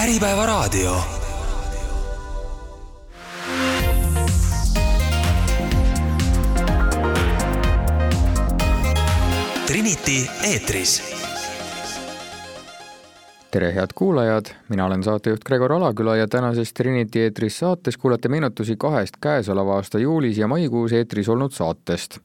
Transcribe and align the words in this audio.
Äripäevaraadio. 0.00 0.96
Trinity 9.66 10.26
eetris. 10.44 11.02
tere, 13.50 13.74
head 13.74 13.86
kuulajad, 13.94 14.44
mina 14.68 14.86
olen 14.86 15.02
saatejuht 15.02 15.44
Gregor 15.44 15.72
Alaküla 15.72 16.16
ja 16.16 16.28
tänases 16.28 16.72
Trinity 16.72 17.18
eetris 17.18 17.58
saates 17.58 17.96
kuulete 17.96 18.28
meenutusi 18.28 18.76
kahest 18.76 19.14
käesoleva 19.20 19.74
aasta 19.74 19.98
juulis 19.98 20.38
ja 20.38 20.48
maikuus 20.48 20.92
eetris 20.92 21.28
olnud 21.28 21.52
saatest 21.52 22.18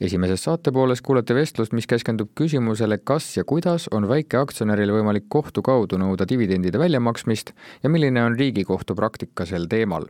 esimeses 0.00 0.44
saatepooles 0.44 1.02
kuulete 1.02 1.34
vestlust, 1.34 1.72
mis 1.74 1.86
keskendub 1.90 2.30
küsimusele, 2.38 3.00
kas 3.04 3.36
ja 3.36 3.44
kuidas 3.44 3.88
on 3.94 4.06
väikeaktsionäril 4.08 4.92
võimalik 4.94 5.26
kohtu 5.28 5.62
kaudu 5.62 5.98
nõuda 5.98 6.26
dividendide 6.28 6.78
väljamaksmist 6.78 7.52
ja 7.82 7.90
milline 7.90 8.22
on 8.22 8.38
Riigikohtu 8.38 8.94
praktika 8.94 9.46
sel 9.46 9.66
teemal. 9.66 10.06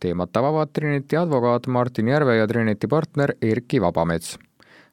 teemat 0.00 0.36
avavad 0.36 0.72
Trinity 0.72 1.16
advokaat 1.16 1.66
Martin 1.66 2.08
Järve 2.08 2.36
ja 2.36 2.46
Trinity 2.46 2.86
partner 2.86 3.34
Erki 3.42 3.80
Vabamets 3.80 4.38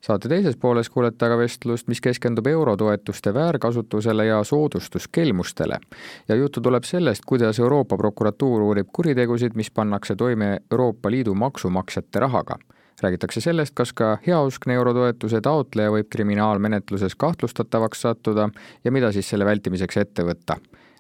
saate 0.02 0.30
teises 0.30 0.55
pooles 0.55 0.90
kuulete 0.90 1.26
aga 1.26 1.38
vestlust, 1.38 1.88
mis 1.88 2.02
keskendub 2.02 2.48
eurotoetuste 2.48 3.34
väärkasutusele 3.34 4.26
ja 4.26 4.43
soodustuskelmustele. 4.43 5.79
ja 6.27 6.35
juttu 6.35 6.62
tuleb 6.62 6.84
sellest, 6.84 7.26
kuidas 7.26 7.59
Euroopa 7.59 7.98
prokuratuur 7.98 8.62
uurib 8.62 8.88
kuritegusid, 8.93 9.55
mis 9.55 9.71
pannakse 9.71 10.16
toime 10.16 10.59
Euroopa 10.71 11.12
Liidu 11.12 11.34
maksumaksjate 11.34 12.20
rahaga 12.20 12.57
räägitakse 13.03 13.41
sellest, 13.41 13.75
kas 13.77 13.93
ka 13.93 14.17
heauskne 14.27 14.73
eurotoetuse 14.77 15.41
taotleja 15.41 15.91
võib 15.93 16.09
kriminaalmenetluses 16.09 17.15
kahtlustatavaks 17.15 18.01
sattuda 18.01 18.49
ja 18.83 18.91
mida 18.91 19.11
siis 19.11 19.29
selle 19.29 19.45
vältimiseks 19.45 19.97
ette 20.03 20.25
võtta. 20.27 20.57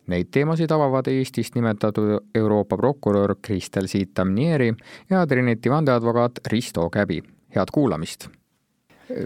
Neid 0.07 0.29
teemasid 0.31 0.71
avavad 0.71 1.09
Eestist 1.11 1.57
nimetatud 1.57 2.31
Euroopa 2.35 2.77
prokurör 2.79 3.35
Kristel 3.41 3.89
Siit-Tamnieri 3.91 4.71
ja 5.09 5.25
Trinity 5.27 5.69
vandeadvokaat 5.69 6.39
Risto 6.47 6.89
Käbi. 6.89 7.23
head 7.55 7.71
kuulamist! 7.73 8.29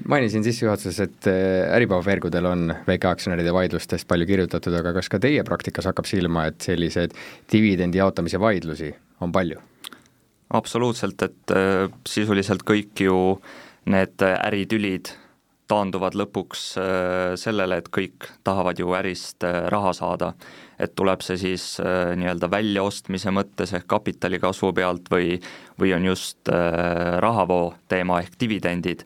mainisin 0.07 0.43
sissejuhatuses, 0.43 0.99
et 0.99 1.27
äh, 1.27 1.75
Äripäeva 1.75 2.05
veergudel 2.05 2.45
on 2.45 2.75
väikeaktsionäride 2.87 3.53
vaidlustest 3.53 4.07
palju 4.07 4.27
kirjutatud, 4.29 4.75
aga 4.77 4.93
kas 4.93 5.09
ka 5.09 5.19
teie 5.19 5.43
praktikas 5.43 5.89
hakkab 5.89 6.05
silma, 6.05 6.45
et 6.51 6.61
selliseid 6.61 7.17
dividendi 7.51 7.97
jaotamise 7.97 8.39
vaidlusi 8.39 8.93
on 9.21 9.31
palju? 9.31 9.70
Absoluutselt, 10.53 11.21
et 11.21 11.55
äh, 11.55 11.89
sisuliselt 12.07 12.63
kõik 12.67 13.03
ju 13.05 13.17
need 13.91 14.21
äritülid 14.21 15.13
taanduvad 15.71 16.17
lõpuks 16.19 16.65
äh, 16.79 17.33
sellele, 17.39 17.79
et 17.79 17.89
kõik 17.93 18.27
tahavad 18.43 18.79
ju 18.79 18.91
ärist 18.97 19.45
äh, 19.47 19.65
raha 19.71 19.93
saada. 19.95 20.33
et 20.81 20.95
tuleb 20.97 21.21
see 21.21 21.37
siis 21.37 21.63
nii-öelda 22.17 22.47
väljaostmise 22.49 23.29
mõttes 23.29 23.69
ehk 23.77 23.83
kapitali 23.85 24.39
kasvu 24.41 24.71
pealt 24.73 25.11
või, 25.13 25.35
või 25.77 25.91
on 25.93 26.07
just 26.07 26.49
rahavoo 27.21 27.75
teema 27.87 28.17
ehk 28.23 28.33
dividendid 28.41 29.03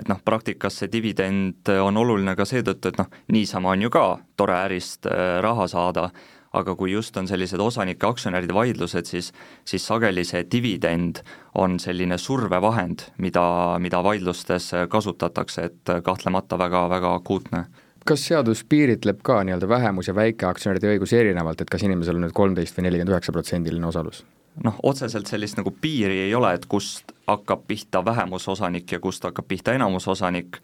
et 0.00 0.08
noh, 0.08 0.16
praktikas 0.24 0.78
see 0.80 0.88
dividend 0.88 1.68
on 1.68 1.96
oluline 2.00 2.32
ka 2.36 2.46
seetõttu, 2.48 2.88
et 2.88 3.02
noh, 3.02 3.10
niisama 3.36 3.74
on 3.74 3.84
ju 3.84 3.90
ka 3.92 4.04
tore 4.32 4.56
ärist 4.62 5.10
raha 5.44 5.68
saada, 5.68 6.08
aga 6.52 6.74
kui 6.74 6.92
just 6.92 7.16
on 7.16 7.28
sellised 7.30 7.60
osanike 7.62 8.06
aktsionäride 8.06 8.54
vaidlused, 8.54 9.06
siis, 9.06 9.32
siis 9.64 9.86
sageli 9.86 10.24
see 10.26 10.42
dividend 10.52 11.22
on 11.58 11.78
selline 11.78 12.18
survevahend, 12.18 13.06
mida, 13.18 13.44
mida 13.78 14.02
vaidlustes 14.02 14.72
kasutatakse, 14.90 15.68
et 15.70 15.94
kahtlemata 16.04 16.58
väga, 16.58 16.88
väga 16.90 17.14
akuutne 17.20 17.64
kas 18.06 18.22
seadus 18.26 18.62
piiritleb 18.64 19.18
ka 19.22 19.42
nii-öelda 19.44 19.68
vähemus- 19.68 20.08
ja 20.08 20.14
väikeaktsionäride 20.14 20.94
õigusi 20.94 21.18
erinevalt, 21.20 21.60
et 21.60 21.70
kas 21.70 21.82
inimesel 21.84 22.16
on 22.16 22.24
nüüd 22.24 22.34
kolmteist 22.34 22.78
või 22.78 22.88
nelikümmend 22.88 23.12
üheksa 23.12 23.32
protsendiline 23.32 23.86
osalus? 23.86 24.24
noh, 24.64 24.76
otseselt 24.82 25.28
sellist 25.30 25.56
nagu 25.60 25.70
piiri 25.80 26.24
ei 26.26 26.34
ole, 26.34 26.54
et 26.54 26.66
kust 26.66 27.12
hakkab 27.28 27.62
pihta 27.68 28.04
vähemusosanik 28.04 28.92
ja 28.92 28.98
kust 29.00 29.24
hakkab 29.24 29.46
pihta 29.48 29.72
enamusosanik, 29.76 30.58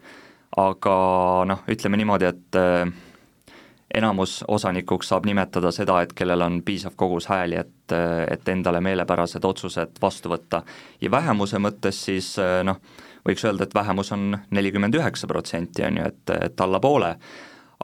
aga 0.57 0.97
noh, 1.47 1.63
ütleme 1.71 1.97
niimoodi, 1.97 2.27
et 2.27 2.59
äh, 2.59 2.91
enamus 3.95 4.43
osanikuks 4.47 5.07
saab 5.11 5.25
nimetada 5.25 5.71
seda, 5.71 6.01
et 6.03 6.13
kellel 6.13 6.41
on 6.43 6.61
piisav 6.65 6.95
kogus 6.99 7.29
hääli, 7.31 7.55
et, 7.55 7.95
et 8.31 8.49
endale 8.51 8.81
meelepärased 8.83 9.45
otsused 9.45 10.01
vastu 10.01 10.31
võtta. 10.31 10.61
ja 11.01 11.11
vähemuse 11.11 11.59
mõttes 11.59 12.01
siis 12.05 12.35
noh, 12.63 12.81
võiks 13.27 13.45
öelda, 13.45 13.63
et 13.63 13.75
vähemus 13.75 14.11
on 14.11 14.37
nelikümmend 14.51 14.95
üheksa 14.95 15.27
protsenti, 15.27 15.85
on 15.87 16.01
ju, 16.01 16.07
et, 16.11 16.35
et 16.41 16.61
alla 16.61 16.79
poole, 16.79 17.15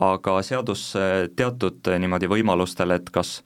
aga 0.02 0.42
seadus 0.42 0.92
teatud 1.36 1.94
niimoodi 2.00 2.28
võimalustel, 2.28 2.98
et 2.98 3.10
kas 3.14 3.42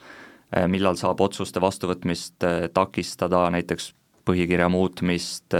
millal 0.71 0.95
saab 0.95 1.21
otsuste 1.21 1.61
vastuvõtmist 1.61 2.45
takistada, 2.73 3.49
näiteks 3.51 3.91
põhikirja 4.27 4.67
muutmist, 4.71 5.55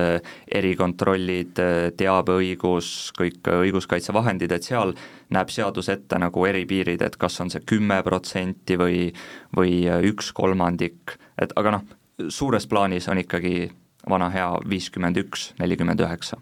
erikontrollid, 0.59 1.61
teabeõigus, 1.99 2.91
kõik 3.17 3.47
õiguskaitsevahendid, 3.53 4.53
et 4.53 4.67
seal 4.67 4.93
näeb 5.33 5.51
seadus 5.53 5.89
ette 5.93 6.19
nagu 6.19 6.45
eripiirid, 6.49 7.01
et 7.01 7.17
kas 7.19 7.39
on 7.43 7.51
see 7.53 7.63
kümme 7.67 8.01
protsenti 8.05 8.77
või, 8.79 9.07
või 9.55 9.79
üks 10.11 10.33
kolmandik, 10.35 11.17
et 11.39 11.55
aga 11.59 11.77
noh, 11.77 11.87
suures 12.33 12.67
plaanis 12.67 13.09
on 13.11 13.23
ikkagi 13.23 13.69
vana 14.09 14.29
hea 14.33 14.51
viiskümmend 14.69 15.19
üks, 15.23 15.51
nelikümmend 15.59 16.03
üheksa 16.03 16.39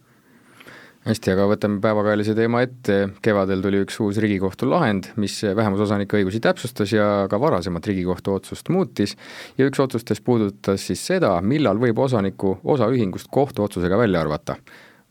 hästi, 1.05 1.33
aga 1.35 1.45
võtame 1.49 1.77
päevakajalise 1.83 2.33
teema 2.37 2.63
ette, 2.65 2.97
kevadel 3.23 3.61
tuli 3.63 3.81
üks 3.83 3.97
uus 4.01 4.17
Riigikohtu 4.21 4.67
lahend, 4.69 5.11
mis 5.21 5.37
vähemusosanike 5.57 6.17
õigusi 6.19 6.41
täpsustas 6.43 6.93
ja 6.95 7.07
ka 7.31 7.39
varasemat 7.41 7.85
Riigikohtu 7.89 8.33
otsust 8.33 8.71
muutis 8.73 9.13
ja 9.59 9.67
üks 9.69 9.81
otsustest 9.81 10.25
puudutas 10.25 10.87
siis 10.89 11.03
seda, 11.05 11.35
millal 11.45 11.79
võib 11.81 11.99
osaniku 12.01 12.55
osaühingust 12.63 13.29
kohtuotsusega 13.31 13.99
välja 14.01 14.21
arvata. 14.25 14.57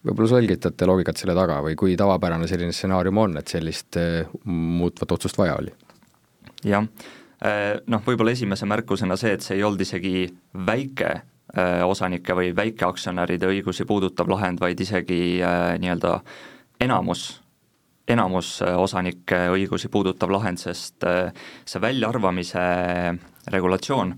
võib-olla 0.04 0.28
selgitate 0.28 0.86
loogikat 0.86 1.16
selle 1.16 1.34
taga 1.34 1.60
või 1.64 1.76
kui 1.78 1.96
tavapärane 1.96 2.48
selline 2.48 2.72
stsenaarium 2.72 3.18
on, 3.18 3.36
et 3.38 3.48
sellist 3.48 3.96
eh, 3.96 4.26
muutvat 4.44 5.12
otsust 5.12 5.38
vaja 5.38 5.56
oli? 5.60 5.70
jah, 6.64 6.88
eh, 7.44 7.78
noh, 7.86 8.02
võib-olla 8.02 8.34
esimese 8.34 8.66
märkusena 8.66 9.16
see, 9.16 9.32
et 9.38 9.46
see 9.46 9.56
ei 9.56 9.62
olnud 9.62 9.80
isegi 9.80 10.26
väike 10.66 11.20
osanike 11.84 12.34
või 12.34 12.52
väikeaktsionäride 12.56 13.46
õigusi 13.46 13.84
puudutav 13.86 14.28
lahend, 14.32 14.60
vaid 14.60 14.80
isegi 14.80 15.40
äh, 15.42 15.74
nii-öelda 15.78 16.18
enamus, 16.80 17.42
enamus 18.08 18.56
äh, 18.62 18.74
osanike 18.80 19.44
õigusi 19.54 19.90
puudutav 19.92 20.32
lahend, 20.32 20.58
sest 20.58 21.04
see 21.64 21.80
väljaarvamise 21.80 22.64
regulatsioon, 23.52 24.14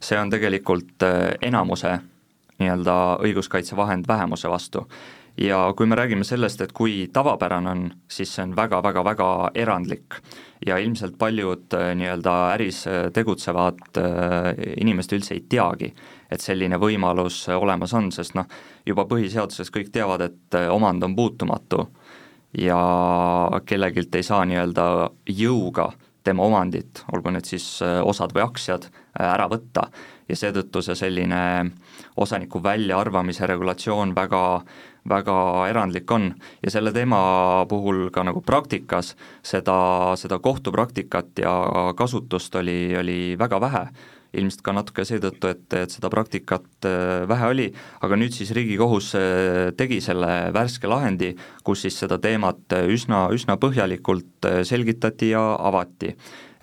see 0.00 0.18
on 0.20 0.30
tegelikult 0.30 1.02
enamuse 1.42 1.96
nii-öelda 2.60 2.96
õiguskaitsevahend 3.24 4.08
vähemuse 4.08 4.48
vastu. 4.48 4.86
Ja 5.36 5.72
kui 5.76 5.86
me 5.86 5.96
räägime 5.96 6.24
sellest, 6.24 6.60
et 6.60 6.72
kui 6.72 7.08
tavapärane 7.12 7.70
on, 7.70 7.88
siis 8.08 8.30
see 8.32 8.44
on 8.46 8.54
väga-väga-väga 8.56 9.50
erandlik 9.54 10.16
ja 10.66 10.78
ilmselt 10.78 11.18
paljud 11.18 11.74
äh, 11.74 11.90
nii-öelda 11.98 12.34
äris 12.54 12.86
äh, 12.86 13.10
tegutsevad 13.12 13.98
äh, 14.00 14.52
inimesed 14.80 15.18
üldse 15.18 15.34
ei 15.36 15.44
teagi, 15.48 15.92
et 16.30 16.40
selline 16.40 16.78
võimalus 16.80 17.44
olemas 17.52 17.94
on, 17.96 18.10
sest 18.14 18.36
noh, 18.38 18.48
juba 18.86 19.06
põhiseaduses 19.10 19.70
kõik 19.74 19.92
teavad, 19.92 20.26
et 20.26 20.58
omand 20.72 21.04
on 21.04 21.16
puutumatu 21.16 21.86
ja 22.58 22.80
kellegilt 23.66 24.14
ei 24.14 24.26
saa 24.26 24.44
nii-öelda 24.48 24.88
jõuga 25.28 25.90
tema 26.26 26.42
omandit, 26.42 27.04
olgu 27.14 27.30
need 27.30 27.46
siis 27.46 27.66
osad 27.82 28.32
või 28.34 28.42
aktsiad, 28.42 28.88
ära 29.22 29.46
võtta. 29.46 29.84
Ja 30.26 30.34
seetõttu 30.34 30.80
see 30.82 30.96
selline 30.98 31.42
osaniku 32.18 32.58
väljaarvamise 32.64 33.46
regulatsioon 33.46 34.14
väga 34.16 34.40
väga 35.08 35.36
erandlik 35.70 36.10
on. 36.10 36.32
Ja 36.64 36.72
selle 36.74 36.92
teema 36.94 37.20
puhul 37.68 38.08
ka 38.14 38.24
nagu 38.26 38.42
praktikas 38.46 39.14
seda, 39.44 39.78
seda 40.18 40.40
kohtupraktikat 40.42 41.42
ja 41.42 41.54
kasutust 41.96 42.54
oli, 42.60 42.96
oli 42.98 43.20
väga 43.38 43.60
vähe. 43.62 43.86
Ilmselt 44.36 44.60
ka 44.66 44.72
natuke 44.76 45.04
seetõttu, 45.06 45.48
et, 45.48 45.64
et 45.78 45.92
seda 45.94 46.10
praktikat 46.12 46.84
äh, 46.84 47.22
vähe 47.30 47.46
oli, 47.48 47.66
aga 48.04 48.18
nüüd 48.20 48.34
siis 48.36 48.50
Riigikohus 48.52 49.14
äh, 49.16 49.70
tegi 49.78 50.02
selle 50.04 50.50
värske 50.52 50.90
lahendi, 50.90 51.30
kus 51.64 51.86
siis 51.86 51.96
seda 52.02 52.18
teemat 52.20 52.74
üsna, 52.90 53.28
üsna 53.32 53.56
põhjalikult 53.62 54.50
äh, 54.50 54.60
selgitati 54.68 55.30
ja 55.32 55.46
avati 55.56 56.12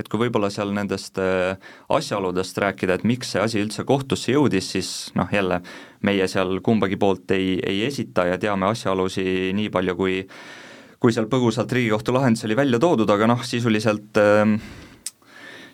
et 0.03 0.09
kui 0.11 0.25
võib-olla 0.25 0.49
seal 0.53 0.73
nendest 0.75 1.17
äh, 1.21 1.55
asjaoludest 1.93 2.59
rääkida, 2.59 2.99
et 2.99 3.05
miks 3.07 3.33
see 3.33 3.41
asi 3.43 3.61
üldse 3.63 3.85
kohtusse 3.87 4.33
jõudis, 4.35 4.73
siis 4.75 4.89
noh, 5.17 5.29
jälle 5.31 5.61
meie 6.03 6.27
seal 6.31 6.59
kumbagi 6.65 6.99
poolt 6.99 7.31
ei, 7.35 7.55
ei 7.63 7.85
esita 7.87 8.27
ja 8.27 8.39
teame 8.41 8.67
asjaolusid 8.73 9.55
nii 9.57 9.71
palju, 9.73 9.97
kui 9.99 10.21
kui 11.03 11.11
seal 11.11 11.27
põgusalt 11.27 11.71
Riigikohtu 11.75 12.13
lahendis 12.15 12.45
oli 12.47 12.55
välja 12.55 12.79
toodud, 12.79 13.09
aga 13.11 13.27
noh, 13.27 13.41
sisuliselt 13.47 14.19
äh, 14.19 14.55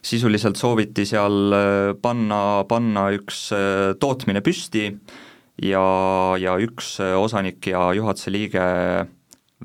sisuliselt 0.05 0.57
sooviti 0.61 1.05
seal 1.09 1.53
äh, 1.53 1.93
panna, 2.01 2.63
panna 2.69 3.09
üks 3.17 3.47
tootmine 3.99 4.45
püsti 4.45 4.87
ja, 5.65 5.85
ja 6.39 6.57
üks 6.61 6.97
osanik 7.19 7.73
ja 7.73 7.89
juhatuse 7.97 8.33
liige 8.33 8.65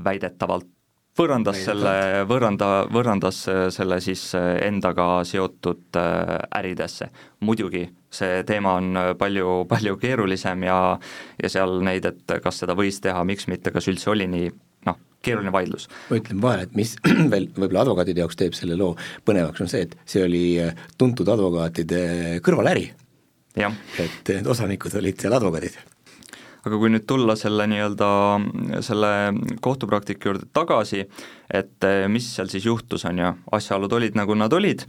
väidetavalt 0.05 0.74
võõrandas 1.19 1.61
selle, 1.65 1.95
võõranda, 2.29 2.69
võõrandas 2.93 3.45
selle 3.75 4.01
siis 4.03 4.27
endaga 4.35 5.23
seotud 5.27 5.99
äridesse. 6.59 7.11
muidugi, 7.41 7.85
see 8.11 8.43
teema 8.47 8.75
on 8.81 8.99
palju, 9.19 9.65
palju 9.71 9.97
keerulisem 10.01 10.67
ja 10.67 10.99
ja 11.43 11.49
seal 11.51 11.81
neid, 11.87 12.05
et 12.05 12.37
kas 12.43 12.63
seda 12.63 12.75
võis 12.75 13.01
teha, 13.01 13.25
miks 13.25 13.47
mitte, 13.47 13.71
kas 13.71 13.89
üldse 13.89 14.11
oli 14.11 14.27
nii, 14.31 14.51
noh, 14.87 14.99
keeruline 15.23 15.53
vaidlus. 15.55 15.89
ma 16.11 16.19
ütlen 16.19 16.43
vahele, 16.43 16.69
et 16.69 16.75
mis 16.75 16.97
veel 17.33 17.49
võib-olla 17.55 17.87
advokaatide 17.87 18.25
jaoks 18.25 18.41
teeb 18.41 18.59
selle 18.59 18.79
loo 18.81 18.95
põnevaks, 19.25 19.63
on 19.63 19.71
see, 19.71 19.87
et 19.87 19.97
see 20.05 20.27
oli 20.27 20.45
tuntud 20.99 21.29
advokaatide 21.29 22.05
kõrvaläri. 22.45 22.91
et 24.03 24.35
need 24.35 24.47
osanikud 24.51 24.95
olid 24.99 25.21
seal 25.21 25.39
advokaadid 25.39 25.79
aga 26.65 26.79
kui 26.81 26.93
nüüd 26.93 27.05
tulla 27.09 27.37
selle 27.37 27.67
nii-öelda, 27.69 28.09
selle 28.85 29.11
kohtupraktika 29.65 30.31
juurde 30.31 30.49
tagasi, 30.57 31.03
et 31.53 31.87
eh, 31.89 32.07
mis 32.09 32.29
seal 32.37 32.49
siis 32.53 32.65
juhtus, 32.69 33.05
on 33.09 33.21
ju, 33.21 33.33
asjaolud 33.59 33.93
olid, 33.99 34.17
nagu 34.17 34.37
nad 34.39 34.53
olid, 34.57 34.87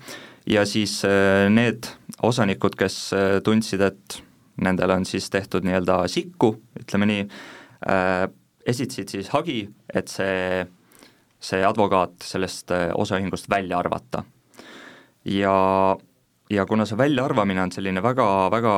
ja 0.50 0.64
siis 0.70 1.02
eh, 1.08 1.48
need 1.52 1.90
osanikud, 2.24 2.78
kes 2.80 3.00
eh, 3.18 3.36
tundsid, 3.44 3.84
et 3.84 4.20
nendele 4.64 4.96
on 4.96 5.08
siis 5.08 5.28
tehtud 5.34 5.68
nii-öelda 5.68 6.06
sikku, 6.08 6.54
ütleme 6.80 7.10
nii, 7.10 7.24
esitasid 8.72 9.12
siis 9.12 9.28
hagi, 9.34 9.66
et 9.92 10.08
see, 10.08 10.64
see 11.44 11.60
advokaat 11.68 12.24
sellest 12.24 12.72
osaühingust 12.96 13.50
välja 13.52 13.82
arvata. 13.84 14.24
ja 15.28 15.52
ja 16.56 16.66
kuna 16.66 16.86
see 16.88 16.98
väljaarvamine 17.00 17.62
on 17.66 17.72
selline 17.74 18.02
väga, 18.04 18.26
väga 18.54 18.74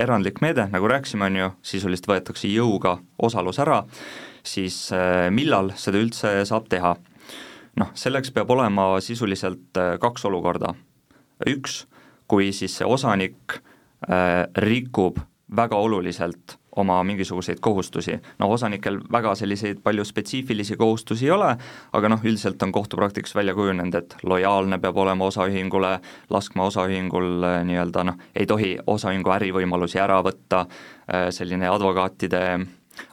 erandlik 0.00 0.40
meede, 0.44 0.66
nagu 0.72 0.88
rääkisime, 0.88 1.28
on 1.28 1.38
ju, 1.40 1.48
sisuliselt 1.72 2.08
võetakse 2.10 2.50
jõuga 2.50 2.96
osalus 3.22 3.60
ära, 3.62 3.82
siis 4.46 4.88
äh, 4.96 5.28
millal 5.34 5.72
seda 5.80 6.00
üldse 6.00 6.40
saab 6.48 6.70
teha? 6.72 6.96
noh, 7.80 7.90
selleks 7.94 8.32
peab 8.34 8.50
olema 8.50 8.92
sisuliselt 9.00 9.78
äh, 9.78 9.94
kaks 10.02 10.24
olukorda. 10.28 10.74
üks, 11.48 11.84
kui 12.28 12.52
siis 12.52 12.76
see 12.76 12.86
osanik 12.86 13.60
äh, 14.08 14.46
rikub 14.56 15.20
väga 15.56 15.76
oluliselt 15.76 16.59
oma 16.76 17.04
mingisuguseid 17.04 17.58
kohustusi. 17.60 18.18
no 18.38 18.50
osanikel 18.50 19.00
väga 19.12 19.34
selliseid 19.34 19.80
palju 19.82 20.04
spetsiifilisi 20.04 20.76
kohustusi 20.76 21.26
ei 21.26 21.30
ole, 21.30 21.56
aga 21.92 22.08
noh, 22.08 22.20
üldiselt 22.24 22.62
on 22.62 22.72
kohtupraktikas 22.72 23.34
välja 23.34 23.54
kujunenud, 23.54 23.94
et 23.94 24.16
lojaalne 24.22 24.78
peab 24.78 24.96
olema 24.96 25.26
osaühingule, 25.26 25.98
laskma 26.30 26.68
osaühingul 26.70 27.42
äh, 27.42 27.58
nii-öelda 27.64 28.04
noh, 28.04 28.22
ei 28.34 28.46
tohi 28.46 28.76
osaühingu 28.86 29.34
ärivõimalusi 29.34 30.00
ära 30.00 30.20
võtta, 30.22 30.66
äh, 31.10 31.28
selline 31.34 31.68
advokaatide, 31.68 32.44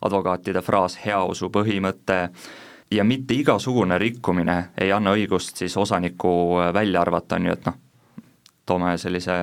advokaatide 0.01 0.61
fraas 0.61 0.99
heausu 1.05 1.49
põhimõte, 1.49 2.21
ja 2.91 3.03
mitte 3.03 3.33
igasugune 3.33 3.97
rikkumine 3.97 4.69
ei 4.77 4.91
anna 4.91 5.11
õigust 5.17 5.57
siis 5.57 5.77
osanikku 5.77 6.29
äh, 6.61 6.73
välja 6.73 7.01
arvata, 7.01 7.35
on 7.35 7.49
ju, 7.49 7.57
et 7.57 7.65
noh, 7.65 7.81
toome 8.67 8.93
sellise 8.99 9.37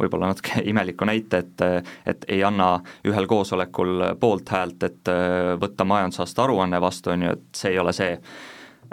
võib-olla 0.00 0.30
natuke 0.32 0.62
imeliku 0.70 1.08
näite, 1.08 1.42
et 1.44 1.64
et 2.06 2.28
ei 2.28 2.42
anna 2.44 2.76
ühel 3.08 3.26
koosolekul 3.30 4.12
poolthäält, 4.20 4.82
et 4.82 5.12
äh, 5.12 5.54
võtta 5.60 5.84
majandusaasta 5.88 6.46
aruanne 6.46 6.80
vastu, 6.80 7.12
on 7.14 7.26
ju, 7.26 7.32
et 7.36 7.48
see 7.56 7.74
ei 7.74 7.80
ole 7.82 7.94
see. 7.96 8.18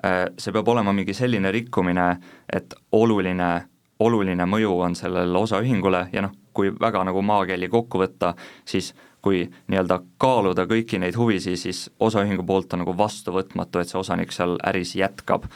Äh, 0.04 0.26
see 0.38 0.54
peab 0.56 0.68
olema 0.74 0.94
mingi 0.94 1.14
selline 1.14 1.52
rikkumine, 1.54 2.08
et 2.50 2.74
oluline, 2.92 3.52
oluline 4.00 4.48
mõju 4.50 4.78
on 4.88 4.96
sellele 4.98 5.38
osaühingule 5.38 6.08
ja 6.14 6.26
noh, 6.26 6.34
kui 6.54 6.72
väga 6.80 7.04
nagu 7.06 7.22
maakeeli 7.26 7.70
kokku 7.70 8.02
võtta, 8.02 8.34
siis 8.66 8.94
kui 9.24 9.46
nii-öelda 9.72 10.02
kaaluda 10.20 10.66
kõiki 10.68 11.00
neid 11.00 11.16
huvisid, 11.16 11.56
siis 11.60 11.86
osaühingu 12.04 12.44
poolt 12.46 12.74
on 12.76 12.84
nagu 12.84 12.96
vastuvõtmatu, 12.98 13.80
et 13.80 13.92
see 13.92 14.00
osanik 14.02 14.36
seal 14.36 14.58
äris 14.68 14.98
jätkab 15.00 15.48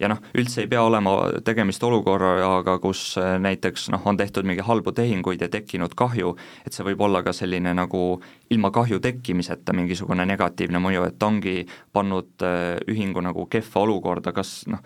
ja 0.00 0.10
noh, 0.10 0.20
üldse 0.36 0.64
ei 0.64 0.70
pea 0.70 0.82
olema 0.84 1.14
tegemist 1.44 1.82
olukorraga, 1.86 2.78
kus 2.82 3.16
äh, 3.20 3.36
näiteks 3.42 3.88
noh, 3.94 4.04
on 4.06 4.16
tehtud 4.16 4.46
mingi 4.48 4.64
halbu 4.66 4.92
tehinguid 4.96 5.42
ja 5.42 5.48
tekkinud 5.52 5.96
kahju, 5.96 6.34
et 6.66 6.76
see 6.76 6.86
võib 6.86 7.06
olla 7.06 7.22
ka 7.26 7.34
selline 7.36 7.72
nagu 7.76 8.02
ilma 8.50 8.70
kahju 8.74 9.00
tekkimiseta 9.04 9.74
mingisugune 9.76 10.26
negatiivne 10.28 10.80
mõju, 10.82 11.06
et 11.08 11.26
ongi 11.26 11.58
pannud 11.96 12.46
äh, 12.46 12.76
ühingu 12.90 13.24
nagu 13.24 13.46
kehva 13.50 13.84
olukorda, 13.86 14.34
kas 14.36 14.62
noh, 14.70 14.84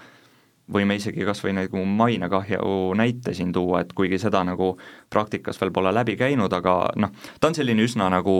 võime 0.70 0.94
isegi 0.98 1.26
kas 1.26 1.42
või 1.42 1.56
nagu 1.56 1.84
mainekahju 1.84 2.94
näite 2.98 3.34
siin 3.34 3.52
tuua, 3.52 3.82
et 3.82 3.94
kuigi 3.96 4.20
seda 4.22 4.44
nagu 4.46 4.76
praktikas 5.10 5.58
veel 5.60 5.72
pole 5.74 5.92
läbi 5.94 6.16
käinud, 6.20 6.52
aga 6.54 6.92
noh, 7.00 7.14
ta 7.40 7.50
on 7.50 7.58
selline 7.58 7.82
üsna 7.82 8.10
nagu 8.12 8.36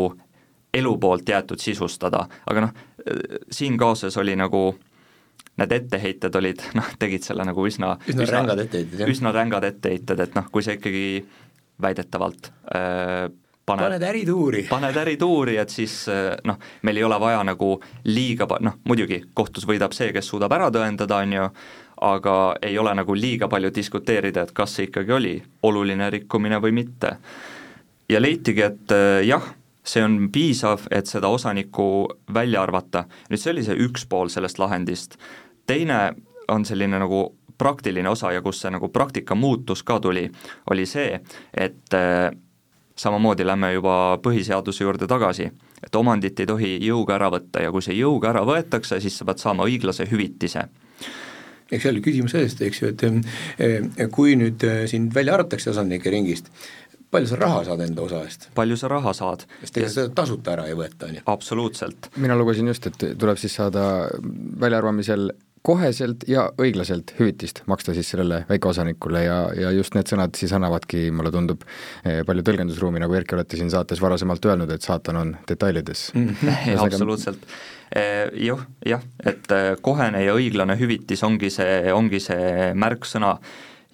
elu 0.75 0.93
poolt 1.02 1.28
jäetud 1.28 1.58
sisustada, 1.58 2.26
aga 2.46 2.69
noh, 2.69 2.78
äh, 3.02 3.40
siin 3.50 3.78
kaoses 3.78 4.16
oli 4.20 4.37
nagu 4.38 4.70
need 5.61 5.77
etteheited 5.77 6.41
olid, 6.41 6.65
noh, 6.79 6.89
tegid 7.01 7.27
selle 7.27 7.45
nagu 7.49 7.67
üsna 7.69 7.95
üsna, 8.07 8.25
üsna 8.25 8.31
rängad 8.33 8.65
etteheited, 8.65 9.03
jah. 9.03 9.12
üsna 9.12 9.35
rängad 9.37 9.67
etteheited, 9.69 10.25
et 10.27 10.39
noh, 10.39 10.49
kui 10.53 10.65
sa 10.67 10.75
ikkagi 10.77 11.05
väidetavalt 11.81 12.51
äh, 12.75 13.29
paned, 13.67 13.85
paned 13.85 14.07
ärituuri. 14.11 14.65
paned 14.71 14.97
ärituuri, 14.97 15.59
et 15.61 15.71
siis 15.73 16.03
äh, 16.12 16.33
noh, 16.49 16.59
meil 16.87 17.01
ei 17.01 17.07
ole 17.07 17.21
vaja 17.21 17.45
nagu 17.47 17.77
liiga 18.09 18.49
pa-, 18.51 18.61
noh 18.65 18.81
muidugi 18.89 19.23
kohtus 19.35 19.69
võidab 19.69 19.95
see, 19.97 20.12
kes 20.17 20.33
suudab 20.33 20.53
ära 20.57 20.71
tõendada, 20.75 21.21
on 21.25 21.37
ju, 21.39 21.47
aga 22.11 22.37
ei 22.65 22.79
ole 22.81 22.95
nagu 22.97 23.15
liiga 23.17 23.49
palju 23.53 23.73
diskuteerida, 23.77 24.47
et 24.47 24.53
kas 24.57 24.77
see 24.77 24.89
ikkagi 24.89 25.17
oli 25.17 25.35
oluline 25.69 26.11
rikkumine 26.17 26.61
või 26.62 26.77
mitte. 26.83 27.17
ja 28.09 28.21
leitigi, 28.21 28.62
et 28.67 28.97
äh, 28.97 29.23
jah 29.29 29.57
see 29.91 30.03
on 30.05 30.29
piisav, 30.33 30.85
et 30.93 31.09
seda 31.09 31.29
osanikku 31.33 31.85
välja 32.35 32.62
arvata. 32.62 33.05
nüüd 33.31 33.41
see 33.41 33.53
oli 33.55 33.65
see 33.67 33.79
üks 33.87 34.07
pool 34.09 34.29
sellest 34.33 34.61
lahendist, 34.61 35.17
teine 35.67 36.01
on 36.49 36.65
selline 36.65 36.99
nagu 36.99 37.25
praktiline 37.59 38.09
osa 38.09 38.33
ja 38.33 38.43
kus 38.43 38.62
see 38.62 38.73
nagu 38.73 38.89
praktika 38.89 39.35
muutus 39.35 39.83
ka 39.83 40.01
tuli, 40.01 40.25
oli 40.71 40.87
see, 40.89 41.21
et 41.55 41.95
äh, 41.95 42.31
samamoodi 42.97 43.47
lähme 43.47 43.73
juba 43.75 43.97
põhiseaduse 44.23 44.85
juurde 44.85 45.09
tagasi, 45.09 45.51
et 45.85 45.97
omandit 45.97 46.41
ei 46.41 46.49
tohi 46.49 46.73
jõuga 46.85 47.17
ära 47.19 47.31
võtta 47.33 47.65
ja 47.65 47.73
kui 47.73 47.85
see 47.85 47.99
jõuga 47.99 48.33
ära 48.33 48.45
võetakse, 48.49 49.01
siis 49.01 49.19
sa 49.21 49.29
pead 49.29 49.43
saama 49.43 49.69
õiglase 49.69 50.09
hüvitise 50.11 50.69
eks 51.71 51.85
see 51.85 51.93
oli 51.93 52.03
küsimus 52.03 52.35
sellest, 52.35 52.62
eks 52.67 52.83
ju, 52.83 52.91
et 52.91 53.05
äh, 53.07 54.07
kui 54.12 54.35
nüüd 54.39 54.65
äh, 54.67 54.85
sind 54.91 55.15
välja 55.15 55.37
arvatakse 55.37 55.71
osanike 55.71 56.11
ringist, 56.12 56.51
palju 57.11 57.31
sa 57.31 57.39
raha 57.39 57.61
saad 57.69 57.85
enda 57.85 58.03
osa 58.03 58.23
eest? 58.27 58.49
palju 58.57 58.79
sa 58.79 58.91
raha 58.91 59.12
saad? 59.17 59.45
sest 59.62 59.79
ega 59.79 59.93
seda 59.93 60.15
tasuta 60.23 60.55
ära 60.57 60.67
ei 60.71 60.77
võeta, 60.79 61.09
on 61.09 61.21
ju. 61.21 61.25
absoluutselt. 61.31 62.11
mina 62.17 62.39
lugesin 62.39 62.73
just, 62.73 62.91
et 62.91 63.07
tuleb 63.21 63.39
siis 63.41 63.55
saada 63.61 63.85
väljaarvamisel 64.65 65.31
koheselt 65.62 66.25
ja 66.29 66.47
õiglaselt 66.61 67.12
hüvitist 67.19 67.62
maksta 67.69 67.93
siis 67.97 68.09
sellele 68.12 68.45
väikeosanikule 68.49 69.25
ja, 69.25 69.39
ja 69.57 69.73
just 69.77 69.95
need 69.97 70.09
sõnad 70.09 70.37
siis 70.39 70.55
annavadki, 70.57 71.09
mulle 71.12 71.33
tundub, 71.35 71.67
eh, 72.05 72.23
palju 72.26 72.45
tõlgendusruumi, 72.47 73.02
nagu 73.02 73.17
Erki 73.19 73.37
olete 73.37 73.61
siin 73.61 73.73
saates 73.73 74.00
varasemalt 74.00 74.47
öelnud, 74.49 74.73
et 74.73 74.87
saatan 74.87 75.21
on 75.21 75.35
detailides 75.49 76.09
mm. 76.17 76.55
absoluutselt 76.87 77.45
eh, 77.93 78.31
jah, 78.47 78.64
jah, 78.88 79.05
et 79.25 79.52
eh, 79.57 79.75
kohene 79.85 80.25
ja 80.25 80.37
õiglane 80.38 80.79
hüvitis 80.81 81.25
ongi 81.29 81.52
see, 81.52 81.83
ongi 81.93 82.23
see 82.25 82.71
märksõna 82.75 83.37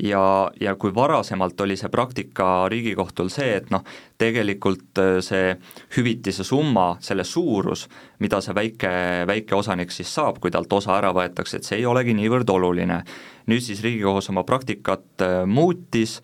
ja, 0.03 0.51
ja 0.61 0.75
kui 0.77 0.95
varasemalt 0.95 1.61
oli 1.61 1.77
see 1.77 1.91
praktika 1.93 2.69
Riigikohtul 2.69 3.31
see, 3.33 3.57
et 3.61 3.71
noh, 3.73 3.85
tegelikult 4.19 5.01
äh, 5.01 5.19
see 5.25 5.55
hüvitise 5.97 6.45
summa, 6.45 6.97
selle 7.01 7.25
suurus, 7.25 7.87
mida 8.21 8.41
see 8.45 8.55
väike, 8.57 8.91
väike 9.29 9.57
osanik 9.57 9.95
siis 9.95 10.13
saab, 10.13 10.41
kui 10.41 10.53
talt 10.55 10.73
osa 10.73 10.97
ära 10.99 11.13
võetakse, 11.17 11.61
et 11.61 11.69
see 11.69 11.81
ei 11.81 11.89
olegi 11.89 12.17
niivõrd 12.17 12.51
oluline. 12.53 13.03
nüüd 13.47 13.63
siis 13.63 13.83
Riigikohus 13.85 14.31
oma 14.31 14.45
praktikat 14.45 15.25
äh, 15.25 15.43
muutis 15.47 16.21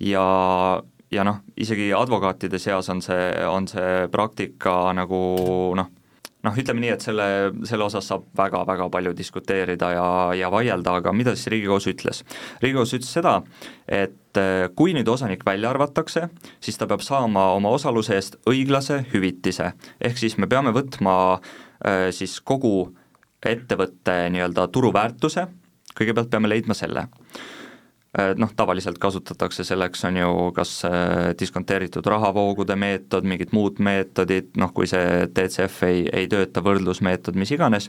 ja, 0.00 0.26
ja 1.10 1.24
noh, 1.24 1.42
isegi 1.56 1.92
advokaatide 1.94 2.58
seas 2.58 2.88
on 2.90 3.02
see, 3.02 3.32
on 3.46 3.68
see 3.68 4.08
praktika 4.10 4.92
nagu 4.96 5.18
noh, 5.78 5.90
noh, 6.46 6.56
ütleme 6.58 6.82
nii, 6.82 6.92
et 6.96 7.04
selle, 7.04 7.26
selle 7.68 7.86
osas 7.86 8.08
saab 8.10 8.26
väga-väga 8.38 8.88
palju 8.92 9.14
diskuteerida 9.18 9.92
ja, 9.94 10.06
ja 10.38 10.50
vaielda, 10.52 10.96
aga 11.00 11.14
mida 11.16 11.36
siis 11.36 11.50
Riigikohus 11.54 11.88
ütles? 11.92 12.22
riigikohus 12.62 12.96
ütles 12.98 13.12
seda, 13.14 13.36
et 13.86 14.40
eh, 14.40 14.66
kui 14.76 14.94
nüüd 14.96 15.08
osanik 15.12 15.46
välja 15.46 15.70
arvatakse, 15.72 16.28
siis 16.62 16.78
ta 16.80 16.88
peab 16.90 17.04
saama 17.04 17.50
oma 17.56 17.72
osaluse 17.76 18.16
eest 18.18 18.38
õiglase 18.50 19.02
hüvitise, 19.12 19.72
ehk 20.00 20.20
siis 20.20 20.38
me 20.38 20.50
peame 20.50 20.74
võtma 20.74 21.16
äh, 21.38 22.10
siis 22.14 22.40
kogu 22.40 22.92
ettevõtte 23.42 24.24
nii-öelda 24.34 24.68
turuväärtuse, 24.74 25.48
kõigepealt 25.98 26.30
peame 26.30 26.50
leidma 26.50 26.74
selle. 26.78 27.08
Äh, 27.08 27.61
noh, 28.36 28.50
tavaliselt 28.56 28.98
kasutatakse 29.00 29.64
selleks, 29.64 30.04
on 30.04 30.16
ju, 30.16 30.32
kas 30.56 30.84
äh, 30.84 31.32
diskonteeritud 31.38 32.06
rahavoogude 32.06 32.76
meetod, 32.76 33.24
mingid 33.24 33.54
muud 33.56 33.80
meetodid, 33.80 34.52
noh 34.60 34.72
kui 34.76 34.88
see 34.90 35.28
DCF 35.32 35.86
ei, 35.88 36.04
ei 36.12 36.28
tööta, 36.28 36.64
võrdlusmeetod, 36.64 37.38
mis 37.40 37.54
iganes, 37.56 37.88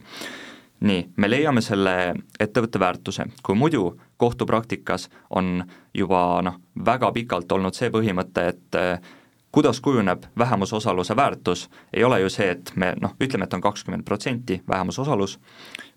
nii, 0.83 1.01
me 1.17 1.29
leiame 1.29 1.63
selle 1.63 1.95
ettevõtte 2.39 2.79
väärtuse, 2.79 3.27
kui 3.43 3.59
muidu 3.59 3.89
kohtupraktikas 4.21 5.09
on 5.35 5.59
juba 5.93 6.23
noh, 6.45 6.61
väga 6.85 7.11
pikalt 7.15 7.51
olnud 7.51 7.75
see 7.75 7.91
põhimõte, 7.91 8.47
et 8.55 8.79
äh, 8.79 9.13
kuidas 9.53 9.81
kujuneb 9.81 10.23
vähemusosaluse 10.39 11.15
väärtus, 11.15 11.69
ei 11.93 12.03
ole 12.03 12.19
ju 12.23 12.29
see, 12.29 12.49
et 12.55 12.71
me 12.75 12.95
noh, 13.01 13.11
ütleme, 13.21 13.45
et 13.45 13.53
on 13.53 13.61
kakskümmend 13.61 14.07
protsenti 14.07 14.61
vähemusosalus, 14.67 15.37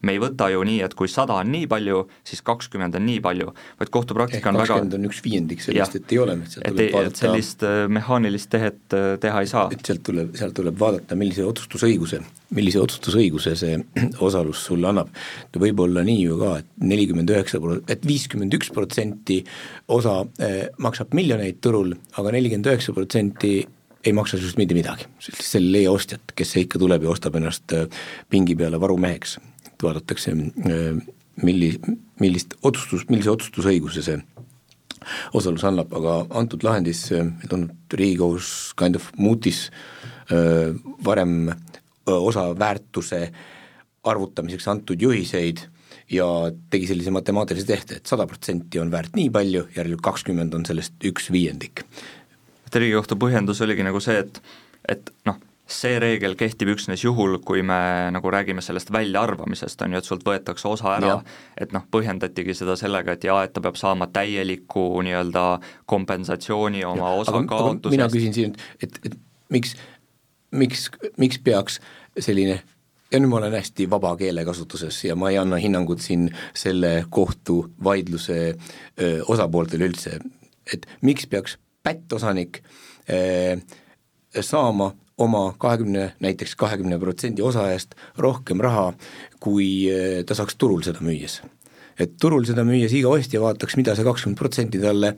me 0.07 0.17
ei 0.17 0.23
võta 0.23 0.49
ju 0.53 0.63
nii, 0.67 0.81
et 0.87 0.95
kui 0.99 1.11
sada 1.11 1.41
on 1.43 1.51
nii 1.53 1.67
palju, 1.71 2.05
siis 2.27 2.43
kakskümmend 2.47 2.99
on 2.99 3.07
nii 3.09 3.23
palju, 3.25 3.53
vaid 3.81 3.93
kohtupraktika 3.95 4.53
on 4.53 4.61
väga 4.61 4.69
kakskümmend 4.73 4.99
on 4.99 5.09
üks 5.11 5.23
viiendik 5.25 5.65
sellest, 5.65 5.99
et 6.01 6.17
ei 6.17 6.23
ole, 6.23 6.39
et 6.43 6.57
sealt 6.57 6.69
tuleb 6.71 6.97
vaadata 6.97 7.15
et 7.17 7.23
sellist 7.23 7.65
äh, 7.67 7.85
mehaanilist 7.99 8.51
tehet 8.53 8.97
äh, 8.97 9.07
teha 9.23 9.43
ei 9.45 9.51
saa. 9.51 9.67
et 9.75 9.91
sealt 9.91 10.05
tuleb, 10.07 10.35
sealt 10.39 10.57
tuleb 10.57 10.77
vaadata, 10.81 11.19
millise 11.19 11.47
otsustusõiguse, 11.47 12.21
millise 12.57 12.83
otsustusõiguse 12.83 13.55
see 13.59 13.81
osalus 14.29 14.67
sulle 14.69 14.91
annab. 14.93 15.11
võib 15.57 15.81
olla 15.87 16.05
nii 16.07 16.21
ju 16.27 16.39
ka, 16.43 16.53
et 16.63 16.71
nelikümmend 16.93 17.33
üheksa, 17.33 17.61
et 17.89 18.07
viiskümmend 18.07 18.55
üks 18.59 18.71
protsenti 18.75 19.41
osa 19.93 20.21
eh, 20.43 20.67
maksab 20.83 21.17
miljoneid 21.17 21.63
turul 21.65 21.95
aga, 21.97 22.27
aga 22.27 22.37
nelikümmend 22.37 22.71
üheksa 22.73 22.95
protsenti 22.97 23.57
ei 24.07 24.15
maksa 24.15 24.39
sinust 24.39 24.59
mitte 24.59 24.75
midagi, 24.77 25.07
sel 25.19 25.67
leia 25.73 25.91
ostjat, 25.91 26.35
kes 26.39 26.53
ikka 26.61 26.79
tuleb 26.79 27.03
ja 27.03 27.11
ostab 27.11 27.39
ennast 27.41 27.73
pingi 28.31 28.55
peale 28.59 28.79
varumeheks, 28.79 29.37
et 29.77 29.85
vaadatakse 29.85 30.33
äh, 30.33 30.99
milli-, 31.45 31.77
millist 32.21 32.57
otsustus, 32.63 33.07
millise 33.13 33.33
otsustusõiguse 33.35 34.05
see 34.07 34.19
osalus 35.37 35.63
annab, 35.69 35.93
aga 35.95 36.17
antud 36.41 36.65
lahendis, 36.67 37.05
et 37.15 37.53
on 37.55 37.69
Riigikohus 37.93 38.73
kind 38.79 38.99
of 38.99 39.13
muutis 39.21 39.69
öö, 40.33 40.73
äh, 40.73 40.81
varem 41.05 41.53
osa 42.07 42.49
väärtuse 42.59 43.21
arvutamiseks 44.07 44.69
antud 44.69 45.03
juhiseid 45.03 45.63
ja 46.11 46.27
tegi 46.71 46.87
sellise 46.91 47.11
matemaatilise 47.15 47.67
tehte 47.67 47.99
et 47.99 48.07
sada 48.07 48.27
protsenti 48.31 48.79
on 48.83 48.91
väärt 48.93 49.17
nii 49.19 49.31
palju, 49.35 49.67
järelikult 49.75 50.05
kakskümmend 50.07 50.55
on 50.55 50.67
sellest 50.67 51.07
üks 51.07 51.31
viiendik. 51.35 51.83
Et 52.67 52.79
Riigikohtu 52.79 53.19
põhjendus 53.19 53.63
oligi 53.63 53.87
nagu 53.87 54.03
see, 54.03 54.19
et, 54.23 54.41
et 54.91 55.11
noh, 55.27 55.39
see 55.67 55.99
reegel 55.99 56.37
kehtib 56.39 56.71
üksnes 56.77 57.03
juhul, 57.03 57.41
kui 57.43 57.63
me 57.67 57.79
nagu 58.15 58.31
räägime 58.31 58.63
sellest 58.63 58.93
väljaarvamisest, 58.95 59.83
on 59.83 59.97
ju, 59.97 60.03
et 60.03 60.07
sult 60.07 60.23
võetakse 60.27 60.69
osa 60.71 60.93
ära, 60.95 61.17
et 61.59 61.75
noh, 61.75 61.83
põhjendatigi 61.91 62.55
seda 62.55 62.77
sellega, 62.79 63.17
et 63.17 63.27
jaa, 63.27 63.41
et 63.47 63.55
ta 63.55 63.63
peab 63.65 63.79
saama 63.81 64.07
täieliku 64.15 64.87
nii-öelda 65.07 65.47
kompensatsiooni 65.91 66.85
oma 66.87 67.11
ja, 67.11 67.25
osa 67.25 67.43
kaotusest. 67.51 67.97
mina 67.97 68.07
küsin 68.13 68.37
siin, 68.37 68.55
et, 68.83 69.01
et 69.03 69.19
miks, 69.51 69.75
miks, 70.55 70.89
miks 71.19 71.43
peaks 71.43 71.81
selline 72.19 72.61
ja 73.11 73.21
nüüd 73.21 73.31
ma 73.31 73.41
olen 73.41 73.55
hästi 73.55 73.89
vaba 73.91 74.13
keelekasutuses 74.19 75.01
ja 75.09 75.17
ma 75.19 75.33
ei 75.33 75.39
anna 75.39 75.59
hinnangut 75.63 76.03
siin 76.03 76.29
selle 76.55 77.05
kohtuvaidluse 77.11 78.39
öö, 78.55 79.23
osapooltele 79.27 79.91
üldse, 79.91 80.19
et 80.73 80.87
miks 81.07 81.27
peaks 81.31 81.59
pättosanik 81.87 82.63
eh, 83.09 83.63
saama 84.41 84.91
oma 85.19 85.55
kahekümne, 85.59 86.11
näiteks 86.21 86.55
kahekümne 86.61 86.99
protsendi 87.01 87.43
osa 87.43 87.71
eest 87.73 87.97
rohkem 88.21 88.61
raha, 88.61 88.91
kui 89.41 89.89
eh, 89.91 90.23
ta 90.29 90.37
saaks 90.37 90.59
turul 90.61 90.85
seda 90.87 91.05
müües. 91.05 91.41
et 91.99 92.19
turul 92.21 92.45
seda 92.45 92.61
müües 92.65 92.93
iga 92.93 93.09
ostja 93.09 93.41
vaataks, 93.41 93.77
mida 93.81 93.95
see 93.97 94.05
kakskümmend 94.05 94.39
protsenti 94.39 94.81
talle 94.83 95.15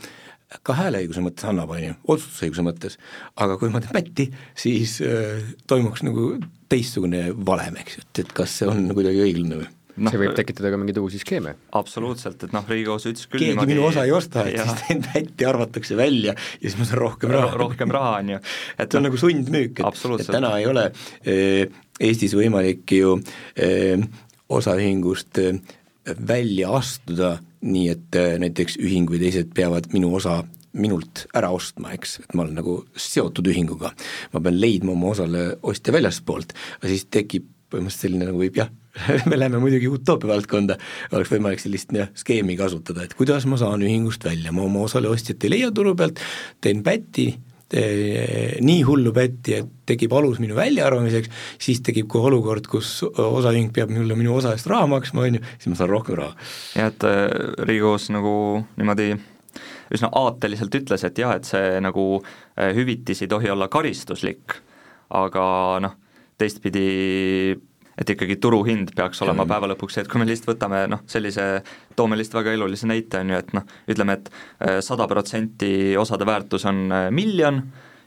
ka 0.62 0.76
hääleõiguse 0.78 1.23
mõttes 1.25 1.49
annab, 1.49 1.73
on 1.75 1.83
ju, 1.83 1.97
otsustusõiguse 2.14 2.64
mõttes, 2.64 2.99
aga 3.37 3.59
kui 3.61 3.73
ma 3.73 3.83
teen 3.85 3.97
pätti, 3.97 4.28
siis 4.57 5.00
äh, 5.05 5.43
toimuks 5.69 6.07
nagu 6.07 6.37
teistsugune 6.71 7.26
valem, 7.47 7.83
eks 7.83 7.99
ju, 7.99 8.07
et, 8.07 8.23
et 8.23 8.33
kas 8.37 8.55
see 8.61 8.71
on 8.71 8.87
kuidagi 8.95 9.26
õiglane 9.26 9.61
või 9.61 9.69
no, 9.99 10.12
see 10.12 10.21
võib 10.21 10.37
tekitada 10.38 10.73
ka 10.73 10.81
mingeid 10.81 11.00
uusi 11.02 11.21
skeeme. 11.23 11.55
absoluutselt, 11.78 12.45
et 12.47 12.55
noh, 12.57 12.67
Riigikohus 12.69 13.09
ütles 13.11 13.26
küll 13.26 13.43
keegi 13.43 13.55
niimoodi, 13.55 13.75
minu 13.75 13.88
osa 13.88 14.05
ei 14.09 14.14
osta, 14.17 14.47
et 14.49 14.59
ja. 14.59 14.69
siis 14.69 14.85
teen 14.87 15.02
pätti, 15.07 15.49
arvatakse 15.49 15.99
välja 15.99 16.35
ja 16.35 16.62
siis 16.62 16.78
ma 16.81 16.88
saan 16.88 17.02
rohkem 17.05 17.35
raha. 17.35 17.50
rohkem 17.59 17.95
raha, 17.95 18.14
on 18.23 18.33
ju. 18.37 18.40
et 18.76 18.87
see 18.87 19.00
on 19.00 19.05
no, 19.05 19.09
nagu 19.09 19.21
sundmüük, 19.25 19.83
et, 19.83 20.07
et 20.19 20.33
täna 20.38 20.55
ei 20.61 20.71
ole 20.71 20.88
äh, 20.90 21.83
Eestis 21.99 22.37
võimalik 22.38 22.95
ju 22.95 23.17
äh, 23.19 24.07
osaühingust 24.55 25.40
äh, 25.43 25.59
välja 26.28 26.71
astuda 26.78 27.37
nii, 27.67 27.88
et 27.90 28.19
äh, 28.19 28.37
näiteks 28.43 28.78
ühing 28.83 29.11
või 29.11 29.21
teised 29.25 29.50
peavad 29.57 29.90
minu 29.95 30.12
osa 30.14 30.40
minult 30.78 31.25
ära 31.37 31.50
ostma, 31.55 31.93
eks, 31.97 32.19
et 32.23 32.35
ma 32.37 32.45
olen 32.45 32.59
nagu 32.61 32.75
seotud 32.99 33.49
ühinguga. 33.50 33.93
ma 34.33 34.40
pean 34.40 34.61
leidma 34.61 34.93
oma 34.93 35.12
osale 35.14 35.45
ostja 35.62 35.95
väljaspoolt, 35.97 36.55
aga 36.78 36.90
siis 36.93 37.07
tekib 37.11 37.49
põhimõtteliselt 37.69 38.05
selline 38.05 38.28
nagu 38.28 38.40
võib 38.40 38.61
jah, 38.61 38.71
me 39.31 39.38
läheme 39.38 39.61
muidugi 39.62 39.90
utoopia 39.90 40.33
valdkonda, 40.33 40.78
oleks 41.12 41.33
võimalik 41.33 41.62
sellist 41.62 41.93
jah, 41.95 42.11
skeemi 42.19 42.57
kasutada, 42.59 43.05
et 43.05 43.14
kuidas 43.19 43.47
ma 43.50 43.59
saan 43.61 43.85
ühingust 43.87 44.25
välja, 44.25 44.55
ma 44.55 44.64
oma 44.67 44.87
osale 44.87 45.11
ostjat 45.12 45.45
ei 45.47 45.55
leia 45.57 45.71
turu 45.75 45.95
pealt, 45.99 46.23
teen 46.64 46.83
pätti, 46.87 47.31
nii 47.69 48.83
hullu 48.88 49.12
pätti, 49.12 49.59
et 49.61 49.73
tekib 49.88 50.12
alus 50.17 50.38
minu 50.40 50.57
väljaarvamiseks, 50.57 51.28
siis 51.61 51.83
tekib 51.85 52.09
kohe 52.09 52.31
olukord, 52.31 52.69
kus 52.71 53.02
osaühing 53.05 53.75
peab 53.76 53.93
mulle 53.93 54.17
minu 54.17 54.38
osa 54.38 54.55
eest 54.57 54.71
raha 54.71 54.87
maksma, 54.88 55.26
on 55.26 55.37
ju, 55.37 55.43
siis 55.59 55.73
ma 55.73 55.81
saan 55.81 55.93
rohkem 55.93 56.17
raha. 56.17 56.33
jah, 56.78 56.88
et 56.88 57.05
äh, 57.05 57.26
Riigikohus 57.69 58.09
nagu 58.14 58.33
niimoodi 58.78 59.11
üsna 59.93 60.09
aateliselt 60.17 60.81
ütles, 60.81 61.05
et 61.05 61.21
jah, 61.21 61.37
et 61.37 61.49
see 61.49 61.76
nagu 61.85 62.09
äh, 62.23 62.73
hüvitis 62.76 63.21
ei 63.25 63.28
tohi 63.28 63.52
olla 63.52 63.69
karistuslik, 63.73 64.57
aga 65.12 65.45
noh, 65.85 65.97
teistpidi 66.40 66.88
et 67.99 68.11
ikkagi 68.14 68.38
turuhind 68.43 68.95
peaks 68.97 69.23
olema 69.26 69.45
ja. 69.45 69.52
päeva 69.55 69.73
lõpuks 69.73 69.99
see, 69.99 70.07
et 70.07 70.12
kui 70.12 70.23
me 70.23 70.28
lihtsalt 70.28 70.55
võtame 70.55 70.85
noh, 70.93 71.02
sellise, 71.11 71.49
toome 71.99 72.19
lihtsalt 72.19 72.43
väga 72.43 72.55
elulise 72.59 72.88
näite, 72.90 73.23
on 73.23 73.35
ju, 73.35 73.43
et 73.43 73.52
noh, 73.57 73.69
ütleme, 73.90 74.19
et 74.19 74.33
äh, 74.33 74.78
sada 74.85 75.09
protsenti 75.11 75.73
osade 75.99 76.26
väärtus 76.28 76.67
on 76.71 76.87
äh, 76.93 77.09
miljon 77.14 77.62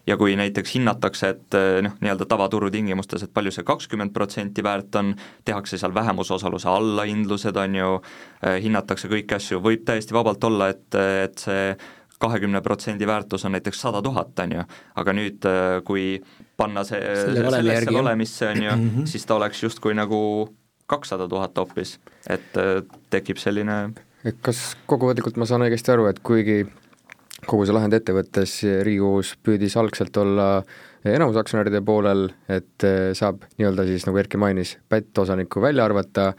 ja 0.07 0.15
kui 0.17 0.33
näiteks 0.39 0.75
hinnatakse, 0.77 1.31
et 1.35 1.57
äh, 1.57 1.77
noh, 1.85 1.97
nii-öelda 2.01 2.27
tavaturu 2.29 2.71
tingimustes, 2.73 3.27
et 3.27 3.33
palju 3.35 3.53
see 3.53 3.67
kakskümmend 3.67 4.15
protsenti 4.15 4.63
väärt 4.65 4.95
on, 5.01 5.13
tehakse 5.45 5.79
seal 5.81 5.93
vähemusosaluse 5.95 6.69
allahindlused, 6.71 7.57
on 7.59 7.79
ju, 7.81 7.95
hinnatakse 8.63 9.11
kõiki 9.11 9.37
asju, 9.37 9.59
võib 9.63 9.83
täiesti 9.85 10.15
vabalt 10.15 10.43
olla, 10.47 10.71
et, 10.73 10.87
et 10.97 11.43
see 11.43 11.65
kahekümne 12.21 12.61
protsendi 12.61 13.07
väärtus 13.07 13.45
on 13.45 13.55
näiteks 13.57 13.81
sada 13.81 14.01
tuhat, 14.05 14.37
on 14.43 14.55
ju, 14.59 14.65
aga 15.01 15.15
nüüd, 15.17 15.49
kui 15.87 16.05
panna 16.57 16.85
see 16.87 17.01
Selle 17.01 17.41
sellesse 17.47 17.73
järgi, 17.73 17.97
valemisse, 17.97 18.49
on 18.49 18.63
ju 18.63 18.71
-hmm. 18.71 19.09
siis 19.09 19.25
ta 19.25 19.35
oleks 19.35 19.63
justkui 19.63 19.93
nagu 19.97 20.21
kakssada 20.85 21.27
tuhat 21.27 21.57
hoopis, 21.57 21.99
et 22.29 22.57
äh, 22.57 22.83
tekib 23.09 23.37
selline 23.37 23.93
kas 24.45 24.75
kokkuvõtlikult 24.85 25.39
ma 25.41 25.47
saan 25.49 25.65
õigesti 25.65 25.93
aru, 25.93 26.05
et 26.11 26.19
kuigi 26.19 26.65
kogu 27.49 27.65
see 27.65 27.73
lahend 27.73 27.95
ette 27.97 28.13
võttes 28.13 28.59
Riigikohus 28.85 29.33
püüdis 29.43 29.77
algselt 29.79 30.17
olla 30.21 30.47
enamusaktsionäride 31.05 31.81
poolel, 31.85 32.27
et 32.51 32.85
äh, 32.87 33.11
saab 33.17 33.45
nii-öelda 33.57 33.87
siis, 33.89 34.05
nagu 34.09 34.21
Erki 34.21 34.37
mainis, 34.41 34.75
pättosaniku 34.89 35.63
välja 35.63 35.85
arvata, 35.87 36.31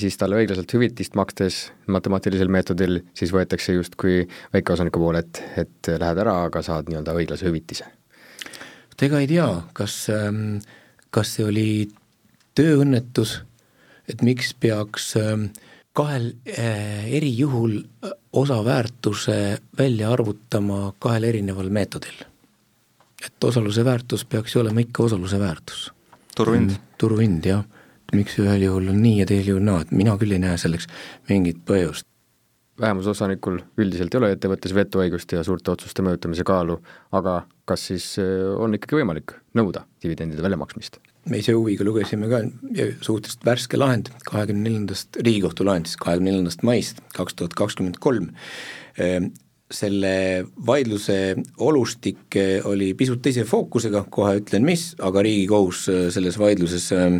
siis 0.00 0.16
talle 0.16 0.40
õiglaselt 0.40 0.72
hüvitist 0.72 1.18
makstes 1.18 1.60
matemaatilisel 1.92 2.48
meetodil, 2.52 3.02
siis 3.16 3.34
võetakse 3.34 3.76
justkui 3.76 4.22
väikeosaniku 4.56 5.02
poole, 5.02 5.26
et, 5.26 5.44
et 5.66 5.94
lähed 6.00 6.24
ära, 6.24 6.40
aga 6.48 6.64
saad 6.64 6.88
nii-öelda 6.90 7.16
õiglase 7.20 7.50
hüvitise 7.50 7.90
et 8.96 9.02
ega 9.10 9.18
ei 9.20 9.28
tea, 9.28 9.46
kas, 9.76 9.94
ähm, 10.08 10.62
kas 11.12 11.34
see 11.36 11.44
oli 11.44 11.68
tööõnnetus, 12.56 13.42
et 14.08 14.22
miks 14.24 14.54
peaks 14.56 15.10
ähm, 15.20 15.50
kahel 15.96 16.30
äh, 16.48 17.04
eri 17.18 17.28
juhul 17.36 17.76
äh, 17.82 18.14
osaväärtuse 18.32 19.36
välja 19.76 20.14
arvutama 20.16 20.94
kahel 20.98 21.28
erineval 21.28 21.68
meetodil. 21.68 22.24
Et 23.24 23.44
osaluse 23.44 23.84
väärtus 23.84 24.24
peaks 24.24 24.54
ju 24.54 24.60
olema 24.60 24.80
ikka 24.84 25.02
osaluse 25.02 25.40
väärtus. 25.40 25.92
turuhind. 26.36 26.70
Mm, 26.70 26.92
turuhind, 26.98 27.46
jah. 27.46 27.64
miks 28.12 28.36
ühel 28.38 28.62
juhul 28.62 28.92
on 28.92 29.00
nii 29.02 29.18
ja 29.18 29.26
teisel 29.26 29.56
juhul 29.56 29.64
naa, 29.66 29.80
et 29.82 29.90
mina 29.90 30.14
küll 30.18 30.36
ei 30.36 30.38
näe 30.38 30.58
selleks 30.60 30.86
mingit 31.28 31.64
põhjust 31.66 32.06
vähemusosanikul 32.80 33.60
üldiselt 33.80 34.14
ei 34.14 34.18
ole 34.20 34.30
ettevõttes 34.34 34.74
vetoõigust 34.76 35.32
ja 35.32 35.42
suurte 35.46 35.72
otsuste 35.72 36.04
mõjutamise 36.04 36.44
kaalu, 36.46 36.76
aga 37.16 37.40
kas 37.68 37.88
siis 37.90 38.08
äh, 38.20 38.28
on 38.60 38.76
ikkagi 38.76 38.98
võimalik 39.00 39.36
nõuda 39.56 39.86
dividendide 40.02 40.44
väljamaksmist? 40.44 41.00
me 41.26 41.40
ise 41.42 41.56
huviga 41.56 41.82
lugesime 41.82 42.28
ka 42.30 42.38
suhteliselt 43.02 43.42
värske 43.46 43.78
lahend 43.80 44.12
kahekümne 44.28 44.68
neljandast, 44.68 45.16
Riigikohtu 45.18 45.64
lahend 45.66 45.88
siis 45.90 45.98
kahekümne 45.98 46.30
neljandast 46.30 46.62
maist 46.66 47.00
kaks 47.16 47.34
tuhat 47.34 47.56
kakskümmend 47.58 47.98
kolm, 48.02 48.28
ehm, 49.02 49.32
selle 49.70 50.46
vaidluse 50.66 51.34
olustik 51.58 52.36
äh, 52.38 52.66
oli 52.66 52.92
pisut 52.94 53.22
teise 53.22 53.44
fookusega, 53.48 54.04
kohe 54.10 54.38
ütlen 54.40 54.66
mis, 54.66 54.92
aga 55.02 55.24
Riigikohus 55.26 55.86
äh, 55.90 56.06
selles 56.14 56.38
vaidluses 56.38 56.86
ehm, 56.94 57.18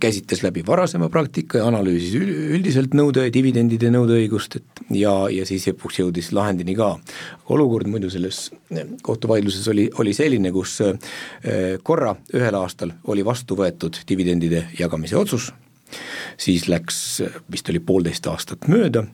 käsitles 0.00 0.40
läbi 0.40 0.62
varasema 0.64 1.10
praktika 1.12 1.60
ja 1.60 1.66
analüüsis 1.68 2.14
üldiselt 2.16 2.94
nõude, 2.96 3.26
dividendide 3.34 3.90
nõudeõigust, 3.92 4.56
et 4.56 4.84
ja, 4.96 5.12
ja 5.28 5.44
siis 5.44 5.66
lõpuks 5.68 6.00
jõudis 6.00 6.30
lahendini 6.32 6.72
ka. 6.78 6.94
olukord 7.52 7.90
muidu 7.92 8.08
selles 8.10 8.46
kohtuvaidluses 9.04 9.68
oli, 9.68 9.90
oli 10.00 10.14
selline, 10.16 10.48
kus 10.52 10.78
korra 11.84 12.14
ühel 12.32 12.56
aastal 12.56 12.94
oli 13.04 13.24
vastu 13.24 13.58
võetud 13.58 14.00
dividendide 14.08 14.70
jagamise 14.78 15.18
otsus, 15.20 15.50
siis 16.40 16.70
läks, 16.72 17.20
vist 17.52 17.68
oli 17.68 17.84
poolteist 17.84 18.32
aastat 18.32 18.64
mööda 18.72 19.04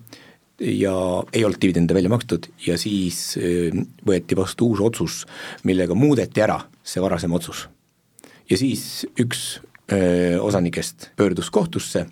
ja 0.61 0.95
ei 1.33 1.45
olnud 1.45 1.61
dividende 1.63 1.95
välja 1.95 2.11
makstud 2.11 2.49
ja 2.67 2.79
siis 2.81 3.39
võeti 4.07 4.37
vastu 4.39 4.73
uus 4.73 4.83
otsus, 4.83 5.23
millega 5.65 5.95
muudeti 5.95 6.43
ära 6.43 6.61
see 6.83 7.03
varasem 7.03 7.33
otsus. 7.33 7.69
ja 8.51 8.59
siis 8.59 9.07
üks 9.21 9.61
osanikest 10.41 11.11
pöördus 11.17 11.49
kohtusse 11.51 12.07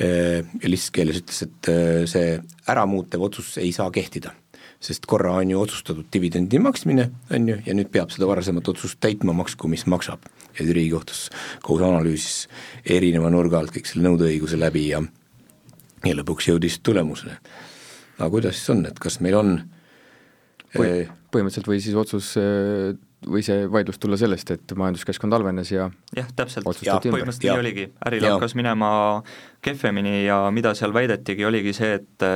ja 0.00 0.68
lihtsas 0.68 0.90
keeles 0.90 1.18
ütles, 1.20 1.42
et 1.44 1.72
see 2.08 2.38
äramuutev 2.72 3.26
otsus 3.26 3.58
ei 3.60 3.72
saa 3.76 3.90
kehtida 3.90 4.32
sest 4.80 5.06
korra 5.06 5.34
on 5.36 5.50
ju 5.50 5.60
otsustatud 5.60 6.08
dividendi 6.12 6.58
maksmine, 6.58 7.10
on 7.34 7.48
ju, 7.48 7.58
ja 7.66 7.76
nüüd 7.76 7.90
peab 7.92 8.12
seda 8.14 8.28
varasemat 8.30 8.68
otsust 8.72 8.96
täitma, 9.00 9.34
maksku 9.36 9.68
mis 9.68 9.86
maksab. 9.86 10.24
ja 10.58 10.66
Riigikohtus 10.66 11.28
kohus 11.62 11.82
analüüsis 11.86 12.48
erineva 12.84 13.30
nurga 13.30 13.60
alt 13.60 13.70
kõik 13.74 13.86
selle 13.86 14.08
nõudeõiguse 14.08 14.58
läbi 14.58 14.88
ja 14.88 15.02
ja 16.04 16.14
lõpuks 16.16 16.48
jõudis 16.48 16.80
tulemusele. 16.82 17.36
Aga 18.20 18.30
kuidas 18.32 18.58
siis 18.58 18.72
on, 18.76 18.84
et 18.90 18.98
kas 19.02 19.20
meil 19.24 19.38
on 19.40 19.54
Põh, 20.70 21.08
põhimõtteliselt 21.34 21.66
või 21.66 21.80
siis 21.82 21.96
otsus 21.98 22.28
või 23.26 23.42
see 23.44 23.64
vaidlus 23.70 23.98
tulla 24.00 24.16
sellest, 24.20 24.52
et 24.54 24.72
majanduskeskkond 24.78 25.34
halvenes 25.34 25.72
ja 25.72 25.88
jah, 26.16 26.28
täpselt, 26.36 26.68
põhimõtteliselt 26.68 27.42
nii 27.44 27.56
oligi, 27.56 27.88
äril 28.06 28.26
hakkas 28.28 28.54
minema 28.54 28.90
kehvemini 29.64 30.22
ja 30.24 30.44
mida 30.54 30.72
seal 30.78 30.94
väidetigi, 30.94 31.44
oligi 31.48 31.74
see, 31.76 31.98
et 31.98 32.26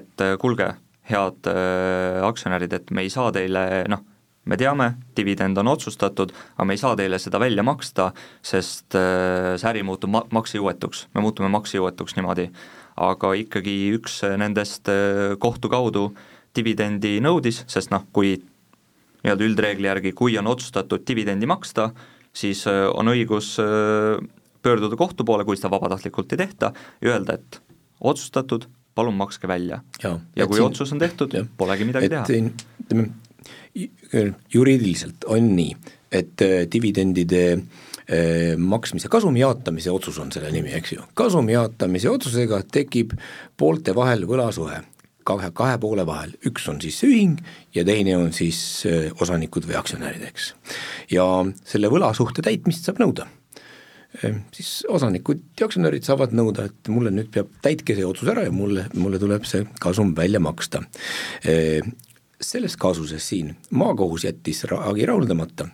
et 0.00 0.26
kuulge, 0.42 0.72
head 1.10 1.50
äh, 1.52 2.24
aktsionärid, 2.26 2.72
et 2.74 2.90
me 2.90 3.04
ei 3.06 3.12
saa 3.12 3.30
teile 3.34 3.84
noh, 3.92 4.02
me 4.46 4.58
teame, 4.58 4.92
dividend 5.18 5.58
on 5.58 5.70
otsustatud, 5.74 6.32
aga 6.56 6.66
me 6.66 6.74
ei 6.74 6.82
saa 6.82 6.96
teile 6.98 7.18
seda 7.22 7.40
välja 7.42 7.62
maksta, 7.66 8.10
sest 8.42 8.98
äh, 8.98 9.54
see 9.58 9.70
äri 9.70 9.84
muutub 9.86 10.12
ma-, 10.14 10.26
maksejõuetuks, 10.34 11.06
me 11.14 11.24
muutume 11.24 11.50
maksejõuetuks 11.54 12.18
niimoodi. 12.18 12.50
Aga 12.96 13.32
ikkagi 13.36 13.76
üks 13.96 14.20
nendest 14.40 14.88
äh, 14.92 15.34
kohtu 15.42 15.70
kaudu 15.72 16.10
dividendi 16.56 17.18
nõudis, 17.20 17.64
sest 17.68 17.92
noh, 17.92 18.06
kui 18.16 18.36
nii-öelda 19.22 19.44
üldreegli 19.44 19.90
järgi, 19.90 20.12
kui 20.16 20.38
on 20.40 20.48
otsustatud 20.48 21.04
dividendi 21.08 21.48
maksta, 21.50 21.90
siis 22.36 22.62
on 22.68 23.10
õigus 23.10 23.56
pöörduda 24.64 24.96
kohtu 24.96 25.24
poole, 25.26 25.44
kui 25.44 25.58
seda 25.58 25.72
vabatahtlikult 25.74 26.32
ei 26.32 26.40
tehta, 26.44 26.70
ja 27.02 27.12
öelda, 27.12 27.36
et 27.36 27.58
otsustatud, 28.00 28.68
palun 28.96 29.16
makske 29.18 29.48
välja. 29.50 29.82
ja 30.02 30.46
kui 30.46 30.60
siin, 30.60 30.68
otsus 30.70 30.94
on 30.94 31.02
tehtud, 31.02 31.36
polegi 31.58 31.88
midagi 31.88 32.08
teha. 32.12 32.24
ütleme, 32.86 33.08
juriidiliselt 34.54 35.26
on 35.28 35.50
nii, 35.58 35.76
et 36.16 36.46
dividendide 36.72 37.42
äh, 37.58 37.85
maksmise, 38.62 39.08
kasumi 39.10 39.40
jaotamise 39.40 39.90
otsus 39.90 40.18
on 40.22 40.28
selle 40.30 40.52
nimi, 40.54 40.70
eks 40.78 40.92
ju. 40.92 41.06
kasumi 41.18 41.56
jaotamise 41.56 42.10
otsusega 42.10 42.60
tekib 42.70 43.16
poolte 43.58 43.94
vahel 43.96 44.22
võlasuhe 44.30 44.82
kahe, 45.26 45.50
kahe 45.50 45.78
poole 45.82 46.04
vahel, 46.06 46.36
üks 46.46 46.68
on 46.70 46.78
siis 46.82 47.00
see 47.02 47.10
ühing 47.10 47.40
ja 47.74 47.82
teine 47.88 48.14
on 48.18 48.30
siis 48.36 48.60
osanikud 49.18 49.66
või 49.66 49.78
aktsionärid, 49.80 50.22
eks. 50.28 50.52
ja 51.10 51.26
selle 51.66 51.90
võlasuhte 51.90 52.46
täitmist 52.46 52.86
saab 52.86 53.02
nõuda 53.02 53.26
siis 54.54 54.86
osanikud 54.88 55.42
ja 55.60 55.66
aktsionärid 55.66 56.06
saavad 56.06 56.34
nõuda, 56.36 56.66
et 56.70 56.90
mulle 56.92 57.12
nüüd 57.14 57.30
peab, 57.34 57.50
täitke 57.64 57.96
see 57.96 58.06
otsus 58.06 58.30
ära 58.32 58.46
ja 58.46 58.54
mulle, 58.54 58.86
mulle 58.96 59.20
tuleb 59.20 59.44
see 59.48 59.66
kasum 59.82 60.14
välja 60.16 60.40
maksta. 60.42 60.82
Selles 62.40 62.76
kaasuses 62.76 63.28
siin 63.28 63.54
maakohus 63.70 64.26
jättis 64.26 64.64
hagi 64.70 65.06
rahuldamata, 65.08 65.68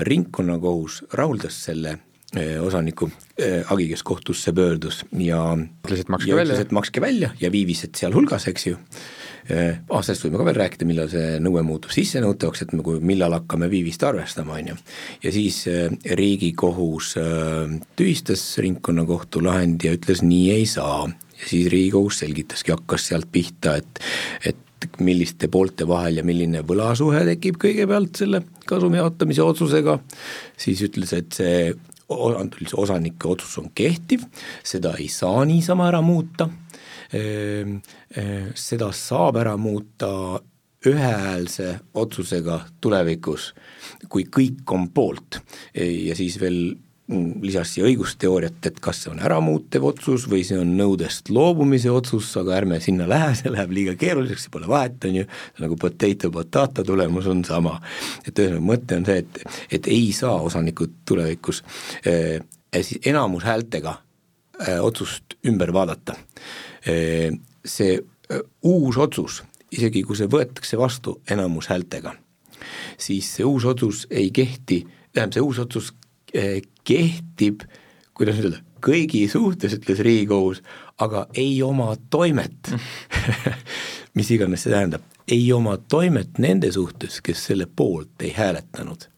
ringkonnakohus 0.00 1.04
rahuldas 1.12 1.56
selle 1.64 1.96
eh, 2.36 2.60
osaniku 2.60 3.08
eh, 3.38 3.62
hagi, 3.64 3.88
kes 3.88 4.02
kohtusse 4.02 4.52
pöördus 4.52 5.04
ja 5.16 5.40
ütles, 5.56 6.04
et 6.04 6.12
makske 6.12 6.36
välja. 6.36 6.60
et 6.60 6.72
makske 6.72 7.00
välja 7.00 7.32
ja 7.40 7.52
viivised 7.52 7.96
sealhulgas, 7.96 8.48
eks 8.52 8.66
ju 8.66 8.76
Äh, 9.50 9.80
ah, 9.90 10.02
sellest 10.06 10.22
võime 10.22 10.38
ka 10.38 10.44
veel 10.46 10.58
rääkida, 10.60 10.86
millal 10.86 11.08
see 11.10 11.38
nõue 11.42 11.64
muutub 11.66 11.90
sissenõutavaks, 11.90 12.62
et 12.62 12.74
nagu 12.76 12.94
millal 13.02 13.34
hakkame 13.34 13.66
viivist 13.72 14.04
arvestama, 14.06 14.54
on 14.60 14.70
ju. 14.70 14.76
ja 15.24 15.32
siis 15.34 15.64
Riigikohus 16.20 17.16
tühistas 17.98 18.44
ringkonnakohtu 18.62 19.42
lahendi 19.42 19.90
ja 19.90 19.96
ütles, 19.98 20.22
nii 20.22 20.52
ei 20.54 20.66
saa. 20.70 21.08
ja 21.40 21.48
siis 21.50 21.66
Riigikohus 21.74 22.20
selgitaski, 22.22 22.70
hakkas 22.76 23.08
sealt 23.10 23.32
pihta, 23.34 23.74
et, 23.82 23.98
et 24.46 24.62
milliste 25.00 25.48
poolte 25.52 25.86
vahel 25.88 26.20
ja 26.20 26.24
milline 26.26 26.64
võlasuhe 26.66 27.24
tekib 27.28 27.58
kõigepealt 27.62 28.22
selle 28.22 28.42
kasumi 28.68 29.00
jaotamise 29.00 29.42
otsusega, 29.44 29.98
siis 30.56 30.82
ütles, 30.86 31.14
et 31.16 31.32
see 31.34 31.72
osanike 32.12 33.28
otsus 33.28 33.54
on 33.62 33.70
kehtiv, 33.74 34.26
seda 34.66 34.92
ei 35.00 35.08
saa 35.08 35.46
niisama 35.48 35.86
ära 35.88 36.02
muuta 36.04 36.50
Ehm, 37.12 37.76
eh, 38.16 38.48
seda 38.56 38.88
saab 38.96 39.36
ära 39.36 39.56
muuta 39.60 40.40
ühehäälse 40.88 41.74
otsusega 42.00 42.56
tulevikus, 42.80 43.50
kui 44.08 44.24
kõik 44.24 44.64
on 44.72 44.88
poolt. 44.90 45.38
Ja 45.74 46.16
siis 46.16 46.40
veel 46.40 46.72
lisas 47.42 47.72
siia 47.74 47.86
õigusteooriat, 47.88 48.60
et 48.68 48.78
kas 48.80 49.02
see 49.02 49.10
on 49.10 49.20
äramuutev 49.24 49.84
otsus 49.88 50.28
või 50.30 50.44
see 50.46 50.58
on 50.60 50.70
nõudest 50.78 51.32
loobumise 51.34 51.90
otsus, 51.90 52.28
aga 52.40 52.54
ärme 52.60 52.78
sinna 52.80 53.08
lähe, 53.10 53.32
see 53.38 53.50
läheb 53.52 53.74
liiga 53.74 53.94
keeruliseks, 53.98 54.46
pole 54.52 54.68
vahet, 54.70 55.02
on 55.08 55.18
ju, 55.20 55.26
nagu 55.64 55.76
potato 55.80 56.30
potato 56.32 56.84
tulemus 56.86 57.26
on 57.26 57.42
sama. 57.44 57.74
et 58.26 58.38
ühesõnaga, 58.38 58.64
mõte 58.70 58.96
on 58.96 59.06
see, 59.08 59.18
et, 59.24 59.42
et 59.78 59.90
ei 59.90 60.12
saa 60.16 60.38
osanikud 60.46 61.02
tulevikus 61.08 61.62
eh, 62.06 62.38
siis 62.80 63.02
enamushäältega 63.10 63.96
eh, 64.68 64.78
otsust 64.80 65.36
ümber 65.46 65.72
vaadata 65.74 66.16
see 66.82 67.98
uus 68.62 68.96
otsus, 68.98 69.42
isegi 69.70 70.02
kui 70.06 70.16
see 70.18 70.30
võetakse 70.30 70.78
vastu 70.78 71.20
enamushäältega, 71.30 72.14
siis 72.98 73.28
see 73.36 73.46
uus 73.46 73.66
otsus 73.68 74.06
ei 74.10 74.30
kehti, 74.34 74.80
tähendab, 75.12 75.36
see 75.36 75.44
uus 75.44 75.60
otsus 75.62 75.92
kehtib, 76.88 77.66
kuidas 78.16 78.40
öelda, 78.42 78.62
kõigi 78.82 79.24
suhtes, 79.30 79.76
ütles 79.78 80.02
Riigikohus, 80.02 80.62
aga 81.02 81.26
ei 81.38 81.54
oma 81.62 81.92
toimet 82.10 82.72
mis 84.18 84.30
iganes 84.34 84.64
see 84.64 84.72
tähendab, 84.72 85.04
ei 85.30 85.44
oma 85.54 85.76
toimet 85.90 86.38
nende 86.42 86.70
suhtes, 86.74 87.20
kes 87.24 87.46
selle 87.48 87.66
poolt 87.66 88.24
ei 88.24 88.32
hääletanud. 88.36 89.08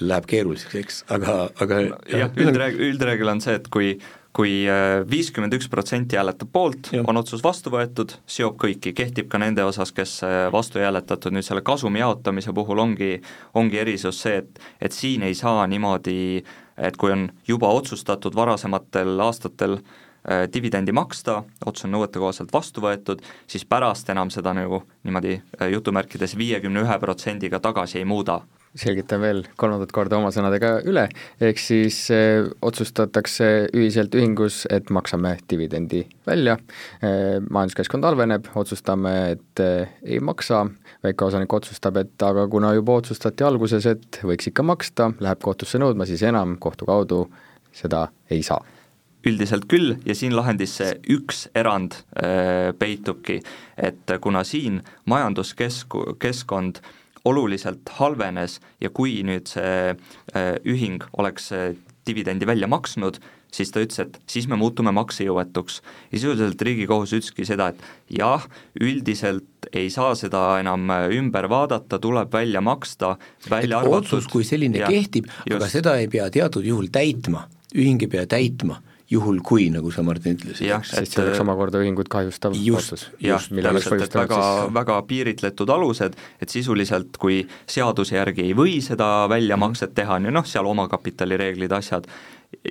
Läheb 0.00 0.26
keeruliseks, 0.30 0.76
eks, 0.80 1.00
aga, 1.12 1.34
aga 1.60 1.80
jah, 2.08 2.30
üldreegel, 2.40 2.86
üldreegel 2.88 3.28
on 3.34 3.42
see, 3.44 3.58
et 3.58 3.68
kui 3.72 3.90
kui 4.36 4.62
äh, 4.68 5.02
viiskümmend 5.08 5.52
üks 5.56 5.68
protsenti 5.72 6.16
hääletab 6.16 6.48
poolt, 6.52 6.88
on 7.04 7.20
otsus 7.20 7.42
vastu 7.44 7.72
võetud, 7.72 8.14
seob 8.26 8.56
kõiki, 8.60 8.94
kehtib 8.96 9.28
ka 9.32 9.40
nende 9.40 9.64
osas, 9.68 9.92
kes 9.92 10.18
äh, 10.24 10.36
vastu 10.52 10.80
ei 10.80 10.86
hääletatud, 10.86 11.34
nüüd 11.36 11.46
selle 11.46 11.64
kasumi 11.64 12.00
jaotamise 12.00 12.54
puhul 12.56 12.80
ongi, 12.80 13.18
ongi 13.58 13.82
erisus 13.82 14.22
see, 14.24 14.40
et, 14.40 14.62
et 14.80 14.96
siin 14.96 15.26
ei 15.28 15.36
saa 15.36 15.66
niimoodi, 15.68 16.16
et 16.80 16.96
kui 16.96 17.12
on 17.12 17.28
juba 17.48 17.68
otsustatud 17.76 18.36
varasematel 18.38 19.20
aastatel 19.20 19.76
äh, 19.76 20.46
dividendi 20.52 20.96
maksta, 20.96 21.42
otsus 21.66 21.90
on 21.90 21.96
nõuetekohaselt 21.98 22.56
vastu 22.56 22.84
võetud, 22.84 23.20
siis 23.46 23.68
pärast 23.68 24.08
enam 24.14 24.32
seda 24.32 24.56
nagu 24.56 24.80
niimoodi 25.04 25.36
äh, 25.36 25.68
jutumärkides 25.76 26.38
viiekümne 26.40 26.86
ühe 26.86 26.98
protsendiga 27.04 27.60
tagasi 27.60 28.00
ei 28.00 28.08
muuda, 28.08 28.40
selgitan 28.78 29.20
veel 29.20 29.42
kolmandat 29.60 29.92
korda 29.92 30.16
oma 30.16 30.30
sõnadega 30.32 30.72
üle, 30.88 31.04
ehk 31.42 31.60
siis 31.60 31.98
eh, 32.14 32.46
otsustatakse 32.64 33.48
ühiselt 33.76 34.14
ühingus, 34.16 34.62
et 34.72 34.90
maksame 34.94 35.34
dividendi 35.50 36.04
välja. 36.28 36.56
Eh,, 37.04 37.38
majanduskeskkond 37.44 38.06
halveneb, 38.08 38.48
otsustame, 38.58 39.14
et 39.36 39.62
eh, 39.62 39.96
ei 40.06 40.20
maksa, 40.24 40.64
väikeosanik 41.04 41.52
otsustab, 41.52 42.00
et 42.00 42.26
aga 42.26 42.46
kuna 42.52 42.72
juba 42.76 42.96
otsustati 43.02 43.46
alguses, 43.46 43.88
et 43.90 44.22
võiks 44.24 44.48
ikka 44.48 44.64
maksta, 44.66 45.10
läheb 45.20 45.42
kohtusse 45.44 45.80
nõudma, 45.82 46.08
siis 46.08 46.24
enam 46.28 46.56
kohtu 46.62 46.88
kaudu 46.88 47.26
seda 47.76 48.06
ei 48.32 48.44
saa. 48.46 48.62
Üldiselt 49.22 49.68
küll 49.70 49.92
ja 50.02 50.16
siin 50.18 50.32
lahendis 50.34 50.72
see 50.80 50.96
üks 51.14 51.44
erand 51.54 51.94
äh, 52.18 52.72
peitubki, 52.74 53.38
et 53.78 54.16
kuna 54.24 54.42
siin 54.48 54.80
majanduskeskkond 55.06 56.18
kesk, 56.18 56.56
oluliselt 57.28 57.88
halvenes 57.98 58.58
ja 58.82 58.90
kui 58.90 59.20
nüüd 59.26 59.50
see 59.50 59.92
äh, 59.92 60.56
ühing 60.66 61.04
oleks 61.18 61.52
dividendi 62.06 62.46
välja 62.46 62.66
maksnud, 62.66 63.20
siis 63.52 63.70
ta 63.70 63.82
ütles, 63.84 64.00
et 64.02 64.18
siis 64.30 64.48
me 64.50 64.56
muutume 64.58 64.90
maksejõuetuks. 64.96 65.80
ja 66.10 66.18
sisuliselt 66.18 66.62
Riigikohus 66.62 67.12
ütleski 67.12 67.46
seda, 67.46 67.68
et 67.70 67.82
jah, 68.18 68.46
üldiselt 68.80 69.68
ei 69.72 69.90
saa 69.90 70.14
seda 70.18 70.58
enam 70.60 70.90
ümber 70.90 71.48
vaadata, 71.52 72.00
tuleb 72.02 72.32
välja 72.32 72.60
maksta, 72.60 73.16
välja 73.50 73.78
et 73.78 73.84
arvatud 73.84 74.18
otsus 74.18 74.30
kui 74.32 74.44
selline 74.44 74.82
ja, 74.82 74.90
kehtib, 74.90 75.30
aga 75.46 75.68
seda 75.70 75.98
ei 76.00 76.08
pea 76.10 76.30
teatud 76.32 76.66
juhul 76.66 76.90
täitma, 76.92 77.46
ühing 77.76 78.02
ei 78.02 78.10
pea 78.10 78.26
täitma 78.26 78.80
juhul 79.12 79.40
kui, 79.44 79.68
nagu 79.72 79.92
sa, 79.92 80.04
Martin, 80.06 80.38
ütlesid. 80.38 80.72
sest 80.88 81.16
see 81.16 81.22
oleks 81.24 81.40
omakorda 81.42 81.82
ühingut 81.82 82.08
kahjustav 82.12 82.56
otsus. 82.56 83.08
jah, 83.22 83.42
täpselt, 83.42 84.06
et 84.06 84.18
väga 84.22 84.42
väga 84.74 85.00
piiritletud 85.08 85.70
alused, 85.70 86.16
et 86.40 86.52
sisuliselt 86.52 87.18
kui 87.20 87.42
seaduse 87.68 88.16
järgi 88.16 88.46
ei 88.48 88.54
või 88.56 88.78
seda 88.84 89.28
väljamakset 89.32 89.94
teha, 89.94 90.18
on 90.18 90.30
ju 90.30 90.34
noh, 90.34 90.46
seal 90.48 90.68
omakapitali 90.70 91.38
reeglid, 91.40 91.72
asjad, 91.76 92.08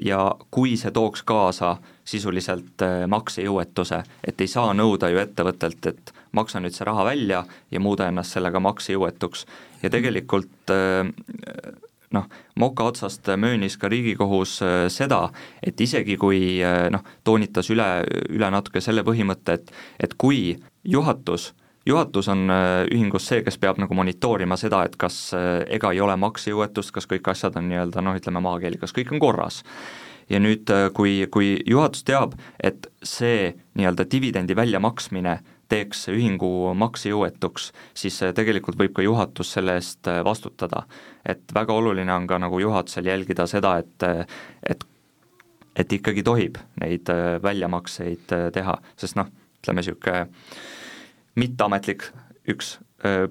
ja 0.01 0.23
kui 0.53 0.75
see 0.79 0.91
tooks 0.93 1.23
kaasa 1.27 1.75
sisuliselt 2.05 2.83
äh, 2.85 3.05
maksejõuetuse, 3.11 4.01
et 4.27 4.41
ei 4.41 4.49
saa 4.51 4.73
nõuda 4.77 5.11
ju 5.11 5.21
ettevõttelt, 5.21 5.85
et 5.91 6.13
maksa 6.37 6.61
nüüd 6.61 6.75
see 6.75 6.87
raha 6.87 7.05
välja 7.07 7.43
ja 7.71 7.79
muuda 7.83 8.09
ennast 8.09 8.37
sellega 8.37 8.61
maksejõuetuks. 8.63 9.45
ja 9.83 9.89
tegelikult 9.89 10.73
äh, 10.73 11.07
noh, 12.15 12.27
moka 12.59 12.85
otsast 12.91 13.27
möönis 13.39 13.77
ka 13.79 13.89
Riigikohus 13.91 14.57
äh, 14.65 14.83
seda, 14.91 15.29
et 15.63 15.79
isegi 15.81 16.17
kui 16.21 16.59
äh, 16.63 16.87
noh, 16.93 17.03
toonitas 17.27 17.71
üle, 17.73 17.87
üle 18.29 18.51
natuke 18.53 18.83
selle 18.83 19.05
põhimõtte, 19.07 19.57
et 19.57 19.73
et 20.01 20.15
kui 20.19 20.55
juhatus 20.83 21.51
juhatus 21.87 22.29
on 22.29 22.45
äh, 22.53 22.83
ühingus 22.93 23.27
see, 23.31 23.41
kes 23.45 23.57
peab 23.61 23.81
nagu 23.81 23.95
monitoorima 23.97 24.57
seda, 24.59 24.83
et 24.85 24.95
kas 25.01 25.31
ega 25.33 25.91
ei 25.91 26.01
ole 26.01 26.15
maksejõuetust, 26.21 26.93
kas 26.93 27.09
kõik 27.09 27.31
asjad 27.33 27.57
on 27.57 27.69
nii-öelda 27.71 28.03
noh, 28.05 28.17
ütleme 28.17 28.43
maakeeli, 28.43 28.81
kas 28.81 28.93
kõik 28.95 29.13
on 29.15 29.23
korras. 29.23 29.63
ja 30.29 30.39
nüüd, 30.39 30.69
kui, 30.95 31.25
kui 31.27 31.57
juhatus 31.67 32.05
teab, 32.07 32.37
et 32.63 32.87
see 33.03 33.51
nii-öelda 33.75 34.05
dividendi 34.11 34.55
väljamaksmine 34.55 35.39
teeks 35.71 36.05
ühingu 36.11 36.71
maksejõuetuks, 36.77 37.71
siis 37.97 38.19
tegelikult 38.35 38.79
võib 38.79 38.93
ka 38.97 39.05
juhatus 39.05 39.53
selle 39.55 39.77
eest 39.79 40.07
äh, 40.11 40.21
vastutada. 40.27 40.85
et 41.25 41.53
väga 41.53 41.73
oluline 41.73 42.13
on 42.13 42.27
ka 42.27 42.39
nagu 42.41 42.59
juhatusel 42.59 43.05
jälgida 43.05 43.47
seda, 43.47 43.77
et, 43.77 44.27
et 44.67 44.87
et 45.75 45.93
ikkagi 45.93 46.23
tohib 46.23 46.57
neid 46.81 47.07
väljamakseid 47.43 48.33
teha, 48.53 48.73
sest 48.99 49.15
noh, 49.15 49.29
ütleme 49.61 49.79
niisugune 49.79 50.25
mitteametlik 51.39 52.09
üks 52.51 52.73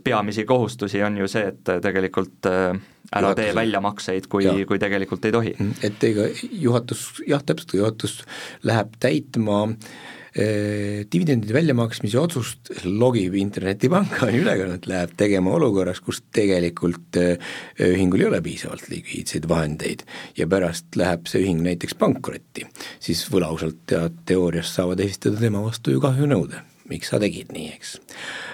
peamisi 0.05 0.47
kohustusi 0.49 1.03
on 1.05 1.19
ju 1.21 1.29
see, 1.29 1.51
et 1.53 1.73
tegelikult 1.85 2.47
ära 2.49 3.27
juhatus, 3.27 3.43
tee 3.43 3.53
väljamakseid, 3.55 4.31
kui, 4.33 4.49
kui 4.65 4.81
tegelikult 4.81 5.29
ei 5.29 5.35
tohi. 5.37 5.53
et 5.85 6.09
ega 6.09 6.31
juhatus, 6.63 7.05
jah, 7.29 7.45
täpselt, 7.45 7.77
juhatus 7.77 8.17
läheb 8.65 8.97
täitma 9.05 9.67
Äh, 9.67 10.20
dividendide 10.31 11.55
väljamaksmise 11.55 12.19
otsust 12.21 12.71
logib 12.85 13.35
internetipanka, 13.35 14.23
on 14.29 14.37
ülekannet, 14.39 14.87
läheb 14.91 15.17
tegema 15.19 15.51
olukorras, 15.57 15.99
kus 16.05 16.23
tegelikult 16.35 17.19
äh, 17.19 17.51
ühingul 17.83 18.23
ei 18.23 18.29
ole 18.29 18.41
piisavalt 18.45 18.87
likviidseid 18.93 19.49
vahendeid. 19.51 20.05
Ja 20.39 20.47
pärast 20.51 20.95
läheb 20.99 21.27
see 21.31 21.43
ühing 21.43 21.65
näiteks 21.67 21.99
pankrotti, 21.99 22.69
siis 23.03 23.25
võlausaldajad 23.33 24.23
teoorias 24.31 24.71
saavad 24.77 25.03
esitada 25.03 25.43
tema 25.43 25.65
vastu 25.65 25.97
ju 25.97 26.03
kahjunõude, 26.05 26.63
miks 26.93 27.11
sa 27.11 27.19
tegid 27.23 27.51
nii, 27.57 27.69
eks. 27.75 27.99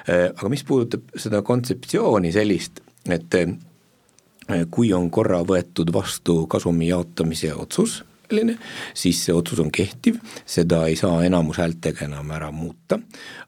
Äh, 0.09 0.29
aga 0.33 0.53
mis 0.53 0.65
puudutab 0.65 1.13
seda 1.21 1.45
kontseptsiooni 1.45 2.33
sellist, 2.33 2.81
et 3.13 3.35
kui 4.71 4.93
on 4.95 5.09
korra 5.11 5.41
võetud 5.47 5.91
vastu 5.95 6.45
kasumi 6.51 6.89
jaotamise 6.91 7.53
otsus, 7.55 8.01
selline, 8.27 8.57
siis 8.95 9.23
see 9.27 9.35
otsus 9.35 9.61
on 9.63 9.71
kehtiv, 9.75 10.19
seda 10.47 10.85
ei 10.91 10.99
saa 10.99 11.23
enamushäältega 11.27 12.07
enam 12.09 12.31
ära 12.35 12.51
muuta, 12.55 12.99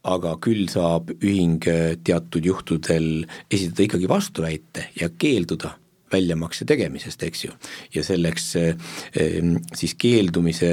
aga 0.09 0.37
küll 0.43 0.69
saab 0.71 1.13
ühing 1.19 1.61
teatud 2.05 2.47
juhtudel 2.47 3.27
esitada 3.51 3.87
ikkagi 3.89 4.11
vastuväite 4.11 4.89
ja 5.01 5.11
keelduda 5.11 5.75
väljamakse 6.13 6.65
tegemisest, 6.69 7.23
eks 7.23 7.45
ju. 7.45 7.53
ja 7.95 8.05
selleks 8.05 8.49
ehm, 8.61 9.59
siis 9.77 9.95
keeldumise 10.01 10.73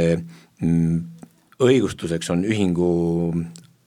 mm, 0.61 0.97
õigustuseks 1.65 2.31
on 2.33 2.45
ühingu 2.47 2.89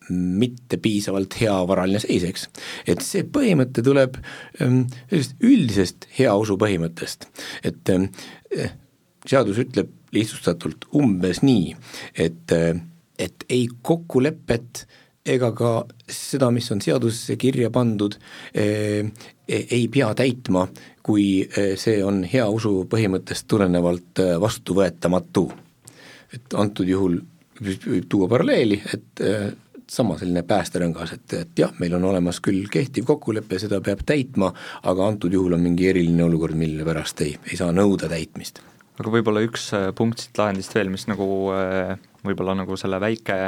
mitte 0.08 0.78
piisavalt 0.80 1.34
hea 1.40 1.54
varaline 1.68 2.00
seis, 2.00 2.24
eks. 2.24 2.46
et 2.88 3.04
see 3.04 3.26
põhimõte 3.28 3.84
tuleb 3.84 4.16
sellisest 4.56 5.44
üldisest 5.44 6.08
heausu 6.16 6.56
põhimõttest, 6.60 7.28
et 7.68 7.92
ehm, 7.92 8.08
seadus 9.28 9.60
ütleb 9.60 9.92
lihtsustatult 10.12 10.88
umbes 10.96 11.42
nii, 11.42 11.74
et, 12.16 12.54
et 13.18 13.44
ei 13.48 13.68
kokkulepet 13.82 14.86
ega 15.28 15.50
ka 15.56 15.72
seda, 16.08 16.50
mis 16.54 16.68
on 16.72 16.80
seadusesse 16.82 17.36
kirja 17.40 17.70
pandud, 17.74 18.16
eh, 18.54 19.06
ei 19.48 19.86
pea 19.92 20.10
täitma, 20.16 20.66
kui 21.04 21.42
eh, 21.44 21.74
see 21.80 22.02
on 22.04 22.22
hea 22.28 22.46
usu 22.52 22.82
põhimõttest 22.90 23.48
tulenevalt 23.50 24.24
eh, 24.24 24.36
vastuvõetamatu. 24.40 25.48
et 26.32 26.54
antud 26.60 26.88
juhul 26.88 27.14
võib 27.64 28.04
tuua 28.08 28.26
paralleeli, 28.28 28.76
et 28.92 29.22
sama 29.88 30.18
selline 30.20 30.42
päästerõngas, 30.44 31.14
et, 31.16 31.32
et 31.32 31.58
jah, 31.58 31.72
meil 31.80 31.94
on 31.96 32.04
olemas 32.04 32.42
küll 32.44 32.68
kehtiv 32.68 33.06
kokkulepe, 33.08 33.58
seda 33.58 33.80
peab 33.80 34.04
täitma, 34.06 34.52
aga 34.82 35.06
antud 35.08 35.32
juhul 35.32 35.56
on 35.56 35.64
mingi 35.64 35.88
eriline 35.88 36.26
olukord, 36.28 36.54
mille 36.54 36.84
pärast 36.84 37.24
ei, 37.24 37.32
ei 37.48 37.56
saa 37.56 37.72
nõuda 37.72 38.12
täitmist 38.12 38.60
aga 38.98 39.12
võib-olla 39.14 39.44
üks 39.46 39.70
äh, 39.76 39.90
punkt 39.96 40.24
siit 40.24 40.38
lahendist 40.40 40.74
veel, 40.74 40.90
mis 40.92 41.06
nagu 41.10 41.28
äh, 41.54 41.96
võib-olla 42.26 42.56
nagu 42.58 42.78
selle 42.80 43.00
väike 43.02 43.38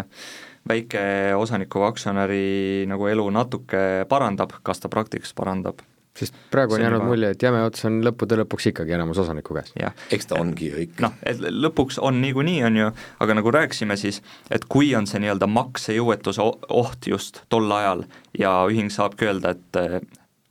väike 0.68 1.02
osaniku 1.40 1.86
aktsionäri 1.86 2.86
nagu 2.90 3.08
elu 3.08 3.24
natuke 3.32 4.04
parandab, 4.10 4.52
kas 4.66 4.82
ta 4.82 4.90
praktikas 4.92 5.32
parandab, 5.36 5.80
sest 6.16 6.36
praegu 6.52 6.76
on 6.76 6.84
jäänud 6.84 7.00
juba... 7.00 7.08
mulje, 7.08 7.30
et 7.34 7.42
jäme 7.46 7.62
ots 7.64 7.86
on 7.88 8.00
lõppude 8.04 8.38
lõpuks 8.42 8.68
ikkagi 8.70 8.94
enamus 8.96 9.22
osaniku 9.22 9.56
käes. 9.56 9.72
eks 10.12 10.30
ta 10.30 10.38
ongi 10.40 10.70
ju 10.70 10.84
ikka. 10.84 11.06
noh, 11.06 11.16
et 11.26 11.40
lõpuks 11.40 12.00
on 12.04 12.20
niikuinii, 12.22 12.60
on 12.68 12.78
ju, 12.82 12.92
aga 13.24 13.38
nagu 13.40 13.54
rääkisime 13.56 13.96
siis, 14.00 14.20
et 14.52 14.68
kui 14.68 14.92
on 14.98 15.08
see 15.10 15.22
nii-öelda 15.24 15.48
maksejõuetuse 15.50 16.44
oht 16.44 17.08
just 17.08 17.42
tol 17.48 17.70
ajal 17.80 18.04
ja 18.38 18.54
ühing 18.68 18.92
saabki 18.92 19.30
öelda, 19.30 19.56
et 19.56 19.80
äh, 19.80 20.00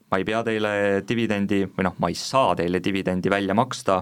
ma 0.09 0.19
ei 0.19 0.25
pea 0.25 0.43
teile 0.45 0.75
dividendi 1.07 1.63
või 1.69 1.85
noh, 1.85 1.97
ma 2.01 2.09
ei 2.09 2.17
saa 2.17 2.55
teile 2.57 2.81
dividendi 2.83 3.29
välja 3.31 3.55
maksta 3.57 4.01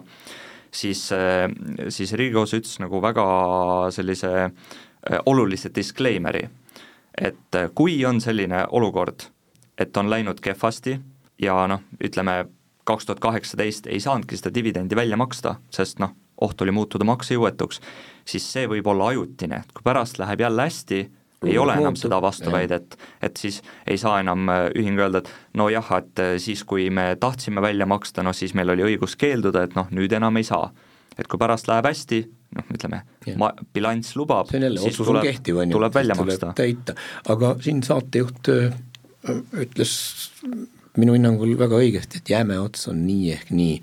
siis, 0.78 1.10
äh, 1.12 1.48
siis 1.90 2.13
Riigikohus 2.13 2.54
ütles 2.58 2.78
nagu 2.84 3.02
väga 3.02 3.26
sellise 3.96 4.32
äh, 4.46 5.20
olulise 5.26 5.72
disclaimer'i, 5.76 6.46
et 7.18 7.56
äh, 7.58 7.70
kui 7.76 7.98
on 8.06 8.22
selline 8.22 8.66
olukord, 8.72 9.30
et 9.78 9.98
on 9.98 10.10
läinud 10.10 10.42
kehvasti 10.44 11.00
ja 11.42 11.60
noh, 11.70 11.84
ütleme 12.04 12.46
kaks 12.88 13.06
tuhat 13.06 13.20
kaheksateist 13.20 13.90
ei 13.92 14.00
saanudki 14.00 14.38
seda 14.40 14.54
dividendi 14.56 14.96
välja 14.96 15.18
maksta, 15.20 15.58
sest 15.74 16.00
noh, 16.00 16.16
oht 16.42 16.62
oli 16.62 16.72
muutuda 16.72 17.06
maksejõuetuks, 17.10 17.82
siis 18.28 18.46
see 18.54 18.68
võib 18.70 18.88
olla 18.88 19.12
ajutine, 19.13 19.63
et 19.63 19.74
kui 19.74 19.84
pärast 19.84 20.22
läheb 20.22 20.46
jälle 20.46 20.68
hästi, 20.70 21.02
ei 21.45 21.58
ole 21.58 21.76
enam 21.78 21.95
seda 22.00 22.19
vastuväidet, 22.21 22.97
et 23.21 23.38
siis 23.38 23.62
ei 23.88 23.97
saa 24.02 24.19
enam 24.23 24.50
äh, 24.50 24.63
ühing 24.78 24.97
öelda, 25.00 25.21
et 25.21 25.58
nojah, 25.58 25.91
et 26.00 26.23
äh, 26.23 26.34
siis, 26.41 26.63
kui 26.67 26.89
me 26.89 27.12
tahtsime 27.19 27.62
välja 27.62 27.86
maksta, 27.89 28.26
noh 28.26 28.36
siis 28.36 28.56
meil 28.58 28.73
oli 28.73 28.86
õigus 28.88 29.17
keelduda, 29.19 29.67
et 29.67 29.78
noh, 29.78 29.89
nüüd 29.93 30.13
enam 30.17 30.38
ei 30.38 30.47
saa. 30.47 30.71
et 31.17 31.26
kui 31.26 31.39
pärast 31.41 31.65
läheb 31.65 31.86
hästi, 31.89 32.19
noh 32.54 32.67
ütleme, 32.76 33.00
ma-, 33.41 33.54
bilanss 33.73 34.13
lubab, 34.15 34.52
siis 34.54 35.00
tuleb, 35.02 35.23
kehtiv, 35.26 35.63
tuleb 35.71 35.95
välja 35.95 36.17
maksta. 36.17 36.52
täita, 36.58 36.93
aga 37.34 37.56
siin 37.62 37.82
saatejuht 37.86 38.52
äh, 38.54 38.76
ütles 39.65 39.95
minu 40.97 41.15
hinnangul 41.17 41.56
väga 41.58 41.80
õigesti, 41.82 42.21
et 42.21 42.30
jäme 42.34 42.60
ots 42.62 42.88
on 42.91 43.02
nii 43.06 43.34
ehk 43.34 43.50
nii 43.54 43.80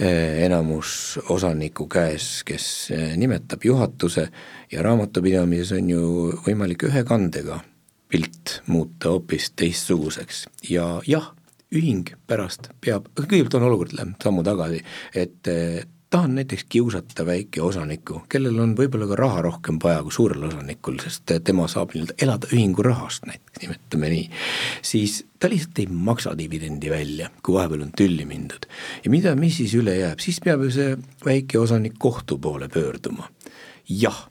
enamus 0.00 1.18
osaniku 1.30 1.86
käes, 1.90 2.42
kes 2.46 2.90
eh, 2.90 3.14
nimetab 3.16 3.62
juhatuse 3.64 4.28
ja 4.72 4.82
raamatupidamises 4.82 5.76
on 5.78 5.90
ju 5.90 6.08
võimalik 6.46 6.88
ühe 6.88 7.04
kandega 7.06 7.60
pilt 8.10 8.60
muuta 8.66 9.14
hoopis 9.14 9.52
teistsuguseks. 9.56 10.44
Ja 10.70 11.00
jah, 11.06 11.30
ühing 11.74 12.10
pärast 12.26 12.72
peab, 12.82 13.06
kõigepealt 13.14 13.58
on 13.58 13.68
olukord, 13.70 13.94
läheb 13.94 14.14
sammu 14.22 14.42
tagasi, 14.46 14.82
et 15.14 15.50
eh, 15.50 15.84
tahan 16.14 16.34
näiteks 16.34 16.64
kiusata 16.68 17.26
väikeosanikku, 17.26 18.20
kellel 18.30 18.58
on 18.62 18.76
võib-olla 18.78 19.08
ka 19.10 19.16
raha 19.18 19.40
rohkem 19.42 19.80
vaja 19.82 20.02
kui 20.06 20.14
suurel 20.14 20.44
osanikul, 20.46 21.00
sest 21.02 21.32
tema 21.42 21.66
saab 21.70 21.90
nii-öelda 21.90 22.14
elada 22.22 22.50
ühingu 22.54 22.84
rahast 22.86 23.26
näiteks, 23.26 23.58
nimetame 23.64 24.10
nii, 24.12 24.28
siis 24.86 25.16
ta 25.42 25.50
lihtsalt 25.50 25.80
ei 25.82 25.88
maksa 25.90 26.36
dividendi 26.38 26.92
välja, 26.92 27.32
kui 27.42 27.56
vahepeal 27.56 27.82
on 27.88 27.90
tülli 27.98 28.28
mindud. 28.30 28.68
ja 29.04 29.10
mida, 29.10 29.34
mis 29.34 29.58
siis 29.58 29.74
üle 29.74 29.96
jääb, 29.98 30.22
siis 30.22 30.38
peab 30.44 30.62
ju 30.62 30.70
see 30.76 30.94
väike 31.26 31.58
osanik 31.58 31.98
kohtu 31.98 32.38
poole 32.38 32.70
pöörduma. 32.70 33.26
jah, 33.90 34.22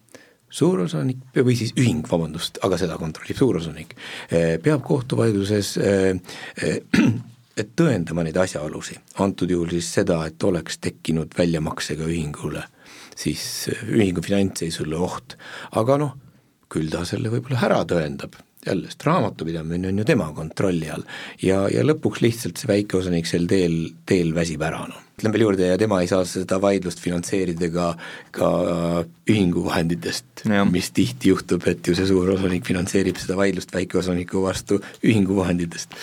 suurosanik 0.53 1.35
või 1.35 1.57
siis 1.59 1.75
ühing, 1.75 2.07
vabandust, 2.07 2.63
aga 2.63 2.79
seda 2.79 2.95
kontrollib 3.01 3.43
suurosanik, 3.43 3.91
eh, 4.31 4.55
peab 4.63 4.87
kohtuvaidluses 4.87 5.75
äh, 5.83 6.09
äh, 6.63 6.79
et 7.57 7.75
tõendama 7.77 8.23
neid 8.25 8.37
asjaolusid, 8.37 9.01
antud 9.21 9.51
juhul 9.51 9.69
siis 9.75 9.91
seda, 9.99 10.23
et 10.27 10.43
oleks 10.43 10.79
tekkinud 10.81 11.35
väljamaksega 11.37 12.07
ühingule 12.09 12.63
siis 13.19 13.43
ühingu 13.69 14.23
finantsseisule 14.25 14.97
oht, 14.97 15.37
aga 15.79 15.99
noh, 16.01 16.15
küll 16.73 16.89
ta 16.93 17.03
selle 17.07 17.31
võib-olla 17.33 17.61
ära 17.67 17.81
tõendab, 17.89 18.37
jälle, 18.65 18.89
sest 18.89 19.05
raamatupidamine 19.07 19.91
on 19.91 20.01
ju 20.01 20.07
tema 20.07 20.29
kontrolli 20.35 20.89
all. 20.93 21.05
Ja, 21.43 21.63
ja 21.71 21.85
lõpuks 21.85 22.23
lihtsalt 22.25 22.59
see 22.59 22.71
väikeosanik 22.71 23.29
sel 23.29 23.47
teel, 23.49 23.77
teel 24.09 24.33
väsib 24.35 24.63
ära, 24.65 24.85
noh. 24.89 25.02
Ütlen 25.17 25.35
veel 25.35 25.45
juurde, 25.45 25.67
ja 25.69 25.77
tema 25.77 26.01
ei 26.01 26.09
saa 26.09 26.25
seda 26.25 26.57
vaidlust 26.61 27.01
finantseerida 27.03 27.69
ka, 27.73 27.91
ka 28.33 28.49
ühingu 29.29 29.67
vahenditest, 29.67 30.47
mis 30.71 30.89
tihti 30.95 31.29
juhtub, 31.33 31.67
et 31.69 31.85
ju 31.85 31.95
see 31.97 32.09
suur 32.09 32.33
osanik 32.33 32.65
finantseerib 32.65 33.21
seda 33.21 33.37
vaidlust 33.37 33.73
väikeosaniku 33.75 34.41
vastu 34.47 34.81
ühingu 35.05 35.37
vahenditest 35.43 35.95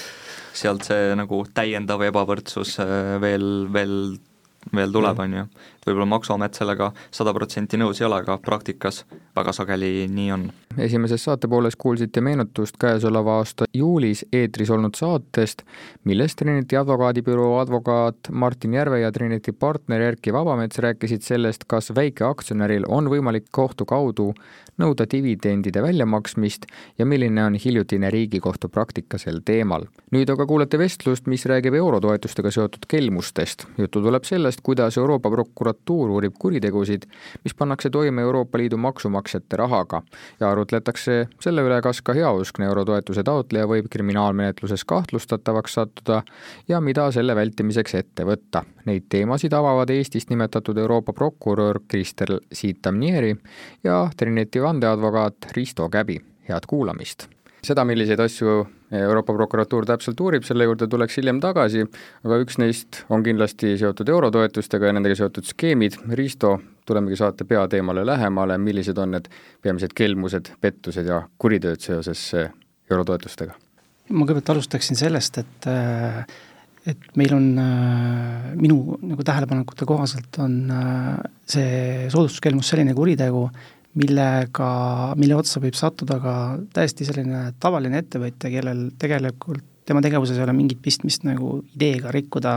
sealt 0.56 0.86
see 0.86 1.14
nagu 1.18 1.42
täiendav 1.54 2.02
ebavõrdsus 2.08 2.76
äh, 2.82 3.16
veel, 3.22 3.46
veel, 3.72 3.94
veel 4.76 4.94
tuleb, 4.94 5.22
on 5.24 5.36
ju. 5.38 5.44
Võib-olla 5.86 6.06
Maksuamet 6.06 6.54
sellega 6.54 6.92
sada 7.10 7.32
protsenti 7.34 7.78
nõus 7.80 8.00
ei 8.00 8.06
ole, 8.06 8.20
aga 8.22 8.38
praktikas 8.44 9.04
väga 9.36 9.52
sageli 9.52 10.06
nii 10.10 10.30
on. 10.32 10.46
esimeses 10.78 11.24
saatepooles 11.24 11.76
kuulsite 11.76 12.20
meenutust 12.20 12.76
käesoleva 12.80 13.36
aasta 13.40 13.64
juulis 13.74 14.24
eetris 14.32 14.70
olnud 14.70 14.94
saatest, 14.98 15.62
milles 16.04 16.36
Trinity 16.36 16.76
advokaadibüroo 16.76 17.58
advokaat 17.58 18.30
Martin 18.30 18.74
Järve 18.74 19.00
ja 19.00 19.12
Trinity 19.12 19.52
partner 19.52 20.00
Erkki 20.00 20.32
Vabamets 20.32 20.78
rääkisid 20.78 21.22
sellest, 21.22 21.64
kas 21.66 21.94
väikeaktsionäril 21.94 22.84
on 22.88 23.10
võimalik 23.10 23.48
kohtu 23.50 23.84
kaudu 23.84 24.34
nõuda 24.80 25.04
dividendide 25.12 25.82
väljamaksmist 25.82 26.64
ja 26.98 27.06
milline 27.06 27.44
on 27.44 27.58
hiljutine 27.60 28.10
Riigikohtu 28.10 28.68
praktika 28.68 29.18
sel 29.18 29.42
teemal. 29.44 29.84
nüüd 30.10 30.30
aga 30.32 30.46
kuulete 30.46 30.78
vestlust, 30.78 31.26
mis 31.26 31.44
räägib 31.46 31.74
eurotoetustega 31.74 32.50
seotud 32.50 32.86
kelmustest. 32.88 33.66
juttu 33.78 34.02
tuleb 34.02 34.24
sellest, 34.24 34.60
kuidas 34.62 34.98
Euroopa 34.98 35.30
prokuratuur 35.30 35.69
uurib 35.90 36.34
kuritegusid, 36.38 37.06
mis 37.44 37.54
pannakse 37.54 37.90
toime 37.90 38.22
Euroopa 38.22 38.58
Liidu 38.58 38.76
maksumaksjate 38.76 39.56
rahaga 39.56 40.02
ja 40.40 40.50
arutletakse 40.50 41.26
selle 41.40 41.64
üle, 41.66 41.80
kas 41.82 42.02
ka 42.02 42.14
heauskne 42.16 42.66
eurotoetuse 42.66 43.24
taotleja 43.26 43.68
võib 43.70 43.88
kriminaalmenetluses 43.90 44.84
kahtlustatavaks 44.84 45.74
sattuda 45.78 46.22
ja 46.68 46.80
mida 46.80 47.10
selle 47.12 47.36
vältimiseks 47.36 47.94
ette 47.94 48.26
võtta. 48.28 48.64
Neid 48.86 49.08
teemasid 49.08 49.52
avavad 49.52 49.90
Eestist 49.90 50.30
nimetatud 50.30 50.78
Euroopa 50.78 51.12
prokurör 51.12 51.82
Kristel 51.88 52.40
Siit-Tamnieri 52.52 53.36
ja 53.84 54.02
Trinity 54.16 54.62
vandeadvokaat 54.62 55.52
Risto 55.56 55.88
Käbi, 55.88 56.20
head 56.48 56.66
kuulamist! 56.66 57.28
seda, 57.64 57.84
milliseid 57.84 58.20
asju 58.20 58.64
Euroopa 58.90 59.34
prokuratuur 59.36 59.86
täpselt 59.86 60.20
uurib, 60.20 60.42
selle 60.46 60.66
juurde 60.66 60.88
tuleks 60.90 61.20
hiljem 61.20 61.38
tagasi, 61.42 61.84
aga 62.26 62.40
üks 62.42 62.58
neist 62.58 63.04
on 63.12 63.22
kindlasti 63.22 63.76
seotud 63.78 64.10
eurotoetustega 64.10 64.90
ja 64.90 64.96
nendega 64.96 65.18
seotud 65.20 65.46
skeemid. 65.46 66.00
Risto, 66.18 66.56
tulemegi 66.88 67.20
saate 67.20 67.46
peateemale 67.46 68.02
lähemale, 68.06 68.58
millised 68.58 68.98
on 68.98 69.14
need 69.14 69.30
peamised 69.62 69.94
kelmused, 69.94 70.50
pettused 70.60 71.06
ja 71.06 71.22
kuritööd 71.38 71.82
seoses 71.86 72.28
eurotoetustega? 72.90 73.58
ma 74.10 74.26
kõigepealt 74.26 74.56
alustaksin 74.56 74.98
sellest, 74.98 75.38
et 75.38 75.66
et 76.90 77.10
meil 77.20 77.34
on, 77.36 77.44
minu 78.58 78.96
nagu 79.04 79.22
tähelepanekute 79.22 79.86
kohaselt 79.86 80.38
on 80.42 80.54
see 81.46 82.08
soodustuskelmus 82.10 82.72
selline 82.72 82.94
kuritegu, 82.96 83.44
millega, 83.98 84.70
mille 85.18 85.34
otsa 85.34 85.60
võib 85.62 85.74
sattuda 85.78 86.20
ka 86.22 86.34
täiesti 86.74 87.06
selline 87.08 87.48
tavaline 87.62 87.98
ettevõtja, 88.04 88.52
kellel 88.52 88.86
tegelikult 89.00 89.66
tema 89.88 90.02
tegevuses 90.04 90.38
ei 90.38 90.44
ole 90.44 90.54
mingit 90.54 90.78
pistmist 90.82 91.24
nagu 91.26 91.56
ideega 91.74 92.12
rikkuda 92.14 92.52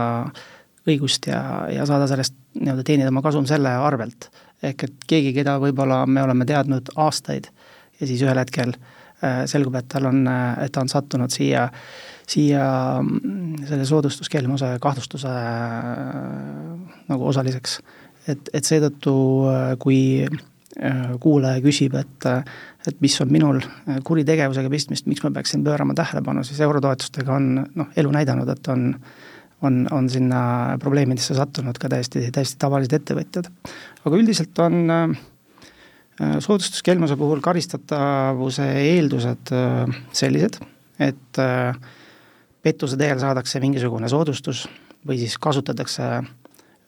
õigust 0.86 1.26
ja, 1.26 1.40
ja 1.72 1.86
saada 1.88 2.06
sellest 2.06 2.36
nii-öelda 2.60 2.84
teenida 2.86 3.10
oma 3.10 3.24
kasum 3.24 3.48
selle 3.50 3.72
arvelt. 3.82 4.28
ehk 4.62 4.86
et 4.86 5.06
keegi, 5.10 5.32
keda 5.34 5.56
võib-olla 5.60 6.04
me 6.06 6.22
oleme 6.22 6.46
teadnud 6.46 6.92
aastaid 6.94 7.48
ja 7.98 8.06
siis 8.06 8.22
ühel 8.22 8.38
hetkel 8.38 8.76
äh, 8.76 9.42
selgub, 9.50 9.74
et 9.80 9.88
tal 9.90 10.06
on, 10.12 10.22
et 10.62 10.72
ta 10.72 10.84
on 10.84 10.92
sattunud 10.92 11.34
siia, 11.34 11.66
siia 12.30 12.64
mm, 13.02 13.66
selle 13.66 13.88
soodustuskelmuse 13.88 14.76
kahtlustuse 14.84 15.34
äh, 15.34 16.98
nagu 17.10 17.30
osaliseks. 17.32 17.80
et, 18.28 18.50
et 18.52 18.64
seetõttu, 18.68 19.14
äh, 19.50 19.70
kui 19.82 20.02
Äh, 20.28 20.53
kuulaja 21.20 21.60
küsib, 21.62 21.94
et 21.94 22.26
et 22.88 23.00
mis 23.00 23.14
on 23.22 23.30
minul 23.32 23.60
äh, 23.62 24.00
kuritegevusega 24.04 24.70
pistmist, 24.72 25.06
miks 25.08 25.24
ma 25.24 25.32
peaksin 25.34 25.64
pöörama 25.64 25.96
tähelepanu, 25.96 26.44
siis 26.44 26.60
eurotoetustega 26.64 27.32
on 27.32 27.46
noh, 27.64 27.92
elu 27.96 28.10
näidanud, 28.12 28.50
et 28.52 28.68
on 28.72 28.90
on, 29.64 29.86
on 29.96 30.08
sinna 30.10 30.76
probleemidesse 30.82 31.34
sattunud 31.34 31.78
ka 31.80 31.88
täiesti, 31.88 32.26
täiesti 32.34 32.58
tavalised 32.60 32.92
ettevõtjad. 32.98 33.46
aga 34.04 34.18
üldiselt 34.18 34.58
on 34.60 34.90
äh, 34.92 35.14
soodustuskelmuse 36.44 37.16
puhul 37.16 37.40
karistatavuse 37.40 38.66
eeldused 38.82 39.54
äh, 39.56 39.94
sellised, 40.12 40.58
et 41.00 41.40
äh, 41.40 41.78
pettuse 42.62 42.98
teel 43.00 43.22
saadakse 43.22 43.62
mingisugune 43.62 44.10
soodustus 44.12 44.66
või 45.06 45.22
siis 45.22 45.38
kasutatakse 45.40 46.10
äh, 46.18 46.26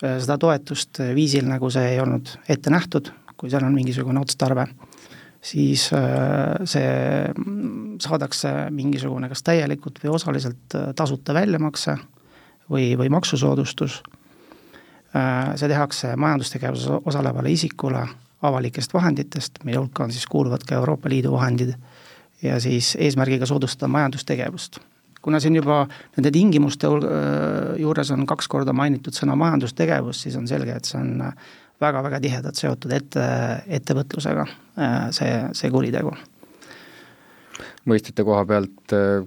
seda 0.02 0.36
toetust 0.36 1.00
viisil, 1.16 1.48
nagu 1.48 1.72
see 1.72 1.94
ei 1.94 2.02
olnud 2.04 2.36
ette 2.52 2.74
nähtud 2.74 3.14
kui 3.36 3.50
seal 3.52 3.64
on 3.66 3.74
mingisugune 3.76 4.20
otstarve, 4.20 4.66
siis 5.46 5.90
äh, 5.94 6.56
see 6.64 6.90
saadakse 8.02 8.52
mingisugune 8.74 9.28
kas 9.30 9.44
täielikult 9.46 10.00
või 10.02 10.14
osaliselt 10.16 10.76
äh, 10.76 10.92
tasuta 10.96 11.34
väljamakse 11.36 11.96
või, 12.70 12.94
või 12.98 13.10
maksusoodustus. 13.12 14.00
Äh, 15.16 15.54
see 15.56 15.70
tehakse 15.70 16.14
majandustegevuses 16.16 17.04
osalevale 17.04 17.52
isikule 17.52 18.06
avalikest 18.46 18.92
vahenditest, 18.94 19.62
mille 19.64 19.80
hulka 19.80 20.04
on 20.04 20.12
siis, 20.12 20.26
kuuluvad 20.30 20.66
ka 20.66 20.76
Euroopa 20.80 21.08
Liidu 21.08 21.32
vahendid, 21.32 21.72
ja 22.42 22.58
siis 22.60 22.94
eesmärgiga 23.00 23.46
soodustada 23.48 23.88
majandustegevust 23.88 24.80
kuna 25.26 25.40
siin 25.42 25.56
juba 25.58 25.80
nende 26.14 26.30
tingimuste 26.30 26.86
juures 27.80 28.10
on 28.14 28.26
kaks 28.30 28.46
korda 28.46 28.70
mainitud 28.76 29.16
sõna 29.16 29.34
majandustegevus, 29.34 30.20
siis 30.22 30.36
on 30.38 30.46
selge, 30.46 30.76
et 30.76 30.86
see 30.86 31.00
on 31.00 31.24
väga-väga 31.82 32.20
tihedalt 32.24 32.58
seotud 32.58 32.92
ette, 32.96 33.26
ettevõtlusega, 33.78 34.46
äh, 34.80 34.96
see, 35.14 35.32
see 35.56 35.70
kuritegu. 35.72 36.14
mõistete 37.86 38.24
koha 38.26 38.44
pealt 38.48 38.94
äh, 38.96 39.26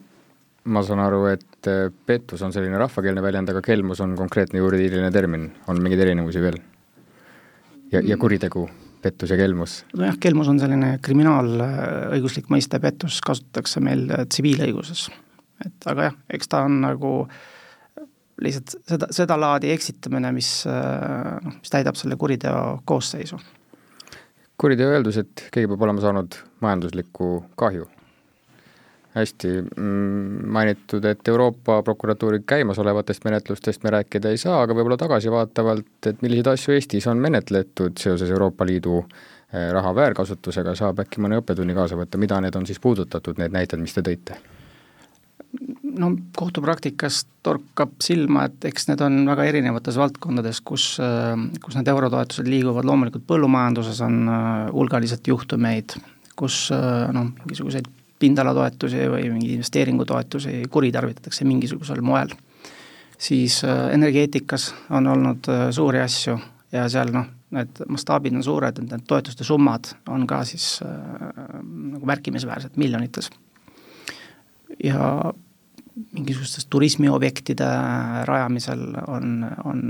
ma 0.69 0.83
saan 0.85 1.03
aru, 1.03 1.23
et 1.31 1.69
äh, 1.69 1.87
pettus 2.05 2.41
on 2.45 2.53
selline 2.55 2.77
rahvakeelne 2.81 3.23
väljend, 3.23 3.53
aga 3.53 3.61
kelmus 3.65 4.01
on 4.05 4.15
konkreetne 4.17 4.59
juriidiline 4.59 5.11
termin, 5.11 5.49
on 5.67 5.81
mingeid 5.83 6.05
erinevusi 6.07 6.41
veel? 6.43 6.59
ja, 7.91 8.01
ja 8.05 8.17
kuritegu, 8.17 8.67
pettus 9.01 9.33
ja 9.33 9.37
kelmus? 9.39 9.83
nojah, 9.97 10.17
kelmus 10.21 10.49
on 10.51 10.59
selline 10.61 10.97
kriminaalõiguslik 11.05 12.49
mõiste, 12.53 12.81
pettus 12.81 13.21
kasutatakse 13.25 13.83
meil 13.83 14.07
tsiviilõiguses. 14.25 15.07
et 15.65 15.89
aga 15.93 16.09
jah, 16.09 16.19
eks 16.33 16.49
ta 16.51 16.65
on 16.65 16.81
nagu 16.81 17.13
äh, 17.27 17.47
lihtsalt 18.41 18.75
seda, 18.87 19.07
sedalaadi 19.13 19.71
eksitamine, 19.73 20.31
mis 20.35 20.49
noh, 20.65 21.55
mis 21.59 21.71
täidab 21.71 21.97
selle 21.99 22.17
kuriteo 22.19 22.81
koosseisu. 22.85 23.39
kuriteo 24.59 24.89
öeldus, 24.91 25.17
et 25.21 25.47
keegi 25.53 25.69
peab 25.71 25.87
olema 25.87 26.03
saanud 26.03 26.35
majanduslikku 26.61 27.31
kahju. 27.59 27.87
hästi 29.09 29.49
mm, 29.61 30.51
mainitud, 30.53 31.05
et 31.05 31.27
Euroopa 31.27 31.81
prokuratuuri 31.83 32.43
käimasolevatest 32.45 33.25
menetlustest 33.25 33.83
me 33.83 33.89
rääkida 33.89 34.29
ei 34.29 34.37
saa, 34.37 34.61
aga 34.61 34.75
võib-olla 34.77 34.99
tagasivaatavalt, 35.01 35.89
et 36.11 36.21
milliseid 36.21 36.47
asju 36.47 36.75
Eestis 36.75 37.07
on 37.09 37.17
menetletud 37.17 37.97
seoses 37.97 38.29
Euroopa 38.29 38.67
Liidu 38.69 38.99
eh, 39.01 39.71
raha 39.73 39.95
väärkasutusega, 39.95 40.75
saab 40.77 41.01
äkki 41.03 41.25
mõne 41.25 41.41
õppetunni 41.41 41.75
kaasa 41.75 41.97
võtta, 41.97 42.21
mida 42.21 42.39
need 42.45 42.55
on 42.55 42.69
siis 42.69 42.79
puudutatud, 42.79 43.41
need 43.41 43.57
näited, 43.57 43.81
mis 43.81 43.97
te 43.97 44.05
tõite? 44.05 44.37
No 45.99 46.11
kohtupraktikas 46.37 47.23
torkab 47.43 47.95
silma, 48.03 48.45
et 48.49 48.67
eks 48.69 48.89
need 48.89 49.01
on 49.03 49.21
väga 49.27 49.47
erinevates 49.49 49.97
valdkondades, 49.99 50.61
kus, 50.65 50.91
kus 51.63 51.77
need 51.77 51.89
eurotoetused 51.91 52.49
liiguvad, 52.49 52.87
loomulikult 52.87 53.25
põllumajanduses 53.29 54.03
on 54.05 54.19
äh, 54.29 54.43
hulgaliselt 54.75 55.27
juhtumeid, 55.27 55.97
kus 56.39 56.67
äh, 56.75 57.09
noh, 57.15 57.31
mingisuguseid 57.41 57.89
pindalatoetusi 58.19 59.07
või 59.09 59.31
mingeid 59.31 59.57
investeeringutoetusi 59.57 60.61
kuritarvitatakse 60.71 61.47
mingisugusel 61.47 62.03
moel. 62.05 62.35
siis 63.17 63.63
äh, 63.63 63.89
energeetikas 63.93 64.73
on 64.89 65.07
olnud 65.07 65.49
suuri 65.75 65.99
asju 65.99 66.37
ja 66.71 66.87
seal 66.89 67.11
noh, 67.13 67.27
need 67.55 67.81
mastaabid 67.89 68.35
on 68.37 68.45
suured, 68.45 68.77
et 68.77 68.91
need 68.91 69.05
toetuste 69.09 69.45
summad 69.47 69.91
on 70.13 70.25
ka 70.29 70.43
siis 70.47 70.79
äh, 70.85 71.61
nagu 71.63 72.05
märkimisväärsed 72.05 72.77
miljonites. 72.77 73.31
Ja 74.83 75.33
mingisugustes 76.13 76.65
turismiobjektide 76.71 77.67
rajamisel 78.25 78.83
on, 79.07 79.45
on, 79.63 79.81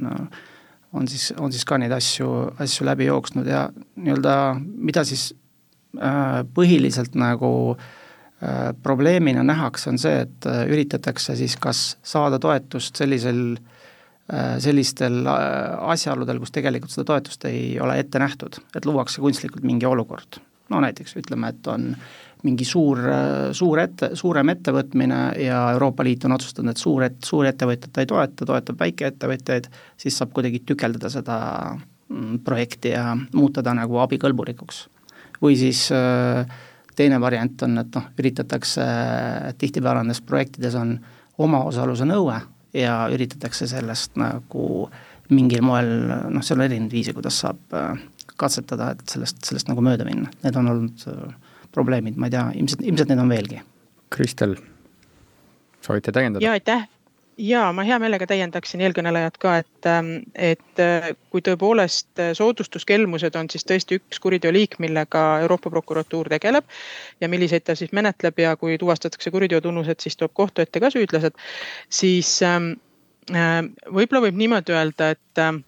on 0.93 1.07
siis, 1.07 1.33
on 1.37 1.53
siis 1.53 1.65
ka 1.65 1.77
neid 1.77 1.93
asju, 1.93 2.29
asju 2.59 2.87
läbi 2.87 3.09
jooksnud 3.09 3.47
ja 3.47 3.67
nii-öelda 3.95 4.35
mida 4.59 5.03
siis 5.07 5.29
äh, 6.01 6.41
põhiliselt 6.55 7.17
nagu 7.19 7.51
äh, 7.75 8.71
probleemina 8.83 9.43
nähakse, 9.45 9.91
on 9.93 10.01
see, 10.01 10.23
et 10.25 10.49
äh, 10.49 10.63
üritatakse 10.71 11.37
siis 11.39 11.57
kas 11.61 11.83
saada 12.03 12.39
toetust 12.39 12.95
sellisel 12.99 13.59
sellistel 14.61 15.23
asjaoludel, 15.25 16.37
kus 16.37 16.51
tegelikult 16.53 16.91
seda 16.93 17.07
toetust 17.09 17.47
ei 17.49 17.79
ole 17.81 17.95
ette 17.97 18.19
nähtud, 18.21 18.59
et 18.77 18.85
luuakse 18.85 19.23
kunstlikult 19.23 19.63
mingi 19.65 19.87
olukord. 19.89 20.37
no 20.69 20.81
näiteks 20.83 21.15
ütleme, 21.17 21.49
et 21.49 21.67
on 21.67 21.87
äh, 21.95 22.28
mingi 22.43 22.63
suur, 22.63 23.01
suur 23.55 23.81
ette, 23.81 24.13
suurem 24.15 24.53
ettevõtmine 24.53 25.19
ja 25.43 25.59
Euroopa 25.73 26.05
Liit 26.07 26.23
on 26.27 26.37
otsustanud, 26.37 26.71
et 26.71 26.81
suur 26.81 27.03
et-, 27.03 27.19
suurettevõtjat 27.25 27.99
ei 27.99 28.07
toeta, 28.07 28.47
toetab 28.47 28.79
väikeettevõtjaid, 28.79 29.67
siis 29.99 30.19
saab 30.19 30.31
kuidagi 30.35 30.61
tükeldada 30.67 31.11
seda 31.11 31.39
mm, 31.75 32.39
projekti 32.47 32.93
ja 32.93 33.11
muuta 33.33 33.63
ta 33.65 33.75
nagu 33.75 33.99
abikõlbulikuks. 34.05 34.85
või 35.43 35.55
siis 35.59 35.87
teine 36.95 37.19
variant 37.21 37.61
on, 37.63 37.77
et 37.79 37.95
noh, 37.95 38.07
üritatakse, 38.19 38.87
tihtipeale 39.57 40.03
nendes 40.03 40.19
projektides 40.21 40.75
on 40.75 40.97
omaosaluse 41.39 42.07
nõue 42.07 42.39
ja 42.75 42.95
üritatakse 43.11 43.67
sellest 43.67 44.19
nagu 44.19 44.89
mingil 45.29 45.63
moel 45.63 45.91
noh, 46.31 46.43
seal 46.43 46.59
on 46.59 46.65
erinevaid 46.67 46.95
viise, 46.95 47.13
kuidas 47.15 47.39
saab 47.43 47.61
katsetada, 48.39 48.93
et 48.95 49.11
sellest, 49.11 49.43
sellest 49.47 49.71
nagu 49.71 49.83
mööda 49.83 50.07
minna, 50.07 50.31
need 50.43 50.59
on 50.59 50.71
olnud 50.71 51.07
probleemid, 51.75 52.17
ma 52.17 52.29
ei 52.29 52.35
tea, 52.35 52.45
ilmselt, 52.61 52.85
ilmselt 52.85 53.11
neid 53.11 53.23
on 53.23 53.33
veelgi. 53.33 53.61
Kristel, 54.13 54.55
soovite 55.85 56.13
täiendada? 56.15 56.45
jaa, 56.45 56.57
aitäh 56.57 56.87
ja 57.39 57.69
ma 57.73 57.83
hea 57.87 57.97
meelega 58.01 58.27
täiendaksin 58.27 58.81
eelkõnelejat 58.83 59.37
ka, 59.41 59.55
et, 59.63 59.87
ähm, 59.87 60.11
et 60.35 60.81
äh, 60.83 61.11
kui 61.31 61.43
tõepoolest 61.45 62.19
äh, 62.19 62.31
soodustuskelmused 62.37 63.35
on 63.39 63.49
siis 63.51 63.65
tõesti 63.67 63.99
üks 63.99 64.19
kuriteoliik, 64.23 64.77
millega 64.83 65.23
Euroopa 65.45 65.71
prokuratuur 65.73 66.29
tegeleb 66.31 66.67
ja 67.21 67.29
milliseid 67.31 67.65
ta 67.67 67.77
siis 67.79 67.93
menetleb 67.95 68.39
ja 68.43 68.55
kui 68.59 68.77
tuvastatakse 68.81 69.31
kuriteotunnused, 69.31 70.03
siis 70.03 70.19
tuleb 70.19 70.35
kohtu 70.35 70.65
ette 70.65 70.83
ka 70.83 70.91
süüdlased, 70.93 71.39
siis 72.01 72.33
ähm, 72.43 72.73
äh, 73.31 73.63
võib-olla 73.87 74.27
võib 74.27 74.39
niimoodi 74.43 74.75
öelda, 74.75 75.13
et 75.15 75.43
ähm, 75.43 75.63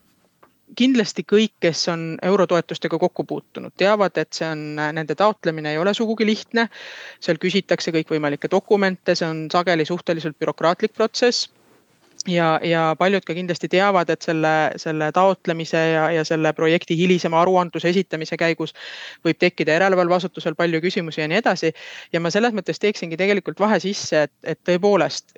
kindlasti 0.77 1.23
kõik, 1.27 1.53
kes 1.59 1.85
on 1.91 2.03
eurotoetustega 2.23 2.99
kokku 2.99 3.25
puutunud, 3.27 3.73
teavad, 3.77 4.17
et 4.17 4.33
see 4.33 4.47
on, 4.47 4.61
nende 4.75 5.15
taotlemine 5.19 5.73
ei 5.73 5.79
ole 5.81 5.93
sugugi 5.93 6.25
lihtne. 6.25 6.67
seal 7.19 7.39
küsitakse 7.41 7.91
kõikvõimalikke 7.95 8.51
dokumente, 8.51 9.15
see 9.15 9.27
on 9.27 9.47
sageli 9.51 9.85
suhteliselt 9.85 10.39
bürokraatlik 10.39 10.93
protsess 10.93 11.49
ja, 12.27 12.59
ja 12.63 12.95
paljud 12.99 13.25
ka 13.25 13.33
kindlasti 13.33 13.69
teavad, 13.71 14.09
et 14.09 14.21
selle, 14.21 14.71
selle 14.81 15.11
taotlemise 15.15 15.77
ja, 15.93 16.09
ja 16.11 16.25
selle 16.27 16.53
projekti 16.53 16.97
hilisema 16.97 17.41
aruandluse 17.41 17.89
esitamise 17.89 18.37
käigus 18.37 18.75
võib 19.25 19.39
tekkida 19.41 19.77
järelevalveasutusel 19.77 20.55
palju 20.55 20.81
küsimusi 20.81 21.21
ja 21.21 21.27
nii 21.31 21.41
edasi. 21.41 21.73
ja 22.13 22.19
ma 22.19 22.31
selles 22.31 22.53
mõttes 22.53 22.79
teeksingi 22.79 23.17
tegelikult 23.17 23.59
vahe 23.59 23.79
sisse, 23.79 24.27
et, 24.27 24.33
et 24.43 24.59
tõepoolest 24.67 25.35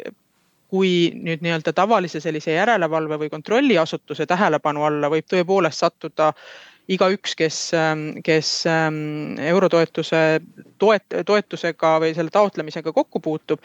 kui 0.73 1.13
nüüd 1.13 1.43
nii-öelda 1.45 1.69
tavalise 1.77 2.17
sellise 2.23 2.55
järelevalve 2.55 3.19
või 3.21 3.29
kontrolliasutuse 3.29 4.25
tähelepanu 4.25 4.87
alla 4.87 5.11
võib 5.13 5.27
tõepoolest 5.29 5.83
sattuda 5.85 6.31
igaüks, 6.91 7.35
kes, 7.39 7.57
kes 8.25 8.49
eurotoetuse 9.47 10.21
toet-, 10.81 11.19
toetusega 11.25 11.93
või 12.03 12.11
selle 12.17 12.33
taotlemisega 12.33 12.91
kokku 12.95 13.21
puutub 13.23 13.61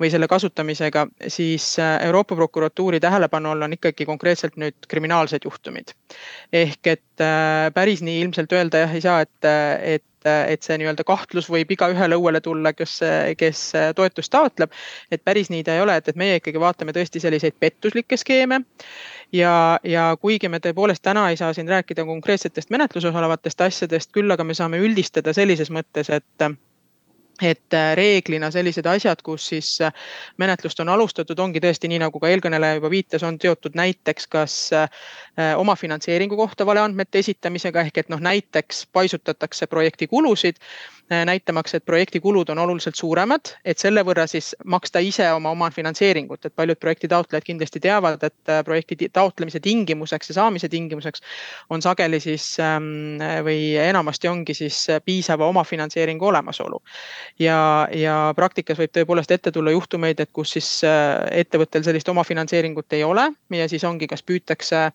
või 0.00 0.10
selle 0.12 0.28
kasutamisega, 0.28 1.06
siis 1.30 1.70
Euroopa 1.80 2.36
prokuratuuri 2.36 3.00
tähelepanu 3.00 3.54
all 3.54 3.68
on 3.68 3.78
ikkagi 3.78 4.04
konkreetselt 4.08 4.58
nüüd 4.60 4.90
kriminaalsed 4.90 5.46
juhtumid. 5.46 5.94
ehk 6.52 6.86
et 6.86 7.24
äh, 7.24 7.70
päris 7.74 8.02
nii 8.02 8.20
ilmselt 8.26 8.52
öelda 8.52 8.84
jah 8.84 8.94
ei 8.94 9.00
saa, 9.00 9.20
et, 9.24 9.48
et 9.96 10.04
et 10.48 10.66
see 10.66 10.78
nii-öelda 10.80 11.04
kahtlus 11.08 11.48
võib 11.50 11.70
igaühele 11.74 12.18
õuele 12.18 12.40
tulla, 12.44 12.72
kes, 12.76 12.98
kes 13.38 13.64
toetust 13.96 14.32
taotleb. 14.32 14.72
et 15.10 15.24
päris 15.24 15.50
nii 15.50 15.64
ta 15.64 15.76
ei 15.76 15.84
ole, 15.84 15.96
et, 15.96 16.08
et 16.08 16.16
meie 16.16 16.38
ikkagi 16.40 16.60
vaatame 16.60 16.94
tõesti 16.96 17.22
selliseid 17.22 17.58
pettuslikke 17.60 18.16
skeeme 18.16 18.62
ja, 19.32 19.78
ja 19.84 20.08
kuigi 20.20 20.48
me 20.48 20.60
tõepoolest 20.62 21.02
täna 21.02 21.28
ei 21.30 21.36
saa 21.36 21.52
siin 21.52 21.68
rääkida 21.68 22.04
konkreetsetest 22.04 22.70
menetluses 22.70 23.14
olevatest 23.14 23.60
asjadest, 23.60 24.12
küll 24.12 24.30
aga 24.30 24.44
me 24.44 24.54
saame 24.54 24.80
üldistada 24.82 25.34
sellises 25.36 25.70
mõttes, 25.74 26.10
et 26.10 26.48
et 27.42 27.76
reeglina 27.94 28.50
sellised 28.50 28.86
asjad, 28.86 29.22
kus 29.22 29.48
siis 29.52 29.70
menetlust 30.38 30.80
on 30.80 30.88
alustatud, 30.94 31.38
ongi 31.38 31.62
tõesti 31.62 31.90
nii, 31.90 32.00
nagu 32.02 32.20
ka 32.20 32.30
eelkõneleja 32.32 32.78
juba 32.80 32.90
viitas, 32.90 33.22
on 33.22 33.38
seotud 33.40 33.78
näiteks 33.78 34.26
kas 34.26 34.56
omafinantseeringu 35.56 36.36
kohta 36.36 36.66
valeandmete 36.66 37.22
esitamisega 37.22 37.86
ehk 37.86 38.02
et 38.02 38.10
noh, 38.10 38.20
näiteks 38.22 38.86
paisutatakse 38.92 39.66
projekti 39.70 40.10
kulusid 40.10 40.58
Äh, 40.58 40.97
näitamaks, 41.08 41.74
et 41.74 41.84
projekti 41.84 42.20
kulud 42.20 42.48
on 42.48 42.58
oluliselt 42.58 42.94
suuremad, 42.94 43.52
et 43.64 43.78
selle 43.80 44.02
võrra 44.04 44.26
siis 44.28 44.50
maksta 44.68 45.00
ise 45.00 45.30
oma 45.32 45.50
omafinantseeringut, 45.56 46.44
et 46.44 46.54
paljud 46.56 46.78
projekti 46.80 47.08
taotlejad 47.08 47.46
kindlasti 47.46 47.80
teavad, 47.80 48.22
et 48.22 48.52
äh, 48.52 48.60
projekti 48.64 49.08
taotlemise 49.12 49.60
tingimuseks 49.64 50.28
ja 50.28 50.38
saamise 50.40 50.68
tingimuseks 50.68 51.24
on 51.70 51.82
sageli 51.82 52.20
siis 52.20 52.50
ähm, 52.60 53.16
või 53.46 53.76
enamasti 53.80 54.28
ongi 54.28 54.54
siis 54.54 54.82
piisava 55.04 55.48
omafinantseeringu 55.48 56.26
olemasolu. 56.28 56.82
ja, 57.38 57.88
ja 57.92 58.18
praktikas 58.36 58.78
võib 58.78 58.92
tõepoolest 58.92 59.32
ette 59.32 59.52
tulla 59.52 59.72
juhtumeid, 59.72 60.20
et 60.20 60.30
kus 60.32 60.52
siis 60.58 60.70
äh, 60.84 61.16
ettevõttel 61.40 61.84
sellist 61.84 62.08
omafinantseeringut 62.08 62.92
ei 62.92 63.04
ole 63.04 63.30
ja 63.56 63.68
siis 63.68 63.84
ongi, 63.84 64.06
kas 64.06 64.22
püütakse 64.22 64.90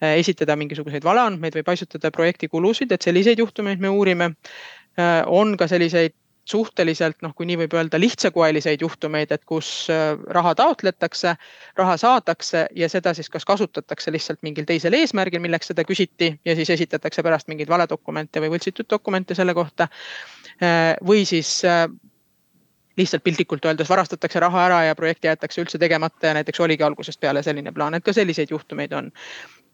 esitada 0.00 0.56
mingisuguseid 0.56 1.04
valeandmeid 1.04 1.54
või 1.58 1.66
paisutada 1.66 2.10
projekti 2.14 2.48
kulusid, 2.48 2.92
et 2.92 3.02
selliseid 3.02 3.38
juhtumeid 3.38 3.82
me 3.82 3.90
uurime. 3.92 4.30
Äh, 4.30 4.85
on 5.26 5.56
ka 5.56 5.68
selliseid 5.68 6.14
suhteliselt 6.46 7.22
noh, 7.26 7.34
kui 7.34 7.46
nii 7.48 7.58
võib 7.64 7.74
öelda, 7.74 7.98
lihtsakoeliseid 8.00 8.82
juhtumeid, 8.84 9.32
et 9.34 9.44
kus 9.48 9.88
äh, 9.90 10.14
raha 10.38 10.54
taotletakse, 10.58 11.34
raha 11.78 11.96
saadakse 12.00 12.66
ja 12.78 12.88
seda 12.92 13.14
siis 13.18 13.30
kas 13.32 13.44
kasutatakse 13.48 14.14
lihtsalt 14.14 14.42
mingil 14.46 14.68
teisel 14.68 14.94
eesmärgil, 14.94 15.42
milleks 15.42 15.72
seda 15.72 15.84
küsiti 15.86 16.32
ja 16.46 16.56
siis 16.58 16.70
esitatakse 16.76 17.24
pärast 17.26 17.50
mingeid 17.50 17.70
valedokumente 17.70 18.42
või 18.42 18.54
võltsitud 18.54 18.86
dokumente 18.90 19.34
selle 19.34 19.54
kohta. 19.58 19.88
Äh, 20.62 20.94
või 21.06 21.26
siis 21.26 21.58
lihtsalt 22.96 23.24
piltlikult 23.26 23.64
öeldes 23.68 23.90
varastatakse 23.90 24.40
raha 24.40 24.62
ära 24.68 24.78
ja 24.86 24.94
projekt 24.96 25.26
jäetakse 25.26 25.60
üldse 25.60 25.78
tegemata 25.78 26.30
ja 26.30 26.38
näiteks 26.38 26.60
oligi 26.64 26.86
algusest 26.86 27.20
peale 27.20 27.42
selline 27.44 27.72
plaan, 27.72 27.98
et 27.98 28.04
ka 28.04 28.14
selliseid 28.16 28.54
juhtumeid 28.54 28.94
on. 28.96 29.10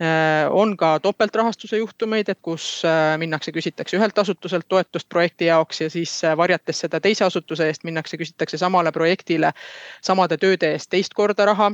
Äh, 0.03 0.51
on 0.51 0.77
ka 0.77 1.01
topeltrahastuse 1.01 1.77
juhtumeid, 1.79 2.29
et 2.29 2.39
kus 2.43 2.83
äh, 2.85 3.13
minnakse, 3.23 3.53
küsitakse 3.55 3.95
ühelt 4.01 4.17
asutuselt 4.19 4.67
toetust 4.69 5.07
projekti 5.09 5.47
jaoks 5.47 5.81
ja 5.85 5.91
siis 5.91 6.17
äh, 6.25 6.33
varjates 6.37 6.81
seda 6.83 6.99
teise 7.01 7.23
asutuse 7.29 7.69
eest 7.71 7.85
minnakse, 7.87 8.19
küsitakse 8.19 8.59
samale 8.59 8.91
projektile 8.93 9.53
samade 10.03 10.41
tööde 10.43 10.73
eest 10.75 10.91
teist 10.91 11.15
korda 11.15 11.47
raha. 11.47 11.71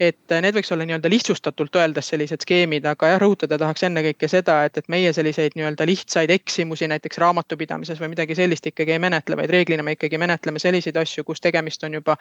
Et 0.00 0.32
need 0.32 0.56
võiks 0.56 0.72
olla 0.72 0.86
nii-öelda 0.88 1.10
lihtsustatult 1.12 1.76
öeldes 1.76 2.08
sellised 2.08 2.46
skeemid, 2.46 2.86
aga 2.88 3.10
jah, 3.10 3.20
rõhutada 3.20 3.58
tahaks 3.60 3.84
ennekõike 3.90 4.30
seda, 4.32 4.62
et, 4.64 4.80
et 4.80 4.88
meie 4.88 5.12
selliseid 5.12 5.58
nii-öelda 5.58 5.84
lihtsaid 5.90 6.32
eksimusi 6.32 6.88
näiteks 6.88 7.20
raamatupidamises 7.20 8.00
või 8.00 8.14
midagi 8.14 8.38
sellist 8.38 8.72
ikkagi 8.72 8.96
ei 8.96 9.04
menetle, 9.04 9.36
vaid 9.36 9.52
reeglina 9.52 9.84
me 9.84 9.98
ikkagi 9.98 10.22
menetleme 10.22 10.62
selliseid 10.64 10.96
asju, 10.96 11.28
kus 11.28 11.44
tegemist 11.44 11.84
on 11.84 12.00
juba 12.00 12.16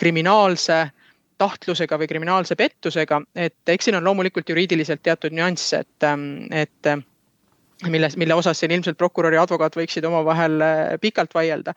kriminaalse 0.00 0.86
tahtlusega 1.40 1.98
või 2.00 2.08
kriminaalse 2.10 2.56
pettusega, 2.58 3.20
et 3.34 3.72
eks 3.74 3.88
siin 3.88 3.98
on 3.98 4.04
loomulikult 4.04 4.48
juriidiliselt 4.52 5.02
teatud 5.02 5.34
nüansse, 5.36 5.84
et, 5.84 6.06
ähm, 6.06 6.26
et 6.52 6.90
äh, 6.90 7.00
milles, 7.88 8.16
mille 8.20 8.36
osas 8.36 8.60
siin 8.60 8.74
ilmselt 8.76 8.98
prokurör 9.00 9.36
ja 9.36 9.46
advokaat 9.46 9.78
võiksid 9.78 10.04
omavahel 10.08 10.60
äh, 10.64 10.82
pikalt 11.00 11.34
vaielda. 11.34 11.74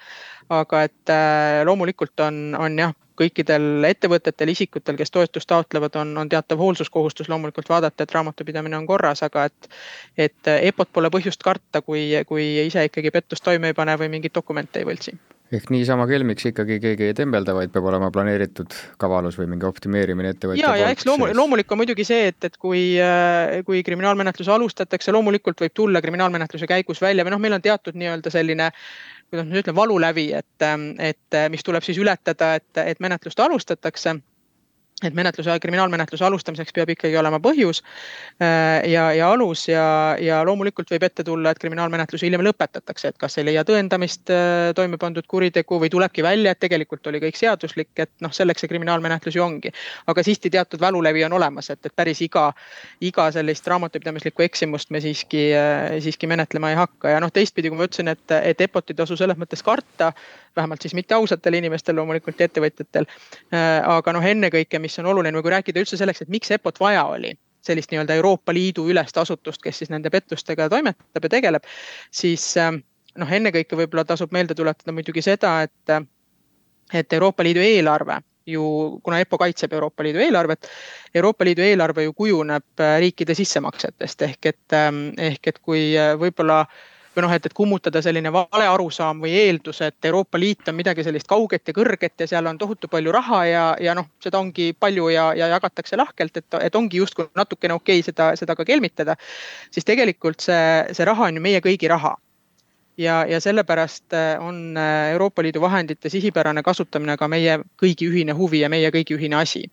aga 0.50 0.84
et 0.84 1.10
äh, 1.10 1.62
loomulikult 1.66 2.20
on, 2.20 2.42
on 2.60 2.80
jah, 2.80 2.96
kõikidel 3.20 3.86
ettevõtetel, 3.88 4.50
isikutel, 4.50 4.98
kes 4.98 5.14
toetust 5.14 5.48
taotlevad, 5.50 5.96
on, 6.02 6.16
on 6.18 6.30
teatav 6.30 6.60
hoolsuskohustus 6.60 7.30
loomulikult 7.30 7.70
vaadata, 7.70 8.04
et 8.04 8.16
raamatupidamine 8.16 8.78
on 8.78 8.90
korras, 8.90 9.24
aga 9.24 9.46
et. 9.52 9.70
et 10.18 10.52
EPO-t 10.54 10.92
pole 10.94 11.14
põhjust 11.14 11.46
karta, 11.46 11.82
kui, 11.82 12.10
kui 12.28 12.50
ise 12.66 12.84
ikkagi 12.90 13.14
pettust 13.14 13.46
toime 13.46 13.72
ei 13.72 13.78
pane 13.78 13.96
või 14.02 14.12
mingeid 14.18 14.36
dokumente 14.36 14.82
ei 14.82 14.90
võltsi 14.90 15.16
ehk 15.54 15.70
niisama 15.74 16.08
kelmiks 16.10 16.48
ikkagi 16.50 16.80
keegi 16.84 17.10
ei 17.10 17.16
tembelda, 17.18 17.56
vaid 17.58 17.72
peab 17.74 17.88
olema 17.92 18.10
planeeritud 18.14 18.74
kavalus 19.02 19.38
või 19.40 19.50
mingi 19.54 19.68
optimeerimine 19.70 20.34
ettevõtja 20.34 20.64
ja, 20.64 20.76
ja 20.84 20.92
eks 20.94 21.08
loomu-, 21.10 21.30
loomulik 21.38 21.72
on 21.72 21.82
muidugi 21.84 22.06
see, 22.08 22.30
et, 22.32 22.40
et 22.50 22.58
kui, 22.62 22.84
äh, 23.02 23.62
kui 23.68 23.84
kriminaalmenetlus 23.86 24.50
alustatakse, 24.54 25.14
loomulikult 25.16 25.62
võib 25.66 25.76
tulla 25.78 26.02
kriminaalmenetluse 26.04 26.70
käigus 26.70 27.02
välja 27.04 27.26
või 27.26 27.36
noh, 27.36 27.44
meil 27.44 27.58
on 27.60 27.66
teatud 27.66 27.98
nii-öelda 28.00 28.34
selline 28.34 28.72
kuidas 29.34 29.48
ma 29.48 29.56
nüüd 29.56 29.64
ütlen, 29.64 29.78
valulävi, 29.78 30.28
et, 30.38 30.68
et 31.02 31.40
mis 31.50 31.66
tuleb 31.66 31.86
siis 31.86 31.98
ületada, 31.98 32.54
et, 32.60 32.84
et 32.84 33.00
menetlust 33.02 33.40
alustatakse 33.42 34.20
et 35.08 35.16
menetluse, 35.18 35.56
kriminaalmenetluse 35.64 36.26
alustamiseks 36.26 36.74
peab 36.76 36.92
ikkagi 36.94 37.18
olema 37.20 37.40
põhjus 37.44 37.82
äh, 38.42 38.84
ja, 38.90 39.08
ja 39.16 39.32
alus 39.34 39.68
ja, 39.68 39.86
ja 40.22 40.42
loomulikult 40.46 40.92
võib 40.94 41.06
ette 41.08 41.26
tulla, 41.28 41.54
et 41.54 41.62
kriminaalmenetlus 41.62 42.24
hiljem 42.26 42.44
lõpetatakse, 42.46 43.14
et 43.14 43.20
kas 43.22 43.38
ei 43.40 43.48
leia 43.48 43.66
tõendamist 43.68 44.32
äh, 44.34 44.72
toime 44.78 45.00
pandud 45.02 45.28
kuritegu 45.30 45.80
või 45.82 45.92
tulebki 45.94 46.26
välja, 46.26 46.54
et 46.54 46.62
tegelikult 46.64 47.08
oli 47.12 47.22
kõik 47.24 47.40
seaduslik, 47.40 47.92
et 48.00 48.12
noh, 48.24 48.34
selleks 48.34 48.64
see 48.64 48.72
kriminaalmenetlus 48.72 49.38
ju 49.38 49.44
ongi. 49.46 49.74
aga 50.08 50.24
siiski 50.24 50.52
teatud 50.54 50.82
valulävi 50.82 51.26
on 51.28 51.38
olemas, 51.40 51.70
et, 51.74 51.82
et 51.86 51.96
päris 51.96 52.22
iga, 52.22 52.50
iga 53.02 53.30
sellist 53.32 53.68
raamatupidamislikku 53.68 54.46
eksimust 54.46 54.92
me 54.94 55.02
siiski, 55.04 55.50
äh, 55.58 56.00
siiski 56.04 56.28
menetlema 56.28 56.74
ei 56.74 56.80
hakka 56.80 57.16
ja 57.16 57.20
noh, 57.24 57.34
teistpidi, 57.34 57.72
kui 57.72 57.80
ma 57.80 57.90
ütlesin, 57.90 58.12
et, 58.14 58.26
et 58.42 58.62
EPOt 58.68 58.94
ei 58.94 59.02
tasu 59.04 59.18
selles 59.20 59.40
mõttes 59.40 59.64
karta, 59.66 60.14
vähemalt 60.56 60.82
siis 60.82 60.94
mitte 60.94 61.16
ausatel 61.16 61.58
inimestel 61.58 61.96
loomulikult 61.98 62.40
ja 62.40 62.48
ettevõtjatel. 62.50 63.08
aga 63.94 64.14
noh, 64.14 64.26
ennekõike, 64.26 64.80
mis 64.80 64.93
mis 64.94 65.02
on 65.02 65.10
oluline 65.10 65.38
või 65.38 65.48
kui 65.48 65.56
rääkida 65.56 65.82
üldse 65.82 65.98
selleks, 65.98 66.22
et 66.22 66.32
miks 66.34 66.52
EPO-t 66.54 66.82
vaja 66.82 67.06
oli, 67.10 67.34
sellist 67.66 67.92
nii-öelda 67.92 68.18
Euroopa 68.20 68.54
Liidu 68.54 68.86
ülest 68.92 69.18
asutust, 69.18 69.62
kes 69.64 69.82
siis 69.82 69.90
nende 69.94 70.12
pettustega 70.14 70.70
toimetab 70.70 71.26
ja 71.26 71.32
tegeleb, 71.34 71.66
siis 72.14 72.46
ähm, 72.62 72.84
noh, 73.18 73.32
ennekõike 73.40 73.80
võib-olla 73.80 74.06
tasub 74.06 74.34
meelde 74.36 74.56
tuletada 74.58 74.94
muidugi 74.94 75.24
seda, 75.26 75.62
et, 75.66 75.98
et 76.94 77.18
Euroopa 77.18 77.44
Liidu 77.44 77.64
eelarve 77.64 78.22
ju, 78.46 78.64
kuna 79.04 79.20
EPPO 79.24 79.40
kaitseb 79.40 79.74
Euroopa 79.74 80.04
Liidu 80.04 80.20
eelarvet, 80.20 80.68
Euroopa 81.16 81.46
Liidu 81.48 81.64
eelarve 81.64 82.04
ju 82.04 82.14
kujuneb 82.14 82.84
äh, 82.84 82.98
riikide 83.00 83.36
sissemaksetest. 83.40 84.22
Ehk 84.28 84.52
et, 84.52 84.76
ähm, 84.76 85.06
ehk 85.18 85.48
et 85.48 85.62
kui 85.64 85.94
äh, 85.98 86.14
võib-olla 86.20 86.66
või 87.16 87.26
noh, 87.26 87.34
et, 87.36 87.46
et 87.46 87.54
kummutada 87.54 88.02
selline 88.02 88.32
vale 88.34 88.68
arusaam 88.68 89.22
või 89.24 89.36
eeldus, 89.38 89.82
et 89.86 90.06
Euroopa 90.06 90.40
Liit 90.40 90.68
on 90.68 90.76
midagi 90.76 91.06
sellist 91.06 91.28
kauget 91.30 91.68
ja 91.68 91.76
kõrget 91.76 92.26
ja 92.26 92.28
seal 92.28 92.50
on 92.50 92.58
tohutu 92.58 92.90
palju 92.92 93.14
raha 93.14 93.44
ja, 93.46 93.64
ja 93.82 93.96
noh, 93.98 94.10
seda 94.24 94.42
ongi 94.42 94.72
palju 94.80 95.10
ja, 95.14 95.30
ja 95.38 95.52
jagatakse 95.54 96.00
lahkelt, 96.00 96.38
et, 96.38 96.60
et 96.62 96.76
ongi 96.76 97.02
justkui 97.02 97.30
natukene 97.36 97.78
okei 97.78 98.00
okay 98.02 98.10
seda, 98.10 98.34
seda 98.40 98.56
ka 98.56 98.66
kelmitada. 98.66 99.16
siis 99.72 99.86
tegelikult 99.86 100.42
see, 100.42 100.62
see 100.92 101.06
raha 101.06 101.30
on 101.30 101.40
ju 101.40 101.44
meie 101.44 101.62
kõigi 101.62 101.90
raha 101.90 102.16
ja, 102.98 103.26
ja 103.26 103.40
sellepärast 103.40 104.14
äh, 104.14 104.46
on 104.46 104.78
äh, 104.78 105.12
Euroopa 105.12 105.44
Liidu 105.44 105.62
vahendite 105.62 106.10
sihipärane 106.10 106.64
kasutamine 106.64 107.18
ka 107.18 107.28
meie 107.28 107.60
kõigi 107.82 108.10
ühine 108.10 108.36
huvi 108.38 108.64
ja 108.64 108.70
meie 108.70 108.92
kõigi 108.92 109.18
ühine 109.18 109.42
asi. 109.42 109.66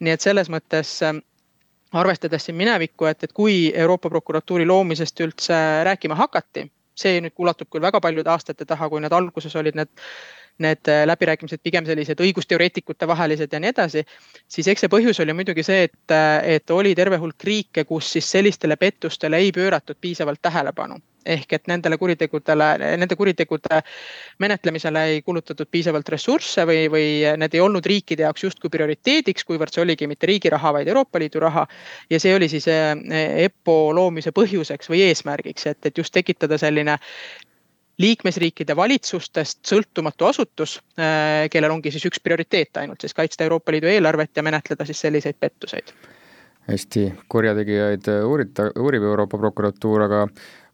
nii 0.00 0.12
et 0.12 0.20
selles 0.20 0.50
mõttes 0.52 0.98
äh, 1.02 1.14
arvestades 1.92 2.44
siin 2.44 2.56
minevikku, 2.56 3.06
et, 3.08 3.24
et 3.24 3.32
kui 3.32 3.72
Euroopa 3.74 4.10
prokuratuuri 4.10 4.66
loomisest 4.66 5.20
üldse 5.20 5.56
rääkima 5.84 6.14
hakati, 6.14 6.68
see 6.98 7.22
nüüd 7.24 7.34
ulatub 7.38 7.70
küll 7.70 7.84
väga 7.84 8.00
paljude 8.04 8.30
aastate 8.32 8.66
taha, 8.68 8.88
kui 8.90 9.02
need 9.04 9.14
alguses 9.14 9.54
olid 9.56 9.78
need, 9.78 9.90
need 10.64 10.90
läbirääkimised 11.10 11.62
pigem 11.62 11.86
sellised 11.86 12.20
õigusteoreetikute 12.24 13.08
vahelised 13.08 13.52
ja 13.52 13.60
nii 13.62 13.74
edasi, 13.74 14.04
siis 14.50 14.68
eks 14.68 14.84
see 14.84 14.92
põhjus 14.92 15.22
oli 15.22 15.36
muidugi 15.38 15.64
see, 15.66 15.86
et, 15.88 16.16
et 16.56 16.74
oli 16.74 16.94
terve 16.98 17.20
hulk 17.22 17.46
riike, 17.50 17.86
kus 17.88 18.12
siis 18.16 18.30
sellistele 18.38 18.76
pettustele 18.76 19.38
ei 19.38 19.54
pööratud 19.54 20.00
piisavalt 20.00 20.42
tähelepanu 20.42 20.98
ehk 21.28 21.56
et 21.58 21.70
nendele 21.70 21.98
kuritegudele, 22.00 22.68
nende 23.00 23.16
kuritegude 23.18 23.80
menetlemisele 24.42 25.04
ei 25.12 25.22
kulutatud 25.26 25.68
piisavalt 25.70 26.08
ressursse 26.14 26.64
või, 26.68 26.86
või 26.92 27.08
need 27.40 27.56
ei 27.56 27.64
olnud 27.64 27.86
riikide 27.86 28.26
jaoks 28.26 28.46
justkui 28.48 28.72
prioriteediks, 28.72 29.46
kuivõrd 29.48 29.74
see 29.74 29.84
oligi 29.84 30.08
mitte 30.10 30.28
riigi 30.30 30.52
raha, 30.52 30.72
vaid 30.78 30.88
Euroopa 30.88 31.20
Liidu 31.22 31.42
raha. 31.44 31.66
ja 32.10 32.20
see 32.20 32.34
oli 32.34 32.48
siis 32.48 32.68
eh, 32.72 32.94
EPPO 33.48 33.78
loomise 33.94 34.32
põhjuseks 34.36 34.90
või 34.92 35.04
eesmärgiks, 35.08 35.66
et, 35.66 35.86
et 35.86 35.98
just 35.98 36.14
tekitada 36.14 36.58
selline 36.58 36.98
liikmesriikide 37.98 38.76
valitsustest 38.78 39.64
sõltumatu 39.66 40.28
asutus, 40.28 40.78
eh, 40.98 41.48
kellel 41.50 41.74
ongi 41.74 41.90
siis 41.94 42.06
üks 42.10 42.22
prioriteet 42.22 42.76
ainult 42.84 43.02
siis 43.02 43.14
kaitsta 43.14 43.44
Euroopa 43.44 43.74
Liidu 43.74 43.90
eelarvet 43.90 44.36
ja 44.36 44.46
menetleda 44.46 44.86
siis 44.86 45.00
selliseid 45.06 45.40
pettuseid 45.40 45.92
hästi, 46.68 47.12
kurjategijaid 47.32 48.08
uurita, 48.24 48.70
uurib 48.78 49.02
Euroopa 49.08 49.38
prokuratuur, 49.40 50.04
aga 50.04 50.24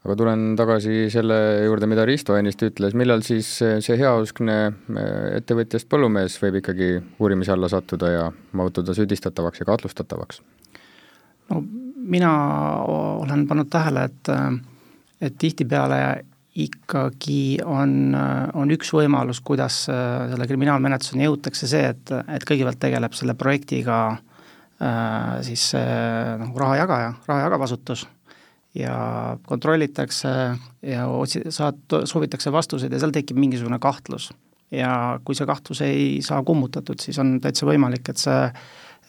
aga 0.04 0.16
tulen 0.20 0.42
tagasi 0.58 1.06
selle 1.12 1.36
juurde, 1.64 1.88
mida 1.88 2.04
Risto 2.04 2.36
ennist 2.36 2.60
ütles, 2.66 2.92
millal 2.98 3.24
siis 3.24 3.48
see 3.56 3.96
heauskne 4.00 4.56
äh, 4.68 5.06
ettevõtjast 5.38 5.88
põllumees 5.88 6.36
võib 6.42 6.60
ikkagi 6.60 6.90
uurimise 7.22 7.54
alla 7.54 7.70
sattuda 7.72 8.10
ja 8.12 8.26
muutuda 8.52 8.96
süüdistatavaks 8.96 9.62
ja 9.62 9.68
kahtlustatavaks? 9.70 10.42
no 11.52 11.62
mina 12.14 12.30
olen 12.84 13.46
pannud 13.48 13.70
tähele, 13.72 14.04
et, 14.10 14.30
et 15.24 15.36
tihtipeale 15.40 16.00
ikkagi 16.60 17.58
on, 17.66 18.14
on 18.54 18.70
üks 18.70 18.92
võimalus, 18.94 19.40
kuidas 19.44 19.86
selle 19.88 20.46
kriminaalmenetluseni 20.46 21.26
jõutakse, 21.26 21.66
see, 21.66 21.88
et, 21.90 22.12
et 22.36 22.44
kõigepealt 22.46 22.78
tegeleb 22.80 23.16
selle 23.16 23.34
projektiga 23.40 24.02
äh, 24.12 25.40
siis 25.48 25.70
nagu 25.74 26.60
rahajagaja, 26.60 27.16
raha 27.26 27.48
jagav 27.48 27.66
asutus 27.66 28.04
ja 28.74 29.36
kontrollitakse 29.46 30.28
ja 30.82 31.06
otsi-, 31.06 31.44
saad, 31.54 31.82
soovitakse 32.04 32.52
vastuseid 32.52 32.92
ja 32.92 33.00
seal 33.02 33.14
tekib 33.14 33.38
mingisugune 33.38 33.78
kahtlus. 33.82 34.32
ja 34.74 35.20
kui 35.24 35.36
see 35.38 35.46
kahtlus 35.46 35.80
ei 35.86 36.22
saa 36.24 36.42
kummutatud, 36.42 36.98
siis 36.98 37.18
on 37.22 37.36
täitsa 37.40 37.66
võimalik, 37.68 38.08
et 38.10 38.18
see, 38.18 38.48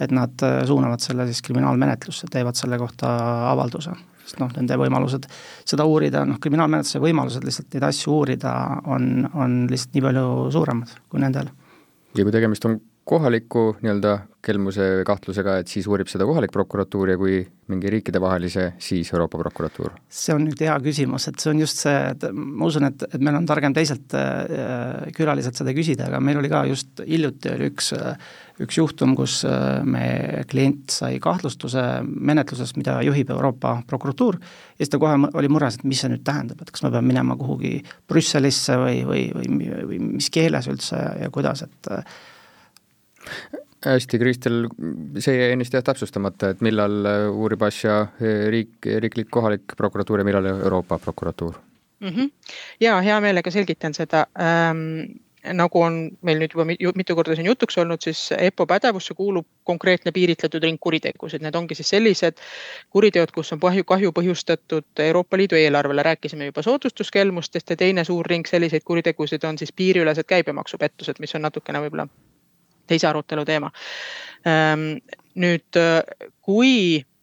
et 0.03 0.11
nad 0.13 0.43
suunavad 0.67 1.01
selle 1.01 1.25
siis 1.25 1.41
kriminaalmenetlusse, 1.41 2.29
teevad 2.31 2.59
selle 2.59 2.77
kohta 2.77 3.09
avalduse. 3.51 3.95
sest 4.25 4.39
noh, 4.41 4.49
nende 4.57 4.77
võimalused 4.81 5.25
seda 5.65 5.85
uurida, 5.85 6.25
noh 6.25 6.39
kriminaalmenetluse 6.41 7.01
võimalused 7.01 7.45
lihtsalt 7.45 7.73
neid 7.73 7.87
asju 7.89 8.13
uurida 8.13 8.55
on, 8.85 9.29
on 9.33 9.63
lihtsalt 9.71 9.97
nii 9.97 10.05
palju 10.09 10.27
suuremad 10.53 10.97
kui 11.09 11.23
nendel. 11.23 11.49
ja 12.17 12.23
kui 12.23 12.33
tegemist 12.33 12.65
on 12.69 12.79
kohaliku 13.05 13.75
nii-öelda 13.85 14.17
kelmuse 14.45 14.85
kahtlusega, 15.05 15.59
et 15.61 15.69
siis 15.69 15.87
uurib 15.89 16.09
seda 16.09 16.25
kohalik 16.27 16.51
prokuratuur 16.53 17.11
ja 17.11 17.17
kui 17.17 17.39
mingi 17.69 17.89
riikidevahelise, 17.89 18.65
siis 18.81 19.09
Euroopa 19.13 19.39
prokuratuur? 19.41 19.93
see 20.09 20.33
on 20.35 20.45
nüüd 20.45 20.61
hea 20.61 20.75
küsimus, 20.81 21.27
et 21.29 21.41
see 21.41 21.51
on 21.51 21.61
just 21.61 21.81
see, 21.81 21.93
et 22.11 22.25
ma 22.33 22.69
usun, 22.69 22.87
et, 22.89 23.05
et 23.09 23.21
meil 23.21 23.37
on 23.39 23.45
targem 23.49 23.73
teiselt 23.77 24.13
äh, 24.17 25.05
külaliselt 25.17 25.57
seda 25.57 25.73
küsida, 25.77 26.09
aga 26.09 26.21
meil 26.21 26.41
oli 26.41 26.51
ka 26.51 26.63
just 26.69 27.01
hiljuti 27.05 27.53
oli 27.53 27.69
üks, 27.71 27.91
üks 28.65 28.81
juhtum, 28.81 29.15
kus 29.17 29.39
äh, 29.49 29.81
meie 29.85 30.45
klient 30.49 30.93
sai 30.93 31.17
kahtlustuse 31.21 31.87
menetlusest, 32.05 32.77
mida 32.81 32.99
juhib 33.05 33.33
Euroopa 33.33 33.79
prokuratuur 33.89 34.37
ja 34.41 34.83
siis 34.83 34.93
ta 34.93 35.01
kohe 35.01 35.17
oli 35.33 35.49
mures, 35.53 35.77
et 35.77 35.89
mis 35.89 36.01
see 36.01 36.13
nüüd 36.13 36.25
tähendab, 36.25 36.61
et 36.61 36.73
kas 36.73 36.85
ma 36.85 36.93
pean 36.93 37.05
minema 37.05 37.37
kuhugi 37.37 37.79
Brüsselisse 38.09 38.77
või, 38.81 39.01
või, 39.09 39.25
või, 39.33 39.73
või 39.93 40.05
mis 40.15 40.29
keeles 40.33 40.69
üldse 40.73 41.01
ja 41.21 41.33
kuidas, 41.33 41.65
et 41.65 41.93
hästi, 43.85 44.19
Kristel, 44.19 44.65
see 45.19 45.35
jäi 45.37 45.51
ennist 45.53 45.75
jah 45.75 45.83
täpsustamata, 45.85 46.53
et 46.53 46.63
millal 46.65 47.05
äh, 47.05 47.27
uurib 47.29 47.65
asja 47.67 48.01
äh, 48.01 48.47
riik, 48.53 48.89
riiklik 49.03 49.29
kohalik 49.33 49.77
prokuratuur 49.77 50.23
ja 50.23 50.27
millal 50.27 50.49
Euroopa 50.53 50.99
prokuratuur 50.99 51.59
mm? 51.99 52.09
-hmm. 52.09 52.31
ja 52.79 53.01
hea 53.01 53.21
meelega 53.21 53.51
selgitan 53.51 53.93
seda 53.93 54.25
ähm, 54.39 55.19
nagu 55.53 55.81
on 55.81 55.97
meil 56.21 56.39
nüüd 56.39 56.53
juba 56.55 56.65
mitu 56.65 57.15
korda 57.15 57.35
siin 57.35 57.45
jutuks 57.45 57.77
olnud, 57.77 58.01
siis 58.01 58.31
EPPO 58.37 58.65
pädevusse 58.65 59.13
kuulub 59.13 59.47
konkreetne 59.63 60.11
piiritletud 60.11 60.63
ring 60.63 60.79
kuritegusid, 60.81 61.43
need 61.43 61.55
ongi 61.55 61.75
siis 61.75 61.89
sellised 61.93 62.41
kuriteod, 62.89 63.31
kus 63.35 63.53
on 63.53 63.59
kahju, 63.59 63.83
kahju 63.83 64.11
põhjustatud 64.11 65.03
Euroopa 65.07 65.37
Liidu 65.37 65.55
eelarvele, 65.55 66.03
rääkisime 66.03 66.49
juba 66.49 66.61
soodustuskelmustest 66.61 67.69
ja 67.69 67.77
teine 67.77 68.03
suur 68.03 68.25
ring 68.25 68.47
selliseid 68.47 68.83
kuritegusid 68.85 69.43
on 69.43 69.57
siis 69.57 69.73
piiriülesed 69.73 70.25
käibemaksupettused, 70.27 71.19
mis 71.19 71.35
on 71.35 71.45
natukene 71.45 71.83
võib-olla 71.85 72.07
teise 72.87 73.07
arutelu 73.09 73.45
teema. 73.45 73.71
Ehm, 74.45 74.87
nüüd, 75.35 75.79
kui 76.45 76.71
Äh, 76.95 77.14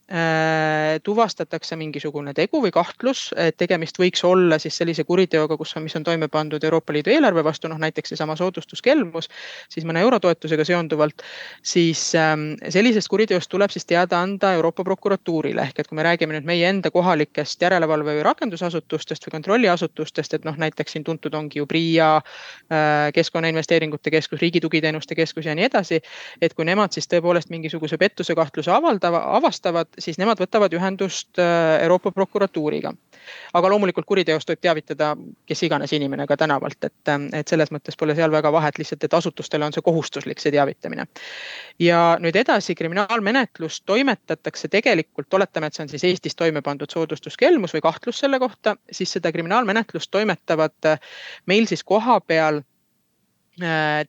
tuvastatakse 1.02 1.76
mingisugune 1.80 2.34
tegu 2.36 2.60
või 2.60 2.72
kahtlus, 2.74 3.30
et 3.36 3.56
tegemist 3.56 3.96
võiks 4.00 4.20
olla 4.28 4.58
siis 4.60 4.76
sellise 4.76 5.04
kuriteoga, 5.08 5.56
kus 5.56 5.72
mis 5.80 5.96
on 5.96 6.04
toime 6.04 6.28
pandud 6.28 6.64
Euroopa 6.64 6.92
Liidu 6.92 7.10
eelarve 7.14 7.44
vastu, 7.44 7.68
noh 7.68 7.80
näiteks 7.80 8.12
seesama 8.12 8.36
soodustuskelmus, 8.36 9.28
siis 9.72 9.86
mõne 9.88 10.02
eurotoetusega 10.04 10.66
seonduvalt, 10.68 11.24
siis 11.62 12.14
ähm, 12.18 12.52
sellisest 12.68 13.08
kuriteost 13.08 13.50
tuleb 13.50 13.72
siis 13.72 13.86
teada 13.88 14.20
anda 14.20 14.52
Euroopa 14.58 14.84
prokuratuurile, 14.84 15.64
ehk 15.68 15.80
et 15.80 15.88
kui 15.88 15.96
me 15.96 16.04
räägime 16.06 16.36
nüüd 16.36 16.48
meie 16.48 16.68
enda 16.68 16.90
kohalikest 16.92 17.62
järelevalve 17.62 18.18
või 18.18 18.26
rakendusasutustest 18.26 19.26
või 19.26 19.36
kontrolliasutustest, 19.38 20.38
et 20.38 20.44
noh, 20.48 20.58
näiteks 20.60 20.96
siin 20.96 21.04
tuntud 21.08 21.34
ongi 21.34 21.62
ju 21.62 21.66
PRIA, 21.70 22.10
äh, 22.16 23.08
Keskkonnainvesteeringute 23.14 24.12
Keskus, 24.12 24.40
Riigi 24.40 24.60
Tugiteenuste 24.60 25.16
Keskus 25.18 25.48
ja 25.48 25.56
nii 25.56 25.68
edasi. 25.70 26.00
et 26.40 26.54
kui 26.54 26.64
nemad 26.64 26.92
siis 26.92 27.08
tõepoolest 27.08 27.50
mingisuguse 27.50 27.98
pettuse 27.98 28.34
kahtluse 28.34 28.70
avaldava, 28.70 29.22
avastavad, 29.36 29.88
siis 30.03 30.18
nemad 30.20 30.40
võtavad 30.40 30.72
ühendust 30.76 31.38
äh, 31.40 31.82
Euroopa 31.82 32.12
prokuratuuriga. 32.12 32.92
aga 33.55 33.68
loomulikult 33.70 34.07
kuriteost 34.07 34.48
võib 34.50 34.61
teavitada 34.61 35.12
kes 35.46 35.62
iganes 35.62 35.92
inimene 35.92 36.26
ka 36.26 36.36
tänavalt, 36.36 36.78
et, 36.84 37.09
äh, 37.09 37.28
et 37.40 37.48
selles 37.48 37.70
mõttes 37.70 37.96
pole 37.98 38.14
seal 38.18 38.32
väga 38.34 38.53
vahet, 38.53 38.78
lihtsalt 38.78 39.05
et 39.05 39.14
asutustele 39.14 39.64
on 39.64 39.72
see 39.72 39.84
kohustuslik, 39.84 40.40
see 40.40 40.53
teavitamine. 40.53 41.07
ja 41.78 42.00
nüüd 42.20 42.36
edasi 42.36 42.74
kriminaalmenetlus 42.74 43.82
toimetatakse 43.86 44.68
tegelikult, 44.68 45.34
oletame, 45.34 45.66
et 45.66 45.74
see 45.74 45.84
on 45.86 45.92
siis 45.92 46.05
Eestis 46.05 46.36
toime 46.36 46.62
pandud 46.62 46.90
soodustuskelmus 46.90 47.74
või 47.74 47.80
kahtlus 47.80 48.18
selle 48.18 48.38
kohta, 48.38 48.76
siis 48.90 49.12
seda 49.12 49.32
kriminaalmenetlust 49.32 50.11
toimetavad 50.11 50.90
äh, 50.92 51.00
meil 51.46 51.66
siis 51.66 51.84
kohapeal 51.84 52.62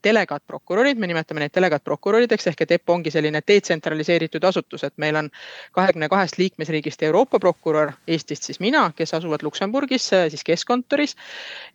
delegaatprokurörid, 0.04 0.99
me 0.99 1.08
nimetame 1.10 1.43
neid 1.43 1.54
delegaatprokurörideks 1.56 2.47
ehk 2.51 2.64
et 2.66 2.72
EPPO 2.78 2.93
ongi 2.97 3.12
selline 3.14 3.41
detsentraliseeritud 3.47 4.43
asutus, 4.49 4.84
et 4.88 4.93
meil 5.01 5.18
on 5.20 5.30
kahekümne 5.76 6.10
kahest 6.12 6.38
liikmesriigist 6.41 7.04
Euroopa 7.04 7.39
prokurör, 7.39 7.93
Eestist 8.08 8.49
siis 8.49 8.60
mina, 8.64 8.86
kes 8.95 9.14
asuvad 9.14 9.43
Luksemburgis 9.43 10.10
siis 10.30 10.43
keskkontoris. 10.43 11.16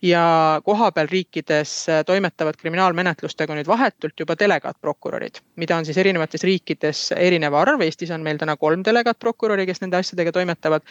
ja 0.01 0.61
kohapeal 0.65 1.07
riikides 1.11 1.87
toimetavad 2.05 2.57
kriminaalmenetlustega 2.57 3.55
nüüd 3.55 3.67
vahetult 3.67 4.19
juba 4.19 4.35
delegaatprokurörid, 4.39 5.41
mida 5.55 5.77
on 5.77 5.85
siis 5.85 5.97
erinevates 5.97 6.43
riikides 6.43 7.11
erinev 7.17 7.53
arv, 7.53 7.81
Eestis 7.81 8.11
on 8.11 8.23
meil 8.23 8.37
täna 8.37 8.57
kolm 8.57 8.83
delegaatprokuröri, 8.85 9.65
kes 9.65 9.81
nende 9.81 9.97
asjadega 9.97 10.31
toimetavad. 10.31 10.81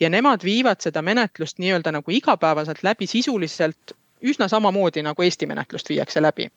ja 0.00 0.10
nemad 0.10 0.44
viivad 0.44 0.80
seda 0.80 1.02
menetlust 1.02 1.58
nii-öelda 1.58 1.92
nagu 1.92 2.10
igapäevaselt 2.10 2.82
läbi 2.82 3.06
sisuliselt 3.06 3.94
üsna 4.22 4.48
samamoodi 4.48 5.02
nagu 5.06 5.24
Eesti 5.24 5.48
menetlust 5.50 5.88
viiakse 5.90 6.22
läbi. 6.22 6.50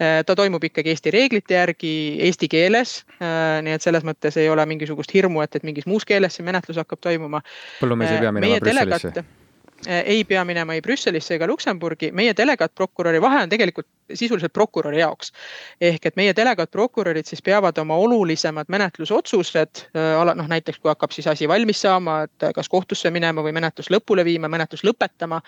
Äh, 0.00 0.22
ta 0.26 0.36
toimub 0.38 0.64
ikkagi 0.64 0.94
Eesti 0.94 1.12
reeglite 1.14 1.58
järgi 1.58 1.92
eesti 2.28 2.48
keeles. 2.52 3.02
Äh, 3.18 3.60
nii 3.66 3.76
et 3.76 3.84
selles 3.84 4.06
mõttes 4.06 4.38
ei 4.40 4.50
ole 4.52 4.66
mingisugust 4.66 5.14
hirmu, 5.14 5.44
et, 5.44 5.56
et 5.56 5.66
mingis 5.66 5.88
muus 5.90 6.08
keeles 6.08 6.38
see 6.38 6.46
menetlus 6.46 6.80
hakkab 6.82 7.02
toimuma. 7.02 7.42
põllumees 7.80 8.16
ei 8.16 8.24
pea 8.24 8.32
äh, 8.32 8.36
minema 8.38 8.60
Brüsselisse? 8.64 9.41
Ei 9.86 10.24
pea 10.24 10.44
minema 10.44 10.74
ei 10.74 10.82
Brüsselisse 10.82 11.34
ega 11.34 11.46
Luksemburgi, 11.46 12.12
meie 12.12 12.34
delegaatprokuröri 12.36 13.20
vahe 13.22 13.42
on 13.42 13.50
tegelikult 13.52 13.86
sisuliselt 14.14 14.52
prokuröri 14.52 15.00
jaoks. 15.00 15.32
ehk 15.80 16.06
et 16.06 16.16
meie 16.16 16.34
delegaatprokurörid 16.36 17.26
siis 17.26 17.42
peavad 17.42 17.78
oma 17.78 17.96
olulisemad 17.96 18.68
menetlusotsused, 18.68 19.86
noh 20.34 20.48
näiteks 20.48 20.78
kui 20.78 20.90
hakkab 20.90 21.10
siis 21.10 21.26
asi 21.26 21.48
valmis 21.48 21.80
saama, 21.82 22.22
et 22.22 22.52
kas 22.54 22.68
kohtusse 22.68 23.10
minema 23.10 23.42
või 23.42 23.52
menetlus 23.52 23.90
lõpule 23.90 24.24
viima, 24.24 24.48
menetlus 24.48 24.84
lõpetama. 24.84 25.40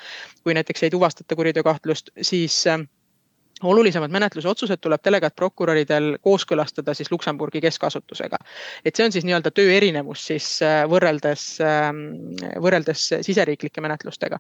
kui 0.43 0.55
näiteks 0.55 0.83
ei 0.83 0.91
tuvastata 0.91 1.37
kuriteokahtlust, 1.37 2.11
siis 2.23 2.65
olulisemad 3.63 4.11
menetlusotsused 4.11 4.81
tuleb 4.83 5.03
delegaatprokuröridel 5.05 6.17
kooskõlastada 6.23 6.95
siis 6.95 7.11
Luksemburgi 7.13 7.61
keskasutusega. 7.61 8.37
et 8.85 8.97
see 8.97 9.07
on 9.07 9.13
siis 9.13 9.25
nii-öelda 9.25 9.51
töö 9.55 9.71
erinevus 9.77 10.27
siis 10.27 10.63
äh, 10.63 10.83
võrreldes, 10.91 11.45
ähm, 11.63 12.35
võrreldes 12.63 13.07
siseriiklike 13.23 13.81
menetlustega. 13.81 14.39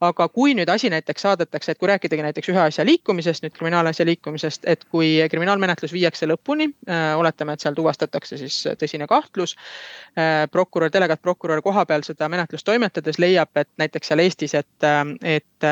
aga 0.00 0.28
kui 0.28 0.54
nüüd 0.54 0.68
asi 0.68 0.90
näiteks 0.90 1.22
saadetakse, 1.22 1.72
et 1.72 1.78
kui 1.78 1.88
rääkidagi 1.88 2.22
näiteks 2.22 2.48
ühe 2.48 2.60
asja 2.60 2.84
liikumisest, 2.86 3.42
nüüd 3.42 3.56
kriminaalasja 3.56 4.06
liikumisest, 4.06 4.64
et 4.66 4.84
kui 4.84 5.18
kriminaalmenetlus 5.30 5.92
viiakse 5.92 6.26
lõpuni, 6.26 6.70
äh, 6.88 7.18
oletame, 7.18 7.52
et 7.52 7.60
seal 7.60 7.74
tuvastatakse 7.74 8.38
siis 8.38 8.62
tõsine 8.78 9.06
kahtlus. 9.10 9.56
Äh, 10.18 10.46
prokurör, 10.50 10.92
delegaatprokurör 10.92 11.62
kohapeal 11.62 12.06
seda 12.06 12.28
menetlust 12.28 12.66
toimetades 12.66 13.18
leiab, 13.18 13.50
et 13.56 13.68
näiteks 13.78 14.08
seal 14.08 14.22
Eestis, 14.22 14.54
et, 14.54 14.86
et 15.22 15.64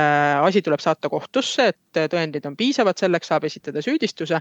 asi 0.43 0.63
tuleb 0.63 0.81
saata 0.81 1.09
kohtusse, 1.09 1.71
et 1.71 2.01
tõendid 2.11 2.47
on 2.47 2.57
piisavad 2.57 2.80
piisavad, 2.81 2.99
selleks 2.99 3.29
saab 3.29 3.45
esitada 3.45 3.83
süüdistuse, 3.83 4.41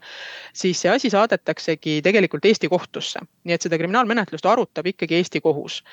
siis 0.54 0.80
see 0.82 0.92
asi 0.92 1.10
saadetaksegi 1.10 2.00
tegelikult 2.04 2.46
Eesti 2.46 2.70
kohtusse. 2.70 3.20
nii 3.44 3.54
et 3.54 3.62
seda 3.62 3.78
kriminaalmenetlust 3.78 4.46
arutab 4.46 4.86
ikkagi 4.86 5.16
Eesti 5.16 5.42
kohus. 5.42 5.84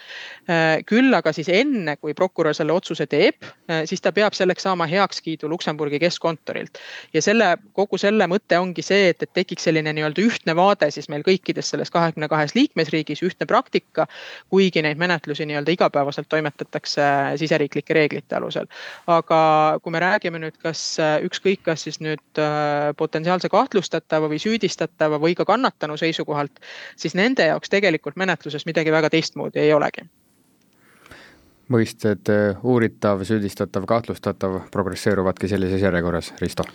Äh, 0.51 0.82
küll 0.86 1.14
aga 1.14 1.32
siis 1.32 1.49
enne, 1.49 1.97
kui 1.97 2.14
prokurör 2.14 2.55
selle 2.55 2.72
otsuse 2.72 3.07
teeb, 3.07 3.42
äh, 3.70 3.84
siis 3.84 4.01
ta 4.01 4.12
peab 4.12 4.34
selleks 4.34 4.62
saama 4.62 4.86
heakskiidu 4.86 5.49
Luksemburgi 5.49 5.99
keskkontorilt. 5.99 6.78
ja 7.12 7.22
selle, 7.22 7.57
kogu 7.72 7.99
selle 7.99 8.26
mõte 8.26 8.59
ongi 8.59 8.82
see, 8.82 9.09
et, 9.11 9.22
et 9.22 9.32
tekiks 9.32 9.64
selline 9.64 9.92
nii-öelda 9.92 10.22
ühtne 10.22 10.57
vaade 10.57 10.90
siis 10.90 11.09
meil 11.09 11.22
kõikides 11.26 11.70
selles 11.70 11.90
kahekümne 11.90 12.28
kahes 12.28 12.55
liikmesriigis, 12.55 13.22
ühtne 13.22 13.47
praktika. 13.47 14.07
kuigi 14.51 14.82
neid 14.82 14.99
menetlusi 14.99 15.47
nii-öelda 15.47 15.72
igapäevaselt 15.72 16.28
toimetatakse 16.28 17.03
siseriiklike 17.36 17.94
reeglite 17.94 18.36
alusel. 18.36 18.66
aga 19.07 19.78
kui 19.82 19.92
me 19.92 20.01
räägime 20.01 20.38
nüüd, 20.38 20.59
kas 20.62 20.99
ükskõik, 21.01 21.62
kas 21.62 21.82
siis 21.86 22.01
nüüd 22.01 22.20
Äh, 22.36 22.36
potentsiaalse 22.97 23.49
kahtlustatava 23.53 24.28
või 24.32 24.39
süüdistatava 24.43 25.20
või 25.22 25.34
ka 25.39 25.45
kannatanu 25.49 25.97
seisukohalt, 26.01 26.61
siis 26.97 27.16
nende 27.18 27.49
jaoks 27.49 27.72
tegelikult 27.72 28.16
menetluses 28.16 28.66
midagi 28.66 28.95
väga 28.95 29.11
teistmoodi 29.12 29.62
ei 29.64 29.74
olegi 29.76 30.07
mõisted 31.72 32.30
äh, 32.30 32.59
uuritav, 32.62 33.22
süüdistatav, 33.26 33.87
kahtlustatav 33.91 34.61
progresseeruvadki 34.74 35.49
sellises 35.51 35.82
järjekorras, 35.82 36.32
Risto? 36.41 36.66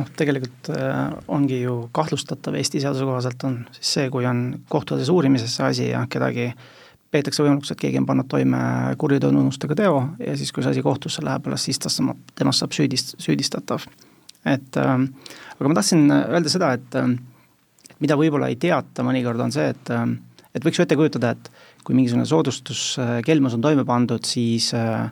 noh, 0.00 0.10
tegelikult 0.16 0.70
äh, 0.74 0.98
ongi 1.28 1.62
ju 1.62 1.76
kahtlustatav 1.96 2.56
Eesti 2.56 2.82
seaduse 2.82 3.06
kohaselt 3.08 3.44
on 3.48 3.62
siis 3.76 3.94
see, 3.96 4.10
kui 4.12 4.26
on 4.28 4.60
kohtudes 4.68 5.08
uurimises 5.12 5.56
see 5.56 5.66
asi 5.66 5.88
ja 5.90 6.04
kedagi 6.10 6.50
peetakse 7.10 7.42
võimalikuks, 7.42 7.72
et 7.74 7.80
keegi 7.80 7.98
on 8.00 8.06
pannud 8.06 8.28
toime 8.30 8.60
kuriteotunnustega 8.98 9.76
teo 9.82 9.96
ja 10.22 10.36
siis, 10.38 10.52
kui 10.52 10.64
see 10.64 10.76
asi 10.76 10.84
kohtusse 10.84 11.24
läheb, 11.26 11.48
alles 11.48 11.66
siis 11.66 11.80
tast 11.82 12.00
saab, 12.00 12.22
temast 12.38 12.62
saab 12.62 12.76
süüdist-, 12.76 13.16
süüdistatav 13.20 13.88
et 14.46 14.80
äh, 14.80 14.96
aga 15.58 15.68
ma 15.68 15.76
tahtsin 15.76 16.08
öelda 16.10 16.52
seda, 16.52 16.72
et, 16.78 16.94
äh, 16.96 17.14
et 17.90 18.00
mida 18.00 18.16
võib-olla 18.18 18.48
ei 18.48 18.56
teata 18.60 19.04
mõnikord, 19.06 19.40
on 19.44 19.52
see, 19.54 19.68
et 19.74 19.92
äh, 19.94 20.06
et 20.54 20.64
võiks 20.64 20.80
ju 20.80 20.84
ette 20.84 20.98
kujutada, 20.98 21.34
et 21.34 21.50
kui 21.86 21.96
mingisugune 21.96 22.26
soodustuskelmus 22.28 23.56
on 23.56 23.64
toime 23.64 23.84
pandud, 23.88 24.24
siis 24.26 24.70
äh, 24.76 25.10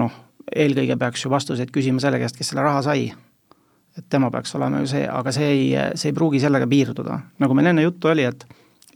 noh, 0.00 0.14
eelkõige 0.50 0.96
peaks 0.98 1.24
ju 1.24 1.32
vastuseid 1.32 1.72
küsima 1.74 2.02
selle 2.02 2.20
käest, 2.22 2.38
kes 2.38 2.52
selle 2.52 2.64
raha 2.66 2.82
sai. 2.86 3.10
et 3.98 4.04
tema 4.08 4.30
peaks 4.30 4.54
olema 4.54 4.80
ju 4.80 4.86
see, 4.86 5.02
aga 5.10 5.32
see 5.34 5.46
ei, 5.50 5.62
see 5.98 6.12
ei 6.12 6.14
pruugi 6.14 6.40
sellega 6.40 6.66
piirduda. 6.66 7.18
nagu 7.38 7.54
meil 7.54 7.72
enne 7.72 7.82
juttu 7.82 8.08
oli, 8.08 8.24
et 8.24 8.46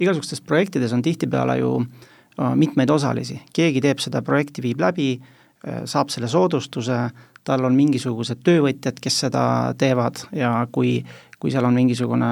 igasugustes 0.01 0.41
projektides 0.41 0.93
on 0.93 1.03
tihtipeale 1.03 1.59
ju 1.59 1.77
äh, 1.83 2.55
mitmeid 2.57 2.91
osalisi, 2.91 3.41
keegi 3.53 3.83
teeb 3.85 4.03
seda 4.03 4.23
projekti, 4.23 4.63
viib 4.63 4.81
läbi, 4.81 5.15
äh, 5.19 5.85
saab 5.85 6.11
selle 6.15 6.29
soodustuse, 6.29 6.99
tal 7.45 7.65
on 7.65 7.77
mingisugused 7.77 8.43
töövõtjad, 8.45 8.99
kes 9.03 9.25
seda 9.27 9.45
teevad 9.79 10.25
ja 10.37 10.57
kui, 10.73 10.99
kui 11.39 11.53
seal 11.53 11.67
on 11.69 11.77
mingisugune 11.77 12.31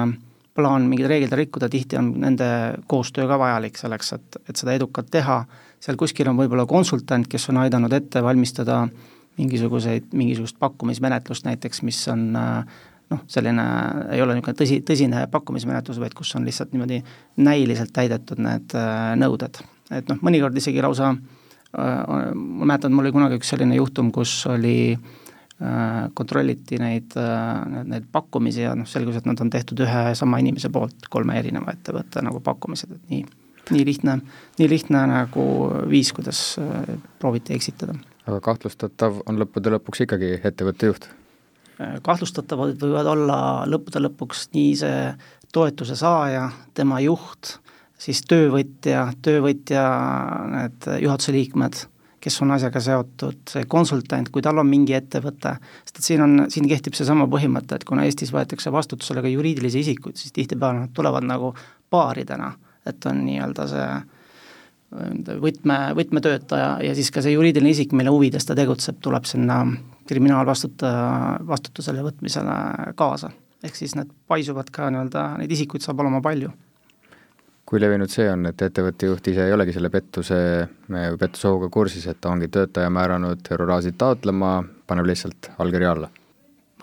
plaan 0.53 0.85
mingeid 0.89 1.09
reegleid 1.09 1.33
rikkuda, 1.37 1.69
tihti 1.69 1.97
on 1.97 2.11
nende 2.21 2.47
koostöö 2.87 3.27
ka 3.29 3.39
vajalik 3.41 3.77
selleks, 3.77 4.13
et, 4.17 4.39
et 4.49 4.59
seda 4.59 4.75
edukalt 4.77 5.09
teha, 5.13 5.39
seal 5.81 5.97
kuskil 5.99 6.29
on 6.29 6.37
võib-olla 6.37 6.67
konsultant, 6.69 7.27
kes 7.29 7.49
on 7.49 7.61
aidanud 7.63 7.93
ette 7.93 8.21
valmistada 8.23 8.83
mingisuguseid, 9.37 10.11
mingisugust 10.13 10.59
pakkumismenetlust 10.61 11.47
näiteks, 11.49 11.81
mis 11.81 12.01
on 12.13 12.27
noh, 12.33 13.21
selline, 13.27 13.65
ei 14.13 14.21
ole 14.21 14.37
niisugune 14.37 14.59
tõsi, 14.61 14.81
tõsine 14.85 15.25
pakkumismenetlus, 15.33 16.01
vaid 16.01 16.13
kus 16.17 16.35
on 16.37 16.45
lihtsalt 16.45 16.73
niimoodi 16.73 17.01
näiliselt 17.41 17.93
täidetud 17.93 18.41
need 18.41 18.77
nõuded. 19.17 19.63
et 19.89 20.09
noh, 20.09 20.21
mõnikord 20.21 20.57
isegi 20.61 20.85
lausa 20.85 21.15
Äh, 21.15 21.42
ma 21.77 22.65
mäletan, 22.65 22.93
mul 22.93 23.07
oli 23.07 23.13
kunagi 23.15 23.39
üks 23.39 23.53
selline 23.53 23.77
juhtum, 23.77 24.11
kus 24.13 24.31
oli 24.51 24.93
äh, 24.93 26.09
kontrolliti 26.13 26.77
neid, 26.81 27.15
äh, 27.19 27.83
neid 27.89 28.05
pakkumisi 28.13 28.65
ja 28.65 28.75
noh, 28.77 28.89
selgus, 28.89 29.17
et 29.19 29.29
nad 29.29 29.41
on 29.41 29.49
tehtud 29.53 29.81
ühe 29.85 30.03
sama 30.17 30.41
inimese 30.43 30.69
poolt, 30.73 31.09
kolme 31.13 31.37
erineva 31.39 31.73
ettevõtte 31.73 32.21
nagu 32.25 32.43
pakkumised, 32.45 32.93
et 32.93 33.09
nii, 33.13 33.25
nii 33.71 33.87
lihtne, 33.89 34.19
nii 34.59 34.69
lihtne 34.69 35.03
nagu 35.09 35.47
viis, 35.89 36.13
kuidas 36.13 36.45
prooviti 37.19 37.57
eksitada. 37.57 37.97
aga 38.27 38.39
kahtlustatav 38.43 39.23
on 39.25 39.41
lõppude 39.41 39.73
lõpuks 39.73 40.05
ikkagi 40.05 40.37
ettevõtte 40.43 40.93
juht? 40.93 41.09
kahtlustatavad 42.05 42.77
võivad 42.79 43.07
olla 43.09 43.37
lõppude 43.65 44.03
lõpuks 44.05 44.45
nii 44.53 44.75
see 44.77 44.97
toetuse 45.53 45.95
saaja, 45.97 46.47
tema 46.77 46.99
juht 47.01 47.57
siis 48.03 48.21
töövõtja, 48.27 49.07
töövõtja 49.23 49.83
need 50.51 50.87
juhatuse 51.03 51.33
liikmed, 51.35 51.83
kes 52.23 52.39
on 52.43 52.53
asjaga 52.55 52.79
seotud, 52.83 53.41
see 53.51 53.67
konsultant, 53.69 54.29
kui 54.31 54.43
tal 54.43 54.61
on 54.61 54.67
mingi 54.69 54.95
ettevõte, 54.95 55.57
sest 55.83 55.99
et 55.99 56.07
siin 56.07 56.23
on, 56.23 56.45
siin 56.51 56.67
kehtib 56.71 56.95
seesama 56.95 57.27
põhimõte, 57.31 57.75
et 57.75 57.85
kuna 57.87 58.05
Eestis 58.07 58.31
võetakse 58.35 58.71
vastutusele 58.71 59.23
ka 59.23 59.31
juriidilisi 59.31 59.83
isikuid, 59.83 60.19
siis 60.19 60.35
tihtipeale 60.35 60.85
nad 60.85 60.93
tulevad 60.95 61.27
nagu 61.27 61.51
paaridena, 61.91 62.53
et 62.87 63.09
on 63.11 63.23
nii-öelda 63.27 63.67
see 63.71 63.87
võtme, 65.41 65.77
võtmetöötaja 65.97 66.73
ja 66.85 66.95
siis 66.95 67.09
ka 67.11 67.23
see 67.25 67.33
juriidiline 67.33 67.71
isik, 67.73 67.95
mille 67.97 68.13
huvides 68.13 68.45
ta 68.45 68.55
tegutseb, 68.55 68.99
tuleb 69.03 69.25
sinna 69.27 69.63
kriminaalvastutaja 70.07 71.39
vastutusele 71.47 72.03
võtmisele 72.05 72.93
kaasa. 72.99 73.31
ehk 73.63 73.75
siis 73.79 73.95
need 73.95 74.11
paisuvad 74.27 74.69
ka 74.75 74.89
nii-öelda, 74.91 75.23
neid 75.39 75.51
isikuid 75.51 75.81
saab 75.81 76.03
olema 76.03 76.21
palju 76.21 76.51
kui 77.65 77.79
levinud 77.81 78.11
see 78.11 78.25
on, 78.29 78.47
et 78.49 78.61
ettevõtte 78.61 79.07
juht 79.07 79.29
ise 79.31 79.45
ei 79.47 79.53
olegi 79.55 79.75
selle 79.75 79.89
pettuse, 79.93 80.39
pettusohuga 80.89 81.69
kursis, 81.73 82.07
et 82.11 82.19
ta 82.21 82.33
ongi 82.33 82.51
töötaja 82.51 82.91
määranud 82.93 83.47
euroraasid 83.55 83.95
taotlema, 83.97 84.57
paneb 84.87 85.07
lihtsalt 85.09 85.53
allkirja 85.57 85.95
alla? 85.95 86.11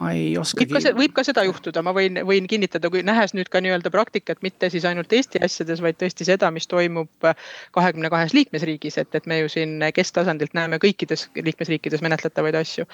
ma 0.01 0.15
ei 0.17 0.33
oskagi. 0.41 0.65
võib 0.65 0.81
ka, 0.81 0.93
võib 0.97 1.15
ka 1.19 1.25
seda 1.29 1.43
juhtuda, 1.45 1.83
ma 1.85 1.93
võin, 1.97 2.23
võin 2.25 2.47
kinnitada, 2.49 2.89
kui 2.93 3.03
nähes 3.05 3.35
nüüd 3.37 3.51
ka 3.53 3.61
nii-öelda 3.61 3.93
praktikat, 3.93 4.41
mitte 4.47 4.71
siis 4.73 4.87
ainult 4.89 5.13
Eesti 5.13 5.43
asjades, 5.45 5.83
vaid 5.85 5.99
tõesti 6.01 6.25
seda, 6.25 6.49
mis 6.55 6.65
toimub 6.71 7.29
kahekümne 7.77 8.09
kahes 8.13 8.33
liikmesriigis, 8.37 8.97
et, 9.03 9.13
et 9.21 9.29
me 9.31 9.43
ju 9.43 9.53
siin 9.53 9.77
kesktasandilt 9.95 10.57
näeme 10.57 10.81
kõikides 10.83 11.29
liikmesriikides 11.37 12.01
menetletavaid 12.07 12.57
asju. 12.63 12.89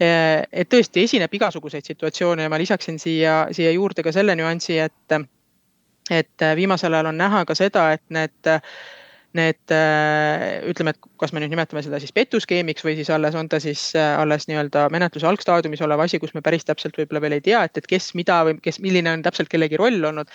et 0.00 0.68
tõesti 0.68 1.06
esineb 1.08 1.40
igasuguseid 1.40 1.88
situatsioone 1.94 2.44
ja 2.44 2.52
ma 2.52 2.60
lisaksin 2.60 3.00
siia, 3.00 3.46
siia 3.56 3.72
juurde 3.72 4.04
ka 4.04 4.12
selle 4.12 4.36
nüansi, 4.36 4.76
et 4.84 5.20
et 6.10 6.42
äh, 6.42 6.56
viimasel 6.58 6.94
ajal 6.94 7.12
on 7.12 7.20
näha 7.20 7.44
ka 7.46 7.56
seda, 7.58 7.90
et 7.96 8.04
need 8.10 8.54
need 9.38 9.70
äh, 9.70 10.58
ütleme, 10.66 10.90
et 10.90 11.10
kas 11.22 11.30
me 11.30 11.38
nüüd 11.38 11.52
nimetame 11.52 11.84
seda 11.86 12.00
siis 12.02 12.10
petuskeemiks 12.10 12.82
või 12.82 12.96
siis 12.98 13.12
alles 13.14 13.36
on 13.38 13.46
ta 13.46 13.60
siis 13.62 13.92
äh, 13.94 14.16
alles 14.18 14.48
nii-öelda 14.50 14.88
menetluse 14.90 15.28
algstaadiumis 15.30 15.84
olev 15.86 16.02
asi, 16.02 16.18
kus 16.18 16.34
me 16.34 16.42
päris 16.42 16.66
täpselt 16.66 16.98
võib-olla 16.98 17.22
veel 17.22 17.36
ei 17.38 17.44
tea, 17.46 17.62
et, 17.62 17.78
et 17.78 17.86
kes 17.86 18.10
mida 18.18 18.40
või 18.48 18.58
kes, 18.58 18.80
milline 18.82 19.12
on 19.14 19.22
täpselt 19.22 19.52
kellegi 19.52 19.78
roll 19.78 20.02
olnud. 20.10 20.34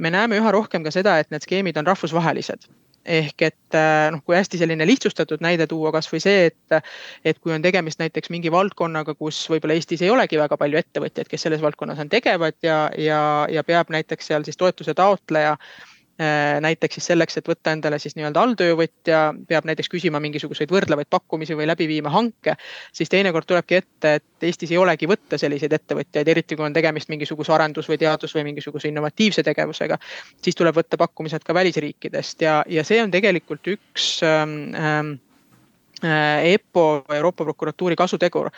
me 0.00 0.10
näeme 0.10 0.40
üha 0.40 0.52
rohkem 0.56 0.88
ka 0.88 0.94
seda, 0.94 1.18
et 1.20 1.28
need 1.28 1.44
skeemid 1.44 1.76
on 1.76 1.92
rahvusvahelised 1.92 2.64
ehk 3.08 3.44
et 3.46 3.76
äh, 3.76 4.08
noh, 4.12 4.22
kui 4.24 4.36
hästi 4.36 4.60
selline 4.60 4.86
lihtsustatud 4.88 5.42
näide 5.44 5.66
tuua, 5.70 5.92
kasvõi 5.94 6.20
see, 6.22 6.48
et, 6.50 6.88
et 7.24 7.38
kui 7.42 7.54
on 7.54 7.64
tegemist 7.64 8.00
näiteks 8.02 8.32
mingi 8.34 8.52
valdkonnaga, 8.52 9.16
kus 9.18 9.40
võib-olla 9.50 9.78
Eestis 9.78 10.04
ei 10.04 10.12
olegi 10.12 10.40
väga 10.40 10.58
palju 10.60 10.80
ettevõtjaid, 10.80 11.30
kes 11.30 11.46
selles 11.48 11.64
valdkonnas 11.64 12.02
on 12.04 12.12
tegevad 12.12 12.58
ja, 12.62 12.80
ja, 13.00 13.20
ja 13.52 13.64
peab 13.64 13.92
näiteks 13.94 14.32
seal 14.32 14.44
siis 14.46 14.60
toetuse 14.60 14.94
taotleja 14.98 15.56
näiteks 16.18 16.98
siis 16.98 17.06
selleks, 17.12 17.38
et 17.38 17.48
võtta 17.48 17.72
endale 17.74 17.98
siis 18.02 18.16
nii-öelda 18.18 18.42
alltöövõtja, 18.42 19.20
peab 19.48 19.68
näiteks 19.68 19.90
küsima 19.92 20.18
mingisuguseid 20.22 20.72
võrdlevaid 20.74 21.06
pakkumisi 21.10 21.54
või 21.58 21.68
läbi 21.70 21.86
viima 21.90 22.10
hanke, 22.10 22.56
siis 22.92 23.12
teinekord 23.12 23.46
tulebki 23.46 23.78
ette, 23.78 24.14
et 24.18 24.48
Eestis 24.48 24.72
ei 24.74 24.80
olegi 24.80 25.06
võtta 25.10 25.38
selliseid 25.38 25.72
ettevõtjaid, 25.78 26.28
eriti 26.28 26.58
kui 26.58 26.66
on 26.66 26.74
tegemist 26.74 27.10
mingisuguse 27.12 27.54
arendus 27.54 27.88
või 27.90 28.00
teadus 28.02 28.34
või 28.34 28.48
mingisuguse 28.50 28.90
innovatiivse 28.90 29.42
tegevusega. 29.46 29.98
siis 30.42 30.58
tuleb 30.58 30.76
võtta 30.76 30.98
pakkumised 30.98 31.46
ka 31.46 31.54
välisriikidest 31.54 32.42
ja, 32.42 32.60
ja 32.66 32.84
see 32.84 33.02
on 33.02 33.14
tegelikult 33.14 33.74
üks 33.76 34.18
ähm, 34.26 34.74
ähm 34.74 35.16
Äh, 35.18 35.27
EPPO, 36.02 37.04
Euroopa 37.14 37.44
Prokuratuuri 37.44 37.96
kasutegur. 37.96 38.50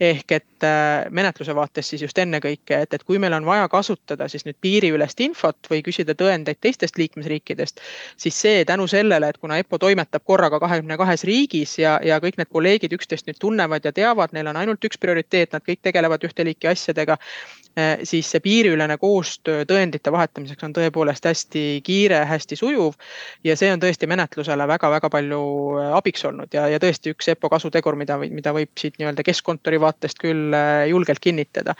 ehk 0.00 0.32
et 0.32 0.64
äh, 0.64 1.10
menetluse 1.10 1.54
vaates 1.54 1.88
siis 1.88 2.02
just 2.02 2.18
ennekõike, 2.18 2.82
et, 2.82 2.94
et 2.94 3.04
kui 3.04 3.18
meil 3.18 3.32
on 3.32 3.46
vaja 3.46 3.68
kasutada 3.68 4.28
siis 4.28 4.44
nüüd 4.44 4.58
piiriülest 4.60 5.20
infot 5.20 5.70
või 5.70 5.82
küsida 5.82 6.14
tõendeid 6.18 6.60
teistest 6.60 6.98
liikmesriikidest, 6.98 7.80
siis 8.16 8.40
see 8.40 8.64
tänu 8.68 8.86
sellele, 8.86 9.28
et 9.28 9.38
kuna 9.38 9.58
EPPO 9.62 9.78
toimetab 9.78 10.24
korraga 10.24 10.60
kahekümne 10.60 10.96
kahes 11.00 11.24
riigis 11.24 11.78
ja, 11.78 11.98
ja 12.04 12.20
kõik 12.20 12.36
need 12.36 12.52
kolleegid 12.52 12.92
üksteist 12.92 13.26
nüüd 13.26 13.40
tunnevad 13.40 13.84
ja 13.84 13.92
teavad, 13.92 14.36
neil 14.36 14.52
on 14.52 14.60
ainult 14.60 14.84
üks 14.84 15.00
prioriteet, 15.00 15.52
nad 15.52 15.64
kõik 15.64 15.80
tegelevad 15.82 16.28
ühte 16.28 16.44
liiki 16.44 16.68
asjadega 16.68 17.16
Äh, 17.78 17.98
siis 18.04 18.28
see 18.28 18.40
piiriülene 18.44 18.98
koostöö 19.00 19.62
tõendite 19.64 20.12
vahetamiseks 20.12 20.66
on 20.66 20.74
tõepoolest 20.76 21.24
hästi 21.24 21.62
kiire, 21.80 22.18
hästi 22.28 22.56
sujuv. 22.60 22.98
ja 23.44 23.56
see 23.56 23.70
on 23.72 23.80
tõesti 23.80 24.04
menetlusele 24.06 24.66
väga-väga 24.68 25.08
palju 25.08 25.40
äh, 25.80 25.94
abiks 25.96 26.24
olnud 26.28 26.52
ja, 26.52 26.66
ja 26.68 26.81
tõesti 26.82 27.14
üks 27.14 27.30
EPPO 27.32 27.50
kasutegur, 27.52 27.96
mida, 27.98 28.18
mida 28.22 28.52
võib 28.56 28.72
siit 28.78 28.98
nii-öelda 28.98 29.24
keskkontori 29.26 29.80
vaatest 29.82 30.20
küll 30.22 30.52
äh, 30.56 30.88
julgelt 30.90 31.22
kinnitada. 31.22 31.76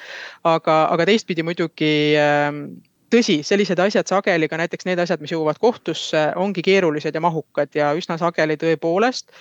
aga, 0.49 0.79
aga 0.95 1.09
teistpidi 1.09 1.45
muidugi 1.47 1.93
ähm, 2.21 2.65
tõsi, 3.13 3.41
sellised 3.47 3.81
asjad 3.83 4.09
sageli 4.09 4.49
ka 4.49 4.61
näiteks 4.61 4.89
need 4.89 5.03
asjad, 5.03 5.21
mis 5.21 5.35
jõuavad 5.35 5.61
kohtusse, 5.63 6.31
ongi 6.41 6.65
keerulised 6.65 7.15
ja 7.15 7.23
mahukad 7.25 7.75
ja 7.77 7.93
üsna 7.99 8.19
sageli 8.21 8.57
tõepoolest 8.61 9.35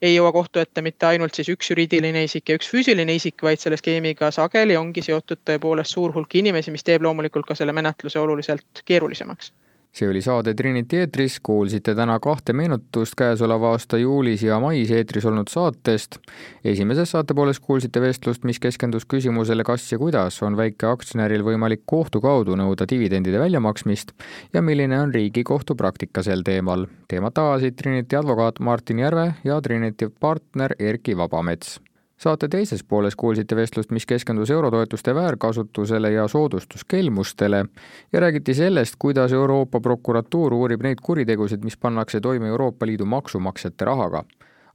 ei 0.00 0.14
jõua 0.14 0.32
kohtu 0.32 0.62
ette 0.62 0.82
mitte 0.82 1.06
ainult 1.06 1.36
siis 1.36 1.50
üks 1.52 1.68
juriidiline 1.70 2.22
isik 2.24 2.48
ja 2.48 2.56
üks 2.56 2.70
füüsiline 2.72 3.14
isik, 3.18 3.42
vaid 3.44 3.60
selle 3.60 3.76
skeemiga 3.76 4.30
sageli 4.32 4.78
ongi 4.80 5.04
seotud 5.04 5.42
tõepoolest 5.44 5.96
suur 5.96 6.14
hulk 6.14 6.38
inimesi, 6.40 6.72
mis 6.72 6.86
teeb 6.86 7.04
loomulikult 7.04 7.48
ka 7.50 7.58
selle 7.58 7.76
menetluse 7.76 8.20
oluliselt 8.22 8.84
keerulisemaks 8.88 9.52
see 9.92 10.08
oli 10.08 10.22
saade 10.22 10.54
Trinity 10.54 11.00
eetris, 11.02 11.40
kuulsite 11.42 11.94
täna 11.98 12.18
kahte 12.22 12.52
meenutust 12.52 13.16
käesoleva 13.18 13.72
aasta 13.74 13.98
juulis 13.98 14.42
ja 14.42 14.60
mais 14.62 14.90
eetris 14.90 15.26
olnud 15.26 15.50
saatest. 15.50 16.18
esimeses 16.64 17.10
saate 17.10 17.34
pooles 17.34 17.60
kuulsite 17.60 18.00
vestlust, 18.00 18.44
mis 18.44 18.60
keskendus 18.62 19.06
küsimusele, 19.06 19.64
kas 19.64 19.90
ja 19.92 19.98
kuidas 19.98 20.42
on 20.46 20.56
väikeaktsionäril 20.56 21.44
võimalik 21.44 21.82
kohtu 21.86 22.20
kaudu 22.20 22.56
nõuda 22.56 22.86
dividendide 22.90 23.38
väljamaksmist 23.42 24.14
ja 24.54 24.62
milline 24.62 25.00
on 25.00 25.14
Riigikohtu 25.14 25.74
praktika 25.74 26.22
sel 26.22 26.42
teemal. 26.46 26.86
teemat 27.08 27.38
avasid 27.38 27.76
Trinity 27.76 28.16
advokaat 28.16 28.60
Martin 28.60 28.98
Järve 28.98 29.34
ja 29.44 29.60
Trinity 29.60 30.10
partner 30.20 30.74
Erki 30.78 31.16
Vabamets 31.16 31.80
saate 32.20 32.48
teises 32.48 32.82
pooles 32.84 33.16
kuulsite 33.16 33.56
vestlust, 33.56 33.90
mis 33.90 34.06
keskendus 34.06 34.50
eurotoetuste 34.50 35.14
väärkasutusele 35.14 36.10
ja 36.12 36.28
soodustuskelmustele 36.28 37.64
ja 38.12 38.20
räägiti 38.20 38.54
sellest, 38.54 38.94
kuidas 38.98 39.32
Euroopa 39.32 39.80
prokuratuur 39.80 40.54
uurib 40.54 40.82
neid 40.82 41.00
kuritegusid, 41.02 41.64
mis 41.64 41.76
pannakse 41.76 42.20
toime 42.20 42.48
Euroopa 42.48 42.86
Liidu 42.86 43.04
maksumaksjate 43.04 43.84
rahaga. 43.84 44.24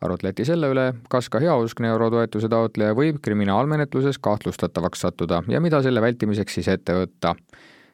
arutleti 0.01 0.45
selle 0.45 0.67
üle, 0.69 0.93
kas 1.09 1.29
ka 1.29 1.39
heauskne 1.39 1.87
eurotoetuse 1.87 2.49
taotleja 2.49 2.93
võib 2.93 3.21
kriminaalmenetluses 3.21 4.17
kahtlustatavaks 4.17 5.01
sattuda 5.01 5.43
ja 5.47 5.61
mida 5.61 5.81
selle 5.81 6.01
vältimiseks 6.01 6.53
siis 6.53 6.67
ette 6.67 6.93
võtta 6.93 7.35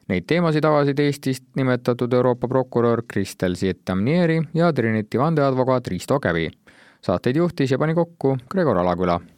Neid 0.08 0.26
teemasid 0.26 0.64
avasid 0.66 0.98
Eestist 0.98 1.44
nimetatud 1.56 2.12
Euroopa 2.12 2.48
prokurör 2.48 3.04
Kristel 3.08 3.54
Zietamnieri 3.54 4.40
ja 4.54 4.72
Trinity 4.72 5.18
vandeadvokaat 5.18 5.88
Risto 5.88 6.20
Kävi. 6.20 6.50
saateid 7.02 7.36
juhtis 7.36 7.70
ja 7.70 7.78
pani 7.78 7.94
kokku 7.94 8.36
Gregor 8.50 8.78
Alaküla 8.78 9.20